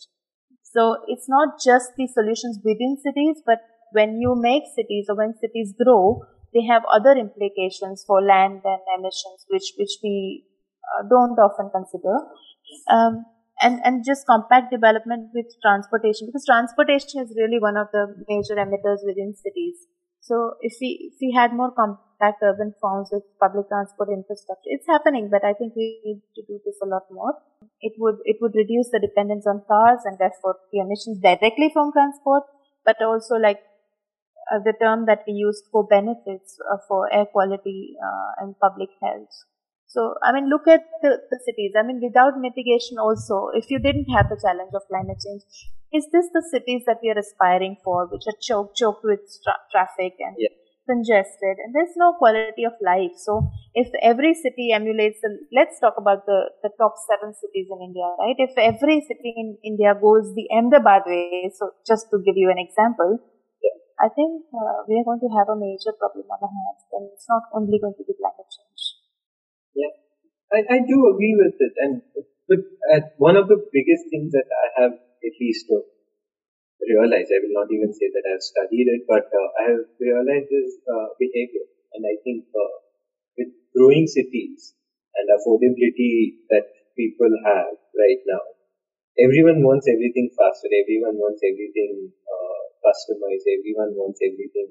So 0.73 0.97
it's 1.07 1.29
not 1.29 1.59
just 1.63 1.95
the 1.97 2.07
solutions 2.07 2.59
within 2.63 2.97
cities, 3.01 3.41
but 3.45 3.59
when 3.93 4.19
you 4.19 4.35
make 4.35 4.63
cities 4.75 5.07
or 5.09 5.15
when 5.15 5.33
cities 5.39 5.73
grow, 5.81 6.23
they 6.53 6.65
have 6.65 6.83
other 6.91 7.11
implications 7.11 8.03
for 8.05 8.21
land 8.21 8.61
and 8.63 8.81
emissions, 8.97 9.45
which 9.49 9.73
which 9.77 9.95
we 10.03 10.43
uh, 10.83 11.07
don't 11.09 11.39
often 11.39 11.69
consider. 11.73 12.15
Um, 12.89 13.25
and 13.61 13.79
and 13.83 14.03
just 14.05 14.27
compact 14.27 14.71
development 14.71 15.29
with 15.33 15.47
transportation, 15.61 16.27
because 16.27 16.45
transportation 16.45 17.21
is 17.23 17.33
really 17.35 17.59
one 17.59 17.77
of 17.77 17.87
the 17.91 18.03
major 18.27 18.55
emitters 18.55 19.05
within 19.05 19.33
cities. 19.35 19.87
So 20.27 20.55
if 20.61 20.73
we 20.81 20.89
if 21.11 21.15
we 21.21 21.31
had 21.31 21.53
more 21.53 21.71
compact 21.71 22.43
urban 22.43 22.73
forms 22.81 23.09
with 23.11 23.23
public 23.39 23.69
transport 23.69 24.09
infrastructure, 24.09 24.71
it's 24.75 24.87
happening, 24.87 25.29
but 25.31 25.45
I 25.45 25.53
think 25.53 25.73
we 25.75 26.01
need 26.03 26.21
to 26.35 26.41
do 26.47 26.59
this 26.65 26.79
a 26.83 26.87
lot 26.87 27.03
more. 27.11 27.33
It 27.81 27.93
would 27.97 28.17
it 28.25 28.37
would 28.41 28.55
reduce 28.55 28.89
the 28.91 28.99
dependence 28.99 29.47
on 29.47 29.63
cars 29.67 30.01
and 30.05 30.17
therefore 30.19 30.57
the 30.71 30.79
emissions 30.79 31.19
directly 31.19 31.69
from 31.73 31.93
transport, 31.93 32.43
but 32.83 33.01
also 33.01 33.35
like 33.35 33.61
uh, 34.51 34.59
the 34.63 34.73
term 34.81 35.05
that 35.05 35.23
we 35.27 35.33
use 35.33 35.63
for 35.71 35.85
benefits 35.85 36.59
uh, 36.71 36.77
for 36.87 37.11
air 37.13 37.25
quality 37.25 37.95
uh, 38.03 38.31
and 38.43 38.59
public 38.59 38.89
health. 39.01 39.43
So, 39.87 40.15
I 40.21 40.33
mean, 40.33 40.49
look 40.49 40.67
at 40.67 40.83
the, 41.01 41.15
the 41.31 41.39
cities. 41.47 41.71
I 41.79 41.83
mean, 41.83 42.01
without 42.03 42.35
mitigation 42.37 42.99
also, 42.99 43.49
if 43.55 43.71
you 43.71 43.79
didn't 43.79 44.11
have 44.11 44.27
the 44.27 44.35
challenge 44.35 44.75
of 44.75 44.83
climate 44.91 45.23
change, 45.23 45.43
is 45.95 46.03
this 46.11 46.27
the 46.35 46.43
cities 46.51 46.83
that 46.85 46.99
we 47.01 47.09
are 47.09 47.19
aspiring 47.19 47.77
for, 47.83 48.07
which 48.11 48.27
are 48.27 48.35
choked, 48.43 48.75
choked 48.75 49.03
with 49.03 49.23
tra- 49.43 49.63
traffic 49.71 50.19
and 50.19 50.35
yeah. 50.35 50.51
congested, 50.83 51.55
and 51.63 51.71
there's 51.71 51.95
no 51.95 52.11
quality 52.19 52.67
of 52.67 52.75
life. 52.83 53.15
So, 53.15 53.47
if 53.73 53.87
every 54.03 54.35
city 54.35 54.75
emulates 54.75 55.23
the, 55.23 55.39
let's 55.55 55.79
talk 55.79 55.95
about 55.95 56.27
the, 56.27 56.51
the 56.63 56.69
top 56.75 56.99
seven 57.07 57.31
cities 57.31 57.71
in 57.71 57.79
India, 57.79 58.11
right? 58.19 58.35
If 58.35 58.59
every 58.59 58.99
city 59.07 59.31
in 59.39 59.55
India 59.63 59.95
goes 59.95 60.35
the 60.35 60.51
Ahmedabad 60.51 61.07
way, 61.07 61.49
so 61.55 61.71
just 61.87 62.11
to 62.11 62.19
give 62.19 62.35
you 62.35 62.51
an 62.51 62.59
example, 62.59 63.23
I 63.97 64.09
think 64.13 64.45
uh, 64.53 64.85
we 64.85 64.99
are 64.99 65.07
going 65.07 65.23
to 65.25 65.31
have 65.33 65.49
a 65.49 65.57
major 65.57 65.89
problem 65.97 66.29
on 66.29 66.37
our 66.37 66.53
hands. 66.53 66.85
And 66.93 67.09
it's 67.13 67.25
not 67.25 67.49
only 67.49 67.79
going 67.81 67.97
to 67.97 68.05
be 68.05 68.13
climate 68.13 68.45
change. 68.45 68.96
Yeah, 69.79 69.93
I, 70.51 70.59
I 70.75 70.79
do 70.79 70.97
agree 71.13 71.35
with 71.39 71.55
it. 71.59 71.73
And 71.77 72.01
but 72.49 72.59
one 73.17 73.37
of 73.37 73.47
the 73.47 73.57
biggest 73.71 74.05
things 74.09 74.31
that 74.33 74.47
I 74.51 74.81
have 74.81 74.91
at 74.93 75.35
least 75.39 75.67
uh, 75.71 75.81
realized, 76.81 77.29
I 77.33 77.39
will 77.43 77.55
not 77.57 77.69
even 77.71 77.93
say 77.93 78.07
that 78.13 78.25
I've 78.29 78.41
studied 78.45 78.87
it, 78.89 79.01
but 79.07 79.25
uh, 79.29 79.49
I 79.61 79.63
have 79.75 79.85
realized 79.99 80.49
is 80.51 80.71
uh, 80.89 81.07
behavior. 81.19 81.65
And 81.93 82.01
I 82.05 82.15
think 82.23 82.45
uh, 82.53 82.75
with 83.37 83.51
growing 83.75 84.07
cities 84.07 84.73
and 85.17 85.25
affordability 85.33 86.41
that 86.49 86.65
people 86.97 87.31
have 87.45 87.73
right 87.97 88.21
now, 88.27 88.43
everyone 89.21 89.63
wants 89.63 89.87
everything 89.89 90.29
faster. 90.37 90.69
Everyone 90.71 91.17
wants 91.17 91.41
everything 91.45 92.11
uh, 92.29 92.61
customized. 92.85 93.47
Everyone 93.47 93.93
wants 93.97 94.19
everything 94.23 94.69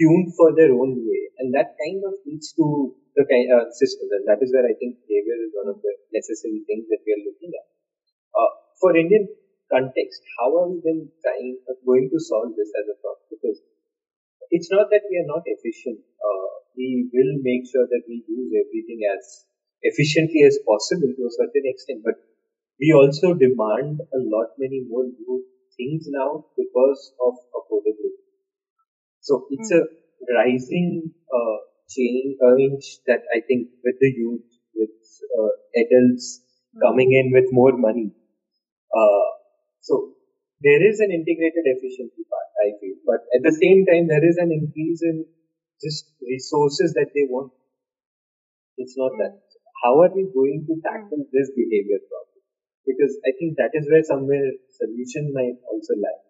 tuned 0.00 0.34
for 0.38 0.54
their 0.54 0.72
own 0.72 0.94
way, 1.04 1.22
and 1.38 1.54
that 1.54 1.74
kind 1.76 2.00
of 2.06 2.14
leads 2.26 2.52
to 2.54 2.94
the 3.16 3.24
kind 3.26 3.46
uh, 3.50 3.66
systems, 3.74 4.10
and 4.14 4.24
that 4.30 4.40
is 4.42 4.54
where 4.54 4.66
I 4.66 4.74
think 4.78 5.02
behavior 5.04 5.38
is 5.42 5.52
one 5.52 5.70
of 5.74 5.82
the 5.82 5.92
necessary 6.14 6.62
things 6.66 6.86
that 6.88 7.02
we 7.04 7.10
are 7.14 7.24
looking 7.26 7.52
at. 7.52 7.66
Uh, 8.32 8.52
for 8.80 8.96
Indian 8.96 9.26
context, 9.72 10.22
how 10.38 10.48
are 10.58 10.68
we 10.70 10.80
then 10.84 11.10
trying 11.22 11.58
uh, 11.68 11.74
going 11.84 12.08
to 12.14 12.18
solve 12.20 12.54
this 12.56 12.70
as 12.78 12.86
a 12.88 12.96
problem? 13.02 13.26
Because 13.34 13.58
it's 14.50 14.70
not 14.70 14.88
that 14.90 15.04
we 15.10 15.18
are 15.18 15.28
not 15.28 15.44
efficient. 15.46 16.00
Uh, 16.22 16.48
we 16.76 17.10
will 17.12 17.34
make 17.42 17.66
sure 17.68 17.86
that 17.90 18.04
we 18.08 18.22
use 18.26 18.50
everything 18.54 19.00
as 19.10 19.44
efficiently 19.82 20.42
as 20.44 20.58
possible 20.66 21.10
to 21.10 21.22
a 21.26 21.36
certain 21.36 21.66
extent, 21.66 22.00
but 22.04 22.16
we 22.80 22.92
also 22.94 23.34
demand 23.34 24.00
a 24.00 24.20
lot 24.30 24.54
many 24.58 24.84
more 24.88 25.04
new 25.04 25.44
things 25.76 26.06
now 26.08 26.46
because 26.56 27.12
of 27.26 27.34
affordability. 27.58 28.27
So 29.28 29.46
it's 29.50 29.72
mm. 29.72 29.80
a 29.80 29.82
rising 30.40 31.12
uh, 31.38 31.58
change 31.88 32.84
that 33.06 33.22
I 33.36 33.40
think 33.46 33.68
with 33.84 33.96
the 34.00 34.10
youth, 34.20 34.48
with 34.74 34.96
uh, 35.38 35.52
adults 35.82 36.40
mm. 36.72 36.80
coming 36.80 37.12
in 37.12 37.32
with 37.36 37.52
more 37.52 37.76
money. 37.76 38.12
Uh, 38.88 39.28
so 39.80 40.16
there 40.60 40.80
is 40.80 41.00
an 41.00 41.12
integrated 41.12 41.66
efficiency 41.76 42.24
part, 42.32 42.48
I 42.64 42.68
feel, 42.80 42.96
but 43.04 43.20
at 43.36 43.44
the 43.44 43.52
same 43.52 43.84
time 43.84 44.08
there 44.08 44.24
is 44.24 44.38
an 44.38 44.50
increase 44.50 45.02
in 45.02 45.26
just 45.84 46.08
resources 46.24 46.94
that 46.94 47.12
they 47.14 47.28
want. 47.28 47.52
It's 48.78 48.96
not 48.96 49.12
mm. 49.12 49.20
that. 49.22 49.36
How 49.84 50.00
are 50.02 50.10
we 50.10 50.24
going 50.34 50.66
to 50.66 50.74
tackle 50.82 51.22
this 51.30 51.52
behavior 51.54 52.02
problem? 52.08 52.28
because 52.88 53.20
I 53.28 53.36
think 53.36 53.60
that 53.60 53.76
is 53.76 53.84
where 53.84 54.02
somewhere 54.02 54.48
solution 54.72 55.28
might 55.36 55.60
also 55.68 55.92
lie. 56.00 56.24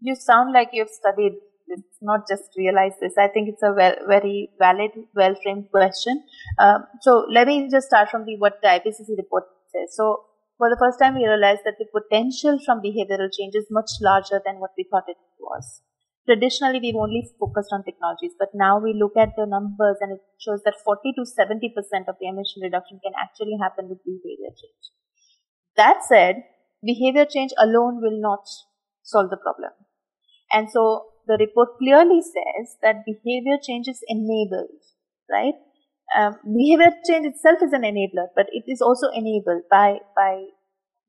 You 0.00 0.14
sound 0.14 0.52
like 0.52 0.70
you've 0.72 0.90
studied 0.90 1.34
this, 1.68 1.80
not 2.02 2.28
just 2.28 2.50
realized 2.56 2.96
this. 3.00 3.14
I 3.18 3.28
think 3.28 3.48
it's 3.48 3.62
a 3.62 3.72
well, 3.72 3.94
very 4.06 4.50
valid, 4.58 4.90
well 5.14 5.34
framed 5.42 5.70
question. 5.70 6.22
Um, 6.58 6.84
so 7.00 7.26
let 7.30 7.46
me 7.46 7.68
just 7.70 7.86
start 7.86 8.10
from 8.10 8.24
the 8.24 8.36
what 8.38 8.60
the 8.62 8.68
IPCC 8.68 9.16
report 9.16 9.44
says. 9.72 9.94
So 9.96 10.24
for 10.58 10.68
the 10.68 10.76
first 10.78 10.98
time, 10.98 11.14
we 11.14 11.26
realized 11.26 11.62
that 11.64 11.76
the 11.78 11.86
potential 11.86 12.58
from 12.64 12.82
behavioral 12.82 13.30
change 13.32 13.54
is 13.54 13.66
much 13.70 13.90
larger 14.00 14.42
than 14.44 14.60
what 14.60 14.70
we 14.76 14.86
thought 14.90 15.04
it 15.08 15.16
was 15.40 15.80
traditionally 16.26 16.80
we've 16.80 16.96
only 16.96 17.22
focused 17.38 17.72
on 17.72 17.84
technologies, 17.84 18.32
but 18.38 18.48
now 18.54 18.78
we 18.78 18.94
look 18.94 19.16
at 19.16 19.36
the 19.36 19.46
numbers 19.46 19.96
and 20.00 20.12
it 20.12 20.20
shows 20.40 20.60
that 20.64 20.74
40 20.84 21.12
to 21.16 21.22
70% 21.22 22.08
of 22.08 22.16
the 22.20 22.28
emission 22.28 22.62
reduction 22.62 23.00
can 23.02 23.12
actually 23.20 23.56
happen 23.60 23.88
with 23.88 24.04
behavior 24.04 24.52
change. 24.56 24.84
That 25.76 26.02
said, 26.04 26.44
behavior 26.84 27.26
change 27.26 27.52
alone 27.58 28.00
will 28.00 28.20
not 28.20 28.48
solve 29.02 29.30
the 29.30 29.36
problem. 29.36 29.70
And 30.54 30.70
so 30.70 31.06
the 31.26 31.36
report 31.40 31.70
clearly 31.82 32.22
says 32.22 32.76
that 32.82 33.04
behavior 33.04 33.58
change 33.66 33.88
is 33.88 33.98
enabled, 34.06 34.82
right? 35.30 35.54
Um, 36.16 36.38
behavior 36.46 36.92
change 37.08 37.26
itself 37.26 37.58
is 37.62 37.72
an 37.72 37.82
enabler, 37.82 38.28
but 38.36 38.46
it 38.52 38.64
is 38.68 38.80
also 38.80 39.08
enabled 39.08 39.66
by, 39.70 39.98
by 40.14 40.46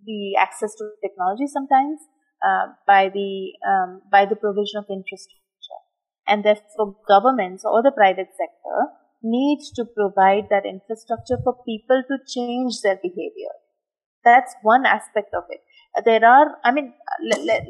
the 0.03 0.35
access 0.39 0.73
to 0.75 0.89
technology 1.03 1.45
sometimes, 1.45 1.99
uh, 2.41 2.73
by 2.87 3.09
the 3.09 3.53
um, 3.67 4.01
by 4.11 4.25
the 4.25 4.35
provision 4.35 4.79
of 4.79 4.85
infrastructure, 4.89 5.81
and 6.27 6.43
therefore 6.43 6.95
governments 7.07 7.63
or 7.65 7.83
the 7.83 7.91
private 7.91 8.29
sector 8.33 8.77
needs 9.23 9.71
to 9.71 9.85
provide 9.85 10.49
that 10.49 10.65
infrastructure 10.65 11.37
for 11.43 11.57
people 11.65 12.03
to 12.09 12.17
change 12.27 12.81
their 12.81 12.97
behavior. 12.97 13.53
That's 14.23 14.55
one 14.63 14.85
aspect 14.85 15.33
of 15.33 15.43
it. 15.49 15.61
There 16.03 16.25
are, 16.25 16.57
I 16.63 16.71
mean, 16.71 16.93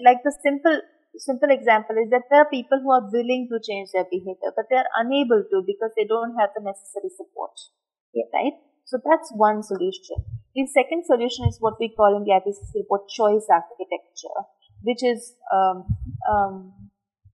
like 0.04 0.24
the 0.24 0.36
simple 0.44 0.82
simple 1.18 1.50
example 1.50 1.96
is 1.98 2.10
that 2.12 2.28
there 2.30 2.42
are 2.42 2.50
people 2.50 2.80
who 2.82 2.92
are 2.92 3.10
willing 3.12 3.48
to 3.52 3.60
change 3.60 3.90
their 3.94 4.06
behavior, 4.10 4.52
but 4.56 4.66
they 4.70 4.78
are 4.78 4.92
unable 4.98 5.44
to 5.44 5.64
because 5.66 5.92
they 5.96 6.06
don't 6.06 6.36
have 6.40 6.50
the 6.56 6.64
necessary 6.64 7.12
support. 7.16 7.56
Yeah. 8.14 8.28
Right? 8.34 8.54
So 8.86 9.00
that's 9.04 9.32
one 9.34 9.64
solution. 9.64 10.22
The 10.54 10.68
second 10.68 11.06
solution 11.06 11.46
is 11.50 11.58
what 11.60 11.76
we 11.80 11.90
call 11.90 12.16
in 12.16 12.24
the 12.24 12.38
IPCC 12.38 12.86
report 12.86 13.10
choice 13.10 13.48
architecture, 13.50 14.40
which 14.84 15.04
is 15.04 15.34
um, 15.52 15.86
um, 16.30 16.74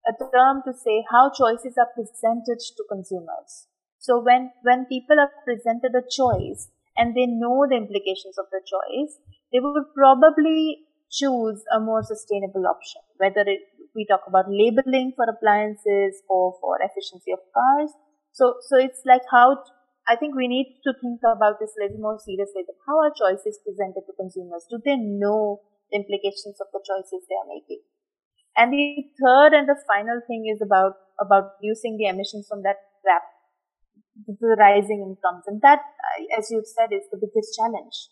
a 0.08 0.14
term 0.18 0.64
to 0.66 0.74
say 0.74 1.04
how 1.12 1.30
choices 1.30 1.76
are 1.78 1.92
presented 1.94 2.60
to 2.60 2.84
consumers. 2.90 3.68
So 4.00 4.20
when, 4.24 4.52
when 4.64 4.86
people 4.86 5.20
are 5.20 5.30
presented 5.46 5.92
a 5.94 6.02
choice 6.02 6.70
and 6.98 7.14
they 7.16 7.28
know 7.28 7.68
the 7.70 7.76
implications 7.76 8.40
of 8.40 8.46
the 8.52 8.62
choice, 8.66 9.20
they 9.52 9.60
would 9.60 9.94
probably 9.94 10.88
choose 11.12 11.62
a 11.76 11.80
more 11.80 12.02
sustainable 12.02 12.66
option, 12.66 13.02
whether 13.18 13.42
it, 13.42 13.60
we 13.96 14.06
talk 14.08 14.24
about 14.28 14.46
labeling 14.48 15.14
for 15.16 15.26
appliances 15.28 16.24
or 16.30 16.56
for 16.62 16.80
efficiency 16.80 17.32
of 17.32 17.40
cars. 17.54 17.92
So, 18.32 18.56
so 18.68 18.78
it's 18.78 19.04
like 19.06 19.24
how 19.32 19.64
I 20.08 20.16
think 20.16 20.36
we 20.36 20.48
need 20.48 20.82
to 20.84 20.94
think 20.98 21.22
about 21.22 21.60
this 21.60 21.76
a 21.78 21.84
little 21.84 22.02
more 22.02 22.18
seriously. 22.18 22.64
That 22.66 22.80
How 22.88 22.98
are 23.06 23.14
choices 23.14 23.60
presented 23.62 24.08
to 24.08 24.14
consumers? 24.18 24.66
Do 24.70 24.80
they 24.84 24.98
know 24.98 25.62
the 25.92 26.00
implications 26.02 26.58
of 26.60 26.68
the 26.74 26.82
choices 26.82 27.28
they 27.28 27.38
are 27.38 27.52
making? 27.52 27.84
And 28.58 28.74
the 28.74 29.08
third 29.16 29.54
and 29.54 29.68
the 29.68 29.80
final 29.88 30.20
thing 30.28 30.50
is 30.52 30.60
about 30.60 31.00
about 31.20 31.56
reducing 31.62 31.98
the 31.98 32.10
emissions 32.10 32.48
from 32.50 32.64
that 32.64 32.82
trap, 33.06 33.24
the 34.28 34.56
rising 34.58 35.06
incomes, 35.06 35.46
and 35.48 35.62
that, 35.62 35.80
as 36.38 36.50
you've 36.50 36.68
said, 36.68 36.92
is 36.92 37.06
the 37.12 37.22
biggest 37.22 37.56
challenge. 37.56 38.10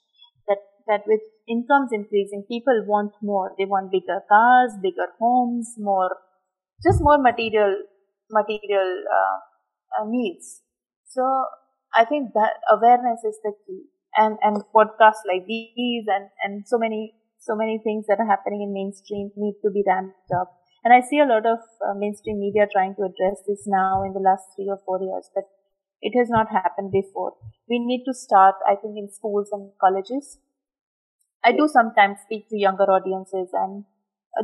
That 0.89 1.05
with 1.05 1.21
incomes 1.47 1.93
increasing, 1.93 2.43
people 2.49 2.83
want 2.87 3.13
more. 3.21 3.53
They 3.57 3.65
want 3.65 3.91
bigger 3.91 4.19
cars, 4.27 4.73
bigger 4.81 5.13
homes, 5.19 5.75
more, 5.77 6.09
just 6.83 6.99
more 6.99 7.21
material 7.21 7.77
material 8.31 8.89
uh, 9.05 9.37
uh, 10.01 10.05
needs. 10.07 10.61
So 11.05 11.23
I 11.93 12.05
think 12.05 12.33
that 12.33 12.61
awareness 12.69 13.23
is 13.25 13.37
the 13.43 13.53
key. 13.65 13.85
And, 14.17 14.37
and 14.41 14.63
podcasts 14.75 15.23
like 15.29 15.45
these 15.47 16.05
and, 16.07 16.29
and 16.43 16.67
so 16.67 16.77
many, 16.77 17.13
so 17.39 17.55
many 17.55 17.79
things 17.83 18.05
that 18.07 18.19
are 18.19 18.25
happening 18.25 18.61
in 18.63 18.73
mainstream 18.73 19.31
need 19.37 19.61
to 19.63 19.69
be 19.69 19.83
ramped 19.85 20.33
up. 20.35 20.51
And 20.83 20.93
I 20.93 21.01
see 21.01 21.19
a 21.19 21.25
lot 21.25 21.45
of 21.45 21.59
uh, 21.85 21.93
mainstream 21.95 22.39
media 22.39 22.67
trying 22.71 22.95
to 22.95 23.03
address 23.03 23.43
this 23.47 23.63
now 23.67 24.03
in 24.03 24.13
the 24.13 24.19
last 24.19 24.49
three 24.55 24.67
or 24.67 24.79
four 24.85 24.99
years, 24.99 25.29
but 25.35 25.43
it 26.01 26.17
has 26.17 26.29
not 26.29 26.49
happened 26.51 26.91
before. 26.91 27.33
We 27.69 27.79
need 27.79 28.03
to 28.05 28.13
start, 28.13 28.55
I 28.67 28.75
think, 28.75 28.97
in 28.97 29.11
schools 29.11 29.49
and 29.51 29.71
colleges. 29.79 30.39
I 31.43 31.51
do 31.51 31.67
sometimes 31.67 32.17
speak 32.25 32.49
to 32.49 32.57
younger 32.57 32.83
audiences 32.83 33.49
and 33.53 33.85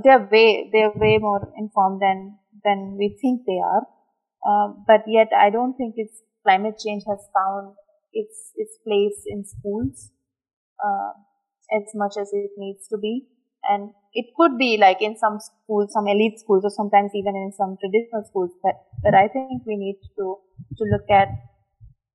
they're 0.03 0.27
way, 0.31 0.69
they're 0.71 0.91
way 0.95 1.17
more 1.17 1.51
informed 1.57 2.01
than, 2.01 2.37
than 2.63 2.95
we 2.97 3.17
think 3.21 3.41
they 3.45 3.59
are. 3.63 3.85
Uh, 4.45 4.73
but 4.87 5.01
yet 5.07 5.29
I 5.35 5.49
don't 5.49 5.75
think 5.75 5.95
it's 5.97 6.21
climate 6.43 6.75
change 6.83 7.03
has 7.07 7.19
found 7.33 7.73
its 8.13 8.53
its 8.55 8.77
place 8.85 9.25
in 9.27 9.43
schools 9.43 10.11
uh, 10.83 11.11
as 11.75 11.83
much 11.95 12.13
as 12.19 12.29
it 12.33 12.51
needs 12.57 12.87
to 12.89 12.97
be. 12.97 13.27
And 13.67 13.91
it 14.13 14.27
could 14.37 14.57
be 14.57 14.77
like 14.77 15.01
in 15.01 15.17
some 15.17 15.39
schools, 15.39 15.91
some 15.91 16.07
elite 16.07 16.39
schools, 16.39 16.63
or 16.63 16.69
sometimes 16.69 17.11
even 17.15 17.35
in 17.35 17.51
some 17.57 17.77
traditional 17.81 18.23
schools. 18.29 18.51
But 18.63 18.75
but 19.03 19.15
I 19.15 19.27
think 19.27 19.63
we 19.65 19.75
need 19.75 19.99
to 20.17 20.37
to 20.77 20.83
look 20.85 21.09
at 21.09 21.29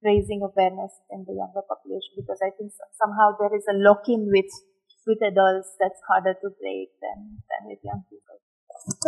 raising 0.05 0.41
awareness 0.43 0.93
in 1.11 1.25
the 1.27 1.35
younger 1.35 1.61
population 1.69 2.15
because 2.17 2.39
I 2.41 2.51
think 2.57 2.73
somehow 2.97 3.37
there 3.39 3.55
is 3.55 3.67
a 3.69 3.77
lock-in 3.77 4.31
with 4.33 4.49
with 5.07 5.23
adults 5.23 5.77
that's 5.81 6.01
harder 6.09 6.35
to 6.35 6.49
break 6.61 6.91
than 7.01 7.43
than 7.49 7.63
with 7.69 7.81
young 7.85 8.05
people. 8.11 8.39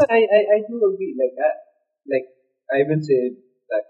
I, 0.08 0.20
I, 0.28 0.40
I 0.56 0.58
do 0.68 0.76
agree. 0.92 1.14
Like 1.16 1.36
I, 1.38 1.50
like 2.08 2.26
I 2.72 2.78
will 2.88 3.02
say 3.02 3.36
that 3.70 3.84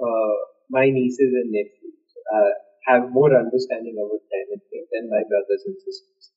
uh, 0.00 0.34
my 0.70 0.88
nieces 0.90 1.32
and 1.32 1.50
nephews 1.52 2.00
uh, 2.32 2.52
have 2.88 3.10
more 3.10 3.32
understanding 3.34 3.96
about 3.98 4.22
climate 4.30 4.62
change 4.70 4.88
than 4.92 5.10
my 5.10 5.22
brothers 5.26 5.62
and 5.66 5.76
sisters. 5.80 6.32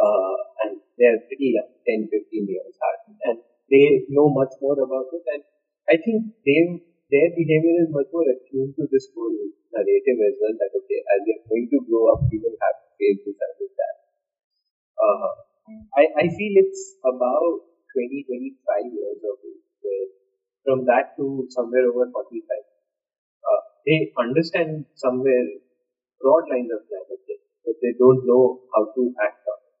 Uh, 0.00 0.36
and 0.64 0.72
they're 0.98 1.20
pretty 1.28 1.56
young, 1.56 1.70
10, 1.84 2.08
15 2.08 2.46
years 2.48 2.74
old, 2.80 3.00
and 3.28 3.36
they 3.70 4.04
know 4.08 4.28
much 4.32 4.52
more 4.60 4.78
about 4.80 5.08
it. 5.12 5.24
And 5.36 5.42
I 5.90 5.96
think 6.00 6.32
they 6.46 6.60
their 7.10 7.30
behavior 7.34 7.76
is 7.84 7.90
much 7.90 8.06
more 8.14 8.24
attuned 8.24 8.78
to 8.78 8.86
this 8.90 9.10
whole 9.14 9.34
narrative 9.74 10.18
as 10.30 10.34
well 10.38 10.54
that 10.62 10.72
okay, 10.78 11.00
as 11.10 11.20
we 11.26 11.32
are 11.34 11.46
going 11.50 11.66
to 11.74 11.78
grow 11.90 12.04
up, 12.14 12.22
we 12.30 12.38
will 12.38 12.54
have 12.54 12.76
to 12.86 12.88
face 12.96 13.20
this. 13.26 13.38
Uh, 15.00 15.28
I, 15.96 16.04
I 16.22 16.26
feel 16.28 16.54
it's 16.62 16.96
about 17.04 17.56
20, 17.96 18.24
25 18.28 18.86
years 18.92 19.20
of 19.24 19.36
age, 19.42 19.66
where 19.82 20.06
from 20.64 20.84
that 20.86 21.16
to 21.18 21.46
somewhere 21.50 21.88
over 21.90 22.06
45, 22.12 22.64
uh, 23.50 23.62
they 23.86 24.12
understand 24.18 24.86
somewhere 24.94 25.46
broad 26.20 26.46
lines 26.52 26.70
of 26.74 26.84
climate 26.88 27.22
change, 27.26 27.46
but 27.64 27.76
they 27.82 27.94
don't 27.98 28.22
know 28.26 28.60
how 28.74 28.92
to 28.94 29.02
act 29.24 29.42
on 29.48 29.58
it. 29.64 29.74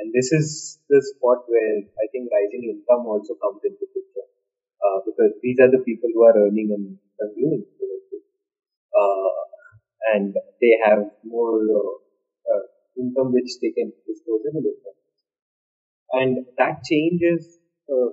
And 0.00 0.08
this 0.14 0.32
is 0.32 0.78
the 0.88 1.00
spot 1.02 1.44
where 1.48 1.76
I 1.82 2.06
think 2.12 2.30
rising 2.30 2.64
income 2.70 3.06
also 3.06 3.34
comes 3.42 3.60
into 3.64 3.86
picture. 3.90 4.28
Uh, 4.82 4.98
because 5.06 5.32
these 5.42 5.58
are 5.60 5.70
the 5.70 5.82
people 5.86 6.10
who 6.14 6.22
are 6.24 6.36
earning 6.36 6.70
and 6.74 6.98
consuming 7.20 7.64
uh, 8.94 9.30
and 10.14 10.34
they 10.60 10.74
have 10.84 11.04
more 11.24 11.60
uh, 12.50 12.64
uh, 12.96 13.00
income 13.00 13.32
which 13.32 13.58
they 13.60 13.72
can 13.72 13.92
disposable 14.06 14.64
income. 14.64 14.98
And 16.12 16.46
that 16.58 16.84
change 16.84 17.20
is, 17.22 17.58
uh, 17.88 18.12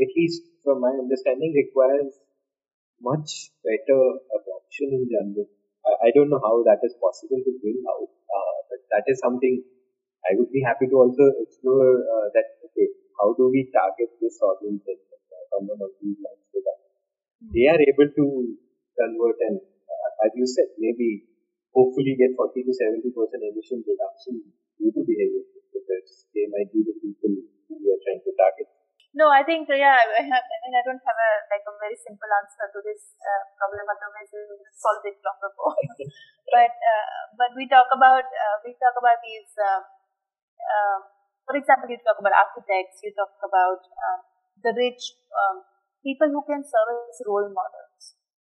at 0.00 0.10
least 0.16 0.42
from 0.64 0.80
my 0.80 0.90
understanding, 0.90 1.52
requires 1.52 2.14
much 3.00 3.50
better 3.60 4.00
adoption 4.32 4.88
in 4.96 5.04
general. 5.12 5.46
I, 5.84 6.08
I 6.08 6.10
don't 6.14 6.30
know 6.30 6.40
how 6.40 6.64
that 6.64 6.80
is 6.82 6.96
possible 6.96 7.40
to 7.44 7.52
bring 7.60 7.84
out, 7.84 8.08
uh, 8.08 8.56
but 8.70 8.80
that 8.96 9.04
is 9.12 9.20
something 9.20 9.62
I 10.24 10.36
would 10.40 10.50
be 10.52 10.64
happy 10.64 10.88
to 10.88 10.96
also 10.96 11.28
explore 11.44 12.00
uh, 12.00 12.26
that, 12.32 12.64
okay, 12.64 12.88
how 13.20 13.36
do 13.36 13.52
we 13.52 13.68
target 13.68 14.08
this 14.20 14.40
audience 14.40 14.80
someone 15.54 15.78
of 15.78 15.92
these 16.02 16.18
lines 16.18 16.44
so 16.50 16.58
that 16.66 16.78
they 17.54 17.66
are 17.70 17.78
able 17.78 18.10
to 18.10 18.26
convert 18.98 19.38
and, 19.48 19.60
uh, 19.60 20.10
as 20.26 20.32
you 20.34 20.46
said, 20.46 20.68
maybe 20.78 21.22
hopefully 21.74 22.14
get 22.14 22.38
40 22.38 22.62
to 22.62 22.72
70 22.72 23.10
percent 23.10 23.42
emission 23.42 23.82
reduction 23.82 24.34
due 24.78 24.94
to 24.94 25.02
behavior 25.02 25.44
because 25.74 26.30
they 26.30 26.46
might 26.48 26.70
be 26.70 26.86
the 26.86 26.94
people 27.02 27.34
who 27.68 27.74
we 27.82 27.90
are 27.90 28.02
trying 28.06 28.22
to 28.22 28.32
target. 28.38 28.70
No, 29.14 29.30
I 29.30 29.46
think 29.46 29.70
yeah. 29.70 29.94
I, 29.94 30.22
have, 30.26 30.42
I 30.42 30.56
mean, 30.66 30.74
I 30.74 30.82
don't 30.82 30.98
have 30.98 31.18
a 31.18 31.32
like 31.46 31.62
a 31.62 31.74
very 31.78 31.94
simple 31.94 32.26
answer 32.26 32.66
to 32.66 32.78
this 32.82 33.14
uh, 33.22 33.42
problem. 33.54 33.86
Otherwise, 33.86 34.26
we 34.34 34.42
will 34.42 34.66
solve 34.74 35.06
it 35.06 35.22
long 35.22 35.38
ago. 35.50 35.66
but 36.50 36.74
uh, 36.74 37.22
but 37.38 37.50
we 37.54 37.70
talk 37.70 37.86
about 37.94 38.26
uh, 38.26 38.56
we 38.66 38.74
talk 38.74 38.98
about 38.98 39.22
these. 39.22 39.54
Um, 39.54 39.86
uh, 40.58 40.98
for 41.46 41.54
example, 41.54 41.86
you 41.86 42.02
talk 42.02 42.18
about 42.18 42.34
architects. 42.34 43.06
You 43.06 43.14
talk 43.14 43.38
about 43.38 43.86
um, 43.86 44.18
the 44.66 44.74
rich 44.74 45.14
um, 45.30 45.62
people 46.02 46.34
who 46.34 46.42
can 46.50 46.66
serve 46.66 47.06
as 47.06 47.22
role 47.22 47.46
models. 47.54 47.93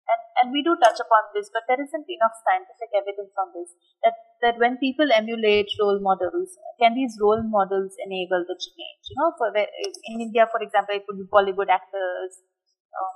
And, 0.07 0.21
and 0.39 0.47
we 0.55 0.63
do 0.63 0.79
touch 0.79 1.03
upon 1.03 1.23
this, 1.35 1.51
but 1.51 1.67
there 1.67 1.83
isn't 1.83 2.07
enough 2.07 2.37
scientific 2.47 2.91
evidence 2.95 3.35
on 3.35 3.51
this. 3.51 3.75
That, 4.07 4.15
that 4.43 4.57
when 4.63 4.79
people 4.79 5.11
emulate 5.11 5.67
role 5.83 5.99
models, 5.99 6.55
can 6.79 6.95
these 6.95 7.19
role 7.19 7.43
models 7.43 7.99
enable 7.99 8.47
the 8.47 8.55
change? 8.55 9.03
You 9.11 9.17
know, 9.19 9.35
for 9.35 9.51
in 9.51 10.21
India, 10.23 10.47
for 10.47 10.63
example, 10.63 10.95
it 10.95 11.03
could 11.11 11.19
be 11.19 11.27
Bollywood 11.27 11.71
actors. 11.73 12.39
Um, 12.95 13.15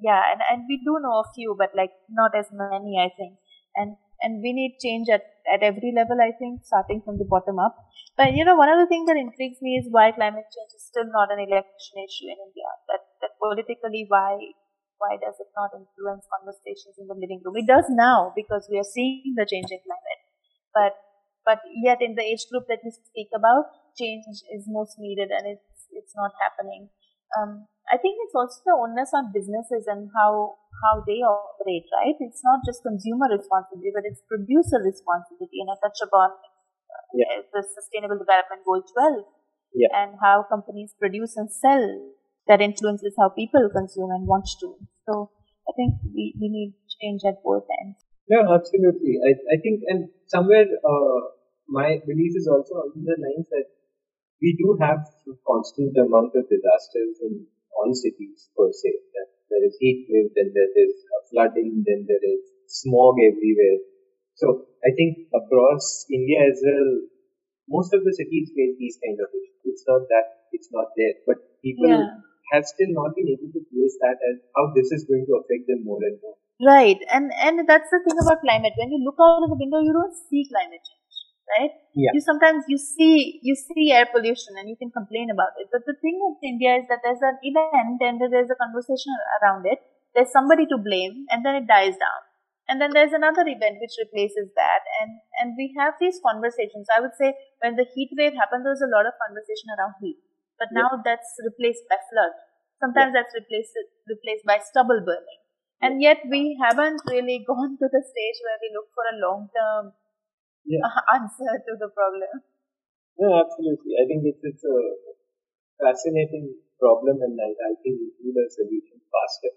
yeah, 0.00 0.22
and, 0.32 0.40
and 0.48 0.58
we 0.64 0.80
do 0.80 0.96
know 0.98 1.20
a 1.20 1.30
few, 1.36 1.54
but 1.58 1.76
like 1.76 1.92
not 2.08 2.32
as 2.32 2.48
many, 2.50 2.96
I 2.96 3.12
think. 3.12 3.36
And 3.76 3.96
and 4.24 4.40
we 4.40 4.56
need 4.56 4.80
change 4.80 5.08
at, 5.12 5.20
at 5.52 5.62
every 5.62 5.92
level, 5.94 6.16
I 6.16 6.32
think, 6.32 6.64
starting 6.64 7.02
from 7.04 7.18
the 7.18 7.28
bottom 7.28 7.58
up. 7.58 7.76
But 8.16 8.32
you 8.32 8.44
know, 8.44 8.56
one 8.56 8.72
of 8.72 8.78
the 8.80 8.86
things 8.88 9.06
that 9.08 9.20
intrigues 9.20 9.60
me 9.60 9.76
is 9.76 9.88
why 9.90 10.12
climate 10.12 10.48
change 10.48 10.72
is 10.72 10.86
still 10.88 11.04
not 11.12 11.28
an 11.32 11.40
election 11.44 12.00
issue 12.00 12.32
in 12.32 12.38
India. 12.40 12.70
That 12.88 13.02
that 13.20 13.36
politically, 13.36 14.06
why 14.08 14.38
why 14.98 15.18
does 15.20 15.36
it 15.40 15.50
not 15.56 15.74
influence 15.74 16.24
conversations 16.30 16.96
in 16.98 17.06
the 17.08 17.18
living 17.18 17.42
room? 17.44 17.58
It 17.58 17.66
does 17.66 17.86
now 17.90 18.32
because 18.34 18.68
we 18.70 18.78
are 18.78 18.86
seeing 18.86 19.34
the 19.36 19.46
change 19.46 19.70
in 19.70 19.80
climate. 19.82 20.22
But 20.74 20.94
but 21.44 21.60
yet 21.70 22.00
in 22.00 22.16
the 22.16 22.24
age 22.24 22.48
group 22.50 22.64
that 22.72 22.80
we 22.80 22.90
speak 22.90 23.28
about, 23.36 23.68
change 23.98 24.24
is 24.48 24.64
most 24.66 24.96
needed 24.98 25.28
and 25.30 25.44
it's 25.46 25.88
it's 25.92 26.14
not 26.16 26.32
happening. 26.40 26.88
Um, 27.36 27.66
I 27.90 27.98
think 28.00 28.16
it's 28.24 28.34
also 28.34 28.62
the 28.64 28.74
onus 28.74 29.12
on 29.12 29.34
businesses 29.34 29.84
and 29.86 30.08
how 30.16 30.56
how 30.82 31.04
they 31.06 31.20
operate, 31.20 31.86
right? 31.92 32.16
It's 32.18 32.42
not 32.42 32.64
just 32.64 32.82
consumer 32.82 33.28
responsibility, 33.30 33.92
but 33.92 34.08
it's 34.08 34.24
producer 34.26 34.80
responsibility. 34.80 35.60
And 35.60 35.70
I 35.70 35.76
touch 35.78 36.00
upon 36.02 36.32
yeah. 37.14 37.44
the 37.52 37.62
Sustainable 37.62 38.18
Development 38.18 38.64
Goal 38.64 38.82
12 38.82 39.24
yeah. 39.74 39.92
and 39.94 40.18
how 40.20 40.46
companies 40.48 40.94
produce 40.98 41.36
and 41.36 41.50
sell 41.50 41.84
that 42.48 42.60
influences 42.60 43.14
how 43.18 43.30
people 43.30 43.68
consume 43.72 44.10
and 44.10 44.26
want 44.26 44.48
to. 44.60 44.76
So 45.08 45.30
I 45.68 45.72
think 45.76 45.94
we, 46.14 46.34
we 46.40 46.48
need 46.48 46.74
change 47.00 47.22
at 47.24 47.42
both 47.42 47.64
ends. 47.82 47.98
Yeah, 48.28 48.44
absolutely. 48.48 49.20
I, 49.20 49.36
I 49.52 49.56
think, 49.60 49.84
and 49.88 50.08
somewhere 50.26 50.64
uh, 50.64 51.20
my 51.68 52.00
belief 52.06 52.32
is 52.36 52.48
also 52.48 52.88
on 52.88 52.92
the 52.96 53.16
lines 53.20 53.48
that 53.50 53.68
we 54.40 54.56
do 54.60 54.76
have 54.80 55.04
constant 55.46 55.96
amount 55.96 56.32
of 56.36 56.48
disasters 56.48 57.16
in 57.24 57.46
on 57.80 57.94
cities 57.94 58.48
per 58.56 58.70
se. 58.72 58.92
That 59.12 59.28
there 59.50 59.64
is 59.64 59.76
heat 59.80 60.06
wave, 60.08 60.30
then 60.36 60.52
there 60.54 60.72
is 60.84 60.94
flooding, 61.30 61.84
then 61.86 62.06
there 62.08 62.22
is 62.22 62.40
smog 62.68 63.16
everywhere. 63.20 63.80
So 64.36 64.66
I 64.84 64.90
think 64.96 65.28
across 65.32 66.06
India 66.10 66.44
as 66.48 66.60
well, 66.64 67.08
most 67.68 67.94
of 67.94 68.04
the 68.04 68.12
cities 68.12 68.52
face 68.52 68.76
these 68.78 68.98
kind 69.00 69.18
of 69.20 69.28
issues. 69.32 69.62
It's 69.64 69.84
not 69.88 70.04
that 70.08 70.48
it's 70.52 70.68
not 70.72 70.92
there, 70.96 71.14
but 71.26 71.38
people 71.62 71.88
yeah. 71.88 72.20
Have 72.52 72.64
still 72.66 72.92
not 72.92 73.14
been 73.16 73.30
able 73.32 73.48
to 73.52 73.60
place 73.72 73.96
that 74.04 74.18
as 74.20 74.42
how 74.56 74.72
this 74.76 74.92
is 74.92 75.08
going 75.08 75.24
to 75.24 75.40
affect 75.40 75.64
them 75.68 75.84
more 75.84 76.02
and 76.02 76.18
more. 76.20 76.36
Right, 76.60 77.00
and 77.10 77.32
and 77.40 77.66
that's 77.66 77.90
the 77.90 78.00
thing 78.04 78.18
about 78.20 78.44
climate. 78.44 78.74
When 78.76 78.92
you 78.92 79.00
look 79.02 79.18
out 79.18 79.42
of 79.42 79.50
the 79.50 79.58
window, 79.58 79.80
you 79.80 79.92
don't 79.92 80.14
see 80.14 80.46
climate 80.50 80.84
change 80.84 81.04
right? 81.48 81.72
Yeah. 81.94 82.12
You 82.14 82.20
sometimes 82.20 82.64
you 82.68 82.78
see 82.78 83.40
you 83.42 83.54
see 83.54 83.92
air 83.92 84.06
pollution 84.10 84.56
and 84.58 84.68
you 84.68 84.76
can 84.76 84.90
complain 84.90 85.30
about 85.30 85.56
it. 85.60 85.68
But 85.72 85.86
the 85.86 85.96
thing 86.00 86.18
with 86.20 86.40
India 86.42 86.76
is 86.76 86.86
that 86.88 87.04
there's 87.04 87.22
an 87.22 87.38
event 87.42 88.00
and 88.00 88.20
there's 88.20 88.50
a 88.50 88.58
conversation 88.58 89.12
around 89.40 89.66
it. 89.66 89.78
There's 90.14 90.32
somebody 90.32 90.66
to 90.66 90.78
blame 90.78 91.26
and 91.30 91.44
then 91.44 91.54
it 91.56 91.66
dies 91.66 91.96
down. 91.98 92.20
And 92.64 92.80
then 92.80 92.96
there's 92.96 93.12
another 93.12 93.44
event 93.44 93.76
which 93.76 94.00
replaces 94.00 94.48
that 94.56 94.82
and, 95.00 95.20
and 95.40 95.52
we 95.52 95.76
have 95.76 96.00
these 96.00 96.16
conversations. 96.24 96.88
I 96.88 97.00
would 97.00 97.12
say 97.20 97.36
when 97.60 97.76
the 97.76 97.84
heat 97.92 98.08
wave 98.16 98.32
happened, 98.32 98.64
there 98.64 98.72
was 98.72 98.80
a 98.80 98.88
lot 98.88 99.04
of 99.04 99.12
conversation 99.20 99.68
around 99.76 100.00
heat. 100.00 100.16
But 100.58 100.70
now 100.72 100.90
yeah. 100.94 101.02
that's 101.04 101.30
replaced 101.42 101.84
by 101.90 101.98
flood. 102.10 102.34
Sometimes 102.78 103.12
yeah. 103.14 103.22
that's 103.22 103.34
replaced 103.34 103.74
replaced 104.06 104.44
by 104.46 104.58
stubble 104.62 105.02
burning. 105.02 105.40
And 105.82 106.00
yet 106.00 106.22
we 106.30 106.56
haven't 106.60 107.02
really 107.10 107.44
gone 107.50 107.76
to 107.78 107.86
the 107.90 108.02
stage 108.02 108.38
where 108.44 108.58
we 108.62 108.68
look 108.72 108.88
for 108.94 109.04
a 109.08 109.16
long 109.18 109.50
term 109.52 109.92
yeah. 110.64 110.84
answer 111.14 111.52
to 111.60 111.72
the 111.78 111.90
problem. 111.90 112.44
No, 113.18 113.42
absolutely. 113.42 113.94
I 114.00 114.04
think 114.10 114.26
it's, 114.26 114.42
it's 114.42 114.64
a 114.66 114.78
fascinating 115.78 116.54
problem 116.80 117.22
and 117.22 117.38
I, 117.38 117.50
I 117.54 117.72
think 117.82 118.00
we 118.00 118.10
need 118.20 118.38
a 118.38 118.50
solution 118.50 118.98
faster. 119.06 119.52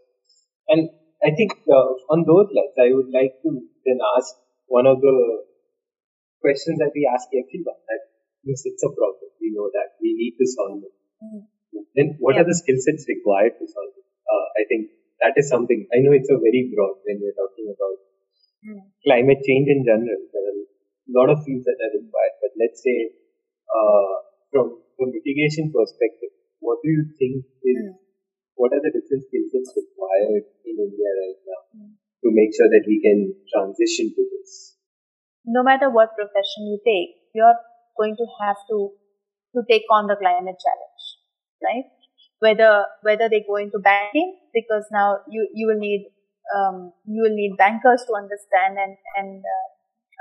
And 0.69 0.81
I 1.25 1.33
think 1.33 1.57
uh, 1.65 1.97
on 2.13 2.21
those 2.27 2.53
lines, 2.53 2.77
I 2.77 2.93
would 2.93 3.09
like 3.09 3.41
to 3.41 3.49
then 3.85 3.97
ask 4.17 4.37
one 4.67 4.85
of 4.85 5.01
the 5.01 5.17
questions 6.41 6.77
that 6.77 6.93
we 6.93 7.09
ask 7.09 7.25
everyone 7.33 7.81
that 7.89 8.01
yes, 8.43 8.61
it's 8.65 8.83
a 8.83 8.91
problem. 8.93 9.26
We 9.41 9.53
know 9.53 9.69
that 9.73 9.97
we 10.01 10.13
need 10.13 10.35
to 10.39 10.45
solve 10.45 10.83
it. 10.83 10.95
Mm. 11.21 11.41
Then 11.95 12.07
what 12.19 12.35
yeah. 12.35 12.41
are 12.41 12.49
the 12.49 12.57
skill 12.57 12.77
sets 12.77 13.05
required 13.07 13.57
to 13.57 13.65
solve 13.65 13.93
it? 13.97 14.07
Uh, 14.27 14.47
I 14.57 14.63
think 14.69 14.93
that 15.21 15.33
is 15.37 15.49
something, 15.49 15.87
I 15.93 16.01
know 16.05 16.13
it's 16.13 16.29
a 16.29 16.37
very 16.37 16.69
broad 16.73 17.01
when 17.05 17.21
we're 17.21 17.37
talking 17.37 17.73
about 17.73 17.97
mm. 18.65 18.81
climate 19.05 19.41
change 19.45 19.67
in 19.69 19.81
general. 19.85 20.21
There 20.29 20.45
are 20.45 20.57
a 20.61 21.13
lot 21.13 21.29
of 21.31 21.41
fields 21.45 21.65
that 21.65 21.79
are 21.79 21.93
required. 21.95 22.35
But 22.43 22.53
let's 22.59 22.83
say 22.83 23.13
uh, 23.67 24.13
from 24.51 24.83
from 24.97 25.13
mitigation 25.13 25.69
perspective, 25.69 26.33
what 26.59 26.81
do 26.81 26.89
you 26.89 27.05
think 27.21 27.45
is 27.61 27.77
mm. 27.77 27.93
what 28.57 28.73
are 28.73 28.81
the 28.81 28.91
different 28.91 29.23
skill 29.29 29.45
sets 29.53 29.77
required 29.77 30.45
in 30.65 30.75
India 30.75 31.09
right 31.21 31.41
now 31.45 31.61
mm. 31.77 31.93
to 31.93 32.27
make 32.33 32.51
sure 32.57 32.67
that 32.67 32.85
we 32.89 32.97
can 33.01 33.33
transition 33.53 34.09
to 34.13 34.21
this? 34.33 34.77
No 35.45 35.63
matter 35.63 35.89
what 35.89 36.17
profession 36.17 36.67
you 36.67 36.81
take, 36.83 37.15
you're 37.33 37.55
going 37.95 38.17
to 38.17 38.27
have 38.41 38.57
to 38.69 38.91
to 39.55 39.63
take 39.69 39.83
on 39.91 40.07
the 40.07 40.15
climate 40.15 40.59
challenge, 40.59 41.03
right? 41.63 41.85
Whether 42.39 42.85
whether 43.01 43.29
they 43.29 43.43
go 43.47 43.55
into 43.57 43.79
banking 43.79 44.37
because 44.53 44.85
now 44.91 45.19
you 45.27 45.47
you 45.53 45.67
will 45.67 45.79
need 45.79 46.09
um, 46.55 46.93
you 47.05 47.23
will 47.23 47.35
need 47.35 47.57
bankers 47.57 48.03
to 48.07 48.13
understand 48.13 48.77
and 48.77 48.95
and 49.17 49.41
uh, 49.41 49.67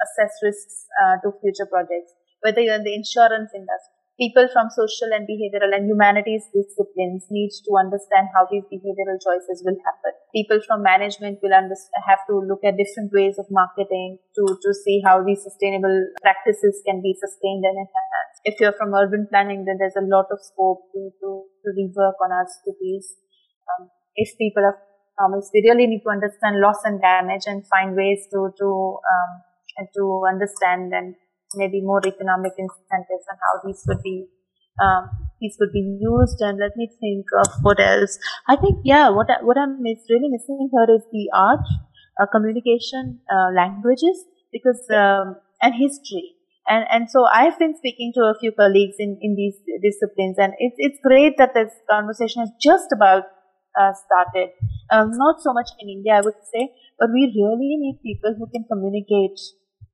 assess 0.04 0.32
risks 0.42 0.86
uh, 1.02 1.16
to 1.22 1.32
future 1.40 1.66
projects, 1.66 2.12
whether 2.40 2.60
you're 2.60 2.76
in 2.76 2.84
the 2.84 2.94
insurance 2.94 3.50
industry, 3.54 3.95
people 4.16 4.48
from 4.48 4.72
social 4.72 5.12
and 5.12 5.28
behavioral 5.28 5.76
and 5.76 5.84
humanities 5.84 6.48
disciplines 6.48 7.28
need 7.28 7.52
to 7.68 7.76
understand 7.76 8.32
how 8.32 8.48
these 8.48 8.64
behavioral 8.72 9.20
choices 9.20 9.60
will 9.60 9.76
happen. 9.84 10.12
People 10.32 10.60
from 10.64 10.82
management 10.82 11.38
will 11.44 11.52
have 11.52 12.22
to 12.28 12.34
look 12.40 12.64
at 12.64 12.80
different 12.80 13.12
ways 13.12 13.36
of 13.36 13.44
marketing 13.52 14.16
to, 14.36 14.42
to 14.48 14.70
see 14.72 15.04
how 15.04 15.20
these 15.20 15.44
sustainable 15.44 16.08
practices 16.24 16.80
can 16.88 17.04
be 17.04 17.12
sustained 17.20 17.64
and 17.68 17.76
enhanced. 17.76 18.40
If 18.44 18.60
you're 18.60 18.76
from 18.76 18.96
urban 18.96 19.28
planning, 19.28 19.64
then 19.68 19.76
there's 19.78 20.00
a 20.00 20.08
lot 20.08 20.32
of 20.32 20.40
scope 20.40 20.88
to, 20.96 21.12
to, 21.20 21.28
to 21.44 21.68
rework 21.76 22.16
on 22.24 22.32
our 22.32 22.48
cities. 22.64 23.12
Um, 23.68 23.90
if 24.16 24.32
people 24.38 24.64
are 24.64 24.80
farmers, 25.20 25.50
we 25.52 25.60
really 25.60 25.86
need 25.86 26.00
to 26.08 26.10
understand 26.10 26.60
loss 26.60 26.80
and 26.84 27.00
damage 27.00 27.44
and 27.44 27.68
find 27.68 27.94
ways 27.94 28.24
to, 28.32 28.48
to, 28.56 28.68
um, 28.96 29.32
to 29.92 30.24
understand 30.24 30.92
and 30.96 31.16
maybe 31.56 31.80
more 31.80 32.00
economic 32.06 32.52
incentives 32.58 33.26
and 33.30 33.38
how 33.44 33.66
these 33.66 33.82
would 33.88 34.02
be 34.02 34.26
um, 34.80 35.08
these 35.40 35.56
would 35.60 35.72
be 35.72 35.98
used. 36.00 36.40
And 36.40 36.58
let 36.58 36.76
me 36.76 36.88
think 37.00 37.26
of 37.38 37.48
what 37.62 37.80
else. 37.80 38.18
I 38.48 38.56
think 38.56 38.80
yeah, 38.84 39.08
what 39.08 39.30
I, 39.30 39.42
what 39.42 39.56
I'm 39.58 39.80
really 39.82 40.28
missing 40.28 40.68
here 40.72 40.96
is 40.96 41.02
the 41.12 41.30
art, 41.34 41.66
uh, 42.20 42.26
communication, 42.26 43.20
uh, 43.30 43.50
languages, 43.54 44.24
because 44.52 44.80
um, 44.90 45.36
and 45.62 45.74
history. 45.74 46.32
And 46.68 46.84
and 46.90 47.10
so 47.10 47.26
I've 47.32 47.58
been 47.58 47.76
speaking 47.76 48.12
to 48.16 48.22
a 48.22 48.34
few 48.40 48.52
colleagues 48.52 48.96
in 48.98 49.18
in 49.22 49.36
these 49.36 49.54
disciplines, 49.82 50.36
and 50.38 50.52
it's 50.58 50.76
it's 50.78 50.98
great 51.02 51.38
that 51.38 51.54
this 51.54 51.70
conversation 51.88 52.42
has 52.42 52.50
just 52.60 52.90
about 52.92 53.24
uh, 53.78 53.92
started. 53.94 54.50
Um, 54.90 55.12
not 55.14 55.40
so 55.42 55.52
much 55.52 55.70
in 55.80 55.88
India, 55.88 56.14
I 56.14 56.20
would 56.22 56.34
say, 56.52 56.72
but 56.98 57.10
we 57.12 57.30
really 57.34 57.76
need 57.76 58.00
people 58.02 58.34
who 58.38 58.46
can 58.50 58.64
communicate 58.70 59.38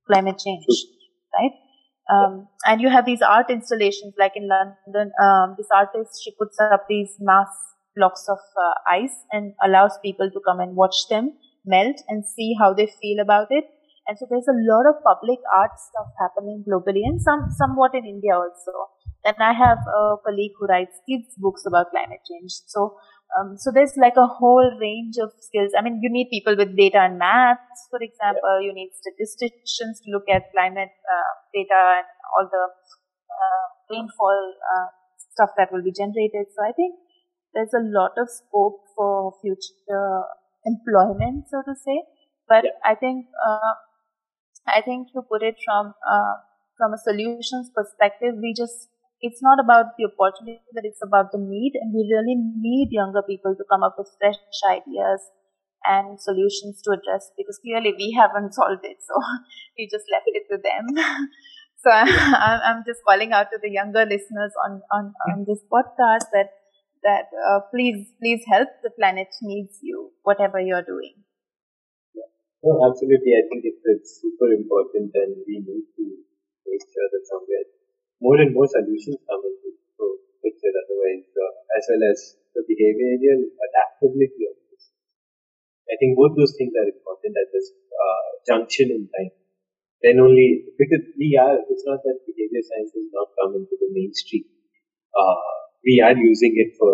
climate 0.07 0.39
change 0.39 0.65
right? 1.39 1.53
Um, 2.11 2.49
and 2.67 2.81
you 2.81 2.91
have 2.91 3.07
these 3.07 3.23
art 3.23 3.49
installations, 3.49 4.15
like 4.19 4.33
in 4.35 4.49
London, 4.49 5.13
um, 5.23 5.55
this 5.57 5.69
artist, 5.75 6.21
she 6.23 6.33
puts 6.39 6.59
up 6.61 6.87
these 6.89 7.17
mass 7.21 7.49
blocks 7.97 8.27
of 8.29 8.39
uh, 8.39 8.75
ice 8.91 9.15
and 9.31 9.55
allows 9.65 9.93
people 10.03 10.31
to 10.31 10.41
come 10.47 10.61
and 10.61 10.77
watch 10.77 10.97
them 11.09 11.33
melt 11.65 11.97
and 12.09 12.25
see 12.27 12.55
how 12.59 12.75
they 12.75 12.87
feel 13.01 13.21
about 13.21 13.47
it. 13.51 13.65
And 14.09 14.19
so 14.19 14.27
there's 14.29 14.49
a 14.49 14.59
lot 14.67 14.85
of 14.91 15.03
public 15.05 15.39
art 15.55 15.71
stuff 15.79 16.11
happening 16.19 16.65
globally 16.67 17.07
and 17.07 17.23
some, 17.23 17.47
somewhat 17.57 17.95
in 17.95 18.05
India 18.05 18.35
also. 18.35 18.91
Then 19.25 19.35
I 19.39 19.53
have 19.53 19.79
a 19.79 20.17
colleague 20.27 20.59
who 20.59 20.67
writes 20.67 20.99
kids 21.09 21.37
books 21.39 21.63
about 21.67 21.91
climate 21.91 22.21
change. 22.29 22.51
So 22.67 22.97
um, 23.39 23.57
so 23.57 23.71
there's 23.73 23.97
like 23.97 24.17
a 24.17 24.27
whole 24.27 24.77
range 24.81 25.17
of 25.17 25.33
skills. 25.41 25.73
I 25.77 25.83
mean, 25.83 26.01
you 26.03 26.11
need 26.11 26.29
people 26.31 26.57
with 26.57 26.77
data 26.77 26.99
and 27.01 27.19
maths, 27.19 27.89
for 27.91 28.01
example. 28.01 28.61
Yeah. 28.61 28.69
You 28.69 28.73
need 28.75 28.91
statisticians 28.93 30.01
to 30.05 30.11
look 30.13 30.29
at 30.29 30.53
climate 30.53 30.93
uh, 31.09 31.33
data 31.55 32.03
and 32.03 32.07
all 32.37 32.49
the 32.51 32.65
uh, 33.33 33.67
rainfall 33.91 34.55
uh, 34.77 34.89
stuff 35.17 35.51
that 35.57 35.73
will 35.73 35.83
be 35.83 35.93
generated. 35.93 36.53
So 36.53 36.61
I 36.63 36.73
think 36.73 36.97
there's 37.55 37.73
a 37.73 37.81
lot 37.81 38.13
of 38.19 38.29
scope 38.29 38.85
for 38.97 39.33
future 39.41 40.23
employment, 40.65 41.49
so 41.49 41.63
to 41.65 41.75
say. 41.75 42.05
But 42.49 42.65
yeah. 42.65 42.77
I 42.85 42.95
think 42.95 43.27
uh, 43.41 43.75
I 44.67 44.83
think 44.83 45.09
to 45.13 45.23
put 45.23 45.43
it 45.43 45.57
from 45.65 45.95
uh, 46.05 46.35
from 46.77 46.93
a 46.93 46.99
solutions 46.99 47.71
perspective, 47.75 48.37
we 48.37 48.53
just 48.53 48.92
it's 49.23 49.41
not 49.41 49.63
about 49.63 49.95
the 49.97 50.11
opportunity, 50.11 50.67
but 50.75 50.85
it's 50.85 51.01
about 51.01 51.31
the 51.31 51.39
need. 51.39 51.79
And 51.79 51.95
we 51.95 52.03
really 52.11 52.35
need 52.35 52.91
younger 52.91 53.23
people 53.23 53.55
to 53.55 53.65
come 53.71 53.87
up 53.87 53.95
with 53.97 54.11
fresh 54.19 54.43
ideas 54.67 55.23
and 55.87 56.19
solutions 56.21 56.83
to 56.83 56.91
address 56.91 57.31
because 57.39 57.59
clearly 57.63 57.95
we 57.95 58.11
haven't 58.19 58.53
solved 58.59 58.83
it. 58.83 58.99
So 58.99 59.15
we 59.79 59.87
just 59.87 60.11
left 60.11 60.27
it 60.27 60.51
to 60.51 60.59
them. 60.59 60.99
so 61.83 61.91
I'm, 61.95 62.83
just 62.83 63.07
calling 63.07 63.33
out 63.33 63.47
to 63.55 63.59
the 63.63 63.71
younger 63.71 64.03
listeners 64.03 64.53
on, 64.67 64.83
on, 64.91 65.15
on 65.31 65.47
this 65.47 65.63
podcast 65.71 66.27
that, 66.35 66.51
that 67.07 67.31
uh, 67.47 67.63
please, 67.71 68.11
please 68.19 68.43
help. 68.51 68.69
The 68.83 68.91
planet 68.91 69.31
needs 69.41 69.79
you, 69.83 70.11
whatever 70.23 70.59
you're 70.59 70.83
doing. 70.83 71.15
Yeah. 72.15 72.27
No, 72.67 72.91
absolutely. 72.91 73.39
I 73.39 73.47
think 73.47 73.63
it's, 73.71 73.83
it's 73.87 74.19
super 74.19 74.51
important 74.51 75.15
and 75.15 75.39
we 75.47 75.63
need 75.63 75.87
to 75.95 76.05
make 76.67 76.83
sure 76.91 77.07
that 77.07 77.23
somewhere 77.31 77.82
more 78.23 78.39
and 78.39 78.55
more 78.55 78.71
solutions 78.71 79.19
come 79.27 79.43
into 79.43 79.75
so 79.99 80.05
it. 80.47 80.55
Otherwise, 80.55 81.27
uh, 81.35 81.53
as 81.77 81.85
well 81.91 82.03
as 82.07 82.19
the 82.55 82.63
behavioral 82.63 83.43
adaptability 83.51 84.47
of 84.47 84.57
this. 84.71 84.95
I 85.91 85.99
think 85.99 86.15
both 86.15 86.39
those 86.39 86.55
things 86.55 86.73
are 86.79 86.87
important 86.87 87.35
at 87.35 87.49
this 87.51 87.75
uh, 87.75 88.23
junction 88.47 88.95
in 88.95 89.11
time. 89.11 89.35
Then 90.03 90.19
only 90.19 90.67
because 90.79 91.03
we 91.15 91.39
are, 91.39 91.63
it's 91.71 91.87
not 91.87 92.03
that 92.03 92.27
behavior 92.27 92.63
science 92.63 92.91
has 92.95 93.09
not 93.15 93.31
come 93.39 93.55
into 93.55 93.75
the 93.79 93.91
mainstream. 93.95 94.47
Uh, 95.15 95.47
we 95.87 96.03
are 96.03 96.15
using 96.15 96.59
it 96.59 96.75
for 96.79 96.91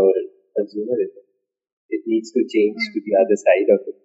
consumerism. 0.57 1.25
It 1.89 2.05
needs 2.05 2.33
to 2.37 2.45
change 2.45 2.77
mm. 2.77 2.93
to 2.93 2.99
the 3.01 3.15
other 3.17 3.37
side 3.37 3.69
of 3.73 3.81
it. 3.89 3.99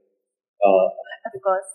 Uh, 0.63 0.87
of 1.27 1.41
course. 1.43 1.71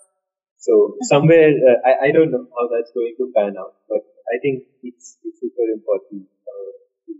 So 0.57 0.97
somewhere, 1.05 1.53
uh, 1.53 1.79
I, 1.85 2.09
I 2.09 2.11
don't 2.11 2.33
know 2.33 2.49
how 2.49 2.65
that's 2.67 2.91
going 2.91 3.13
to 3.21 3.31
pan 3.35 3.55
out, 3.61 3.77
but 3.87 4.08
I 4.29 4.37
think 4.37 4.69
it's, 4.85 5.17
it's 5.25 5.41
super 5.41 5.65
important 5.73 6.29
uh, 6.45 6.71
to 7.05 7.11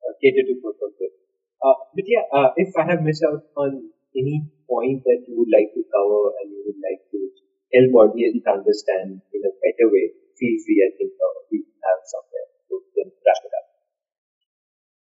uh, 0.00 0.12
cater 0.20 0.48
to 0.48 0.56
them. 0.56 1.12
Uh, 1.62 1.78
but 1.94 2.04
yeah, 2.08 2.24
uh, 2.32 2.50
if 2.56 2.72
I 2.74 2.88
have 2.88 3.04
missed 3.04 3.22
out 3.22 3.44
on 3.56 3.92
any 4.16 4.48
point 4.66 5.04
that 5.04 5.20
you 5.28 5.36
would 5.38 5.52
like 5.52 5.70
to 5.76 5.82
cover 5.92 6.32
and 6.40 6.50
you 6.50 6.60
would 6.66 6.80
like 6.80 7.04
to 7.12 7.18
help 7.76 7.92
audience 8.08 8.42
understand 8.48 9.20
in 9.30 9.40
a 9.44 9.52
better 9.60 9.86
way, 9.92 10.10
feel 10.40 10.56
free. 10.64 10.80
I 10.82 10.90
think 10.96 11.12
uh, 11.16 11.36
we 11.52 11.64
have 11.84 12.00
somewhere 12.08 12.48
to 12.68 12.74
then 12.96 13.08
wrap 13.12 13.40
it 13.44 13.52
up. 13.52 13.66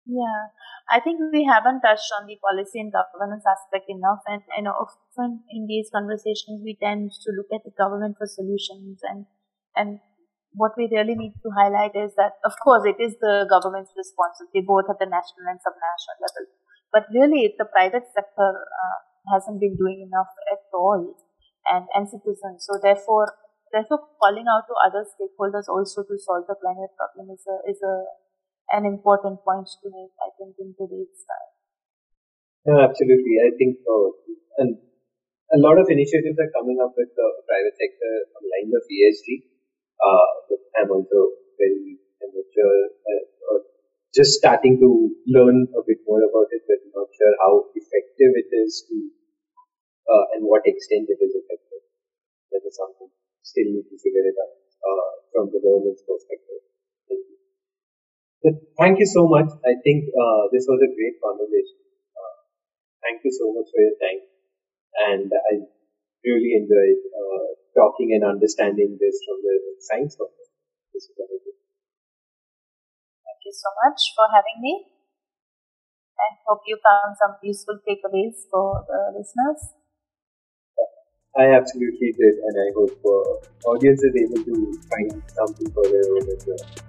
Yeah, 0.09 0.41
I 0.89 0.97
think 0.99 1.21
we 1.29 1.45
haven't 1.45 1.85
touched 1.85 2.09
on 2.17 2.25
the 2.25 2.41
policy 2.41 2.81
and 2.81 2.89
governance 2.89 3.45
aspect 3.45 3.85
enough, 3.87 4.25
and 4.25 4.41
you 4.57 4.65
know, 4.65 4.73
often 4.73 5.45
in 5.53 5.69
these 5.69 5.93
conversations 5.93 6.65
we 6.65 6.73
tend 6.81 7.13
to 7.13 7.29
look 7.37 7.53
at 7.53 7.61
the 7.61 7.73
government 7.77 8.17
for 8.17 8.25
solutions 8.25 8.99
and 9.05 9.29
and 9.77 10.01
what 10.53 10.73
we 10.77 10.89
really 10.89 11.13
need 11.13 11.37
to 11.45 11.49
highlight 11.53 11.93
is 11.93 12.13
that, 12.17 12.41
of 12.41 12.53
course, 12.63 12.81
it 12.85 12.97
is 12.97 13.13
the 13.21 13.45
government's 13.45 13.93
responsibility, 13.93 14.65
both 14.65 14.89
at 14.89 14.97
the 14.97 15.05
national 15.05 15.45
and 15.45 15.61
subnational 15.61 16.17
level. 16.25 16.45
But 16.89 17.05
really, 17.13 17.53
the 17.53 17.69
private 17.69 18.09
sector 18.09 18.49
uh, 18.49 18.99
hasn't 19.29 19.61
been 19.61 19.77
doing 19.77 20.09
enough 20.09 20.31
at 20.49 20.65
all, 20.73 21.13
and 21.69 21.85
and 21.93 22.09
citizens. 22.09 22.65
So 22.65 22.81
therefore, 22.81 23.29
therefore, 23.69 24.09
calling 24.17 24.49
out 24.49 24.65
to 24.65 24.73
other 24.81 25.05
stakeholders 25.05 25.69
also 25.69 26.01
to 26.01 26.15
solve 26.17 26.49
the 26.49 26.57
climate 26.57 26.89
problem 26.97 27.29
is 27.29 27.45
a 27.45 27.57
is 27.69 27.77
a 27.85 28.09
an 28.73 28.89
important 28.89 29.45
point 29.45 29.69
to 29.69 29.87
make. 29.93 30.13
I 30.17 30.33
think 30.33 30.57
in 30.57 30.73
today's 30.73 31.13
time. 31.29 31.49
Yeah, 32.65 32.89
absolutely. 32.89 33.37
I 33.37 33.53
think 33.53 33.77
uh, 33.85 34.09
and 34.65 34.81
a 35.53 35.61
lot 35.61 35.77
of 35.77 35.85
initiatives 35.93 36.41
are 36.41 36.49
coming 36.57 36.81
up 36.81 36.97
with 36.97 37.13
the 37.13 37.27
private 37.45 37.77
sector 37.77 38.13
on 38.33 38.41
lines 38.49 38.73
of 38.73 38.81
ESG 38.89 39.48
uh, 40.05 40.27
I'm 40.79 40.91
also 40.91 41.19
very 41.59 41.99
amateur, 42.23 42.73
uh, 43.07 43.59
just 44.15 44.39
starting 44.39 44.79
to 44.79 44.89
learn 45.27 45.67
a 45.75 45.81
bit 45.87 45.99
more 46.07 46.23
about 46.23 46.49
it, 46.51 46.63
but 46.67 46.79
not 46.95 47.09
sure 47.13 47.35
how 47.43 47.65
effective 47.75 48.31
it 48.41 48.49
is 48.53 48.85
to, 48.89 48.95
uh, 50.11 50.25
and 50.35 50.41
what 50.45 50.63
extent 50.65 51.07
it 51.09 51.19
is 51.21 51.33
effective. 51.35 51.83
That 52.51 52.63
is 52.65 52.75
something 52.77 53.09
still 53.43 53.69
need 53.69 53.87
to 53.89 53.97
figure 53.99 54.25
it 54.25 54.37
out 54.37 54.55
uh, 54.85 55.11
from 55.33 55.45
the 55.53 55.59
government's 55.61 56.03
perspective. 56.05 56.61
Thank 57.09 57.23
you. 57.29 57.37
So 58.43 58.47
thank 58.79 58.99
you 58.99 59.07
so 59.07 59.27
much. 59.27 59.49
I 59.65 59.73
think 59.83 60.09
uh, 60.11 60.43
this 60.51 60.65
was 60.67 60.79
a 60.83 60.91
great 60.95 61.17
conversation. 61.23 61.79
Uh, 62.15 62.33
thank 63.03 63.23
you 63.25 63.31
so 63.31 63.53
much 63.53 63.67
for 63.71 63.81
your 63.83 63.97
time, 63.99 64.21
and 65.11 65.29
I 65.33 65.53
really 66.25 66.51
enjoyed 66.59 67.01
uh, 67.15 67.47
talking 67.75 68.11
and 68.13 68.23
understanding 68.23 68.97
this 68.99 69.19
from 69.25 69.37
the 69.41 69.55
science 69.79 70.15
of 70.19 70.27
it. 70.27 70.47
Thank 73.23 73.41
you 73.45 73.53
so 73.53 73.69
much 73.85 73.99
for 74.15 74.27
having 74.33 74.59
me. 74.61 74.85
I 76.19 76.35
hope 76.45 76.61
you 76.67 76.77
found 76.83 77.15
some 77.15 77.37
useful 77.41 77.79
takeaways 77.87 78.43
for 78.51 78.83
the 78.87 79.17
listeners. 79.17 79.73
I 81.37 81.55
absolutely 81.55 82.11
did, 82.17 82.35
and 82.43 82.55
I 82.59 82.67
hope 82.75 82.99
uh, 83.05 83.69
audience 83.69 84.03
is 84.03 84.13
able 84.17 84.43
to 84.43 84.55
find 84.89 85.23
something 85.29 85.71
for 85.71 85.83
their 85.83 86.03
own 86.11 86.27
as 86.35 86.45
well. 86.45 86.88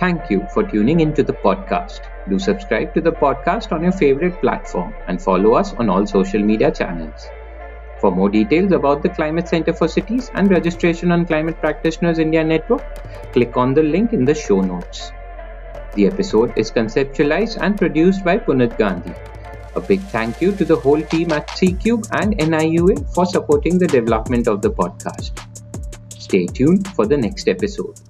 Thank 0.00 0.30
you 0.30 0.46
for 0.54 0.62
tuning 0.62 1.00
into 1.00 1.22
the 1.22 1.34
podcast. 1.34 2.00
Do 2.26 2.38
subscribe 2.38 2.94
to 2.94 3.02
the 3.02 3.12
podcast 3.12 3.70
on 3.70 3.82
your 3.82 3.92
favorite 3.92 4.40
platform 4.40 4.94
and 5.06 5.20
follow 5.20 5.52
us 5.52 5.74
on 5.74 5.90
all 5.90 6.06
social 6.06 6.42
media 6.42 6.70
channels. 6.70 7.26
For 8.00 8.10
more 8.10 8.30
details 8.30 8.72
about 8.72 9.02
the 9.02 9.10
Climate 9.10 9.46
Center 9.46 9.74
for 9.74 9.88
Cities 9.88 10.30
and 10.32 10.50
registration 10.50 11.12
on 11.12 11.26
Climate 11.26 11.60
Practitioners 11.60 12.18
India 12.18 12.42
Network, 12.42 12.82
click 13.34 13.58
on 13.58 13.74
the 13.74 13.82
link 13.82 14.14
in 14.14 14.24
the 14.24 14.34
show 14.34 14.62
notes. 14.62 15.12
The 15.96 16.06
episode 16.06 16.56
is 16.56 16.70
conceptualized 16.70 17.58
and 17.60 17.76
produced 17.76 18.24
by 18.24 18.38
Punit 18.38 18.78
Gandhi. 18.78 19.12
A 19.76 19.82
big 19.82 20.00
thank 20.16 20.40
you 20.40 20.52
to 20.56 20.64
the 20.64 20.76
whole 20.76 21.02
team 21.02 21.30
at 21.30 21.50
C-Cube 21.50 22.06
and 22.12 22.38
NIUA 22.38 23.12
for 23.12 23.26
supporting 23.26 23.78
the 23.78 23.86
development 23.86 24.48
of 24.48 24.62
the 24.62 24.70
podcast. 24.70 25.38
Stay 26.18 26.46
tuned 26.46 26.88
for 26.88 27.04
the 27.04 27.18
next 27.18 27.48
episode. 27.48 28.00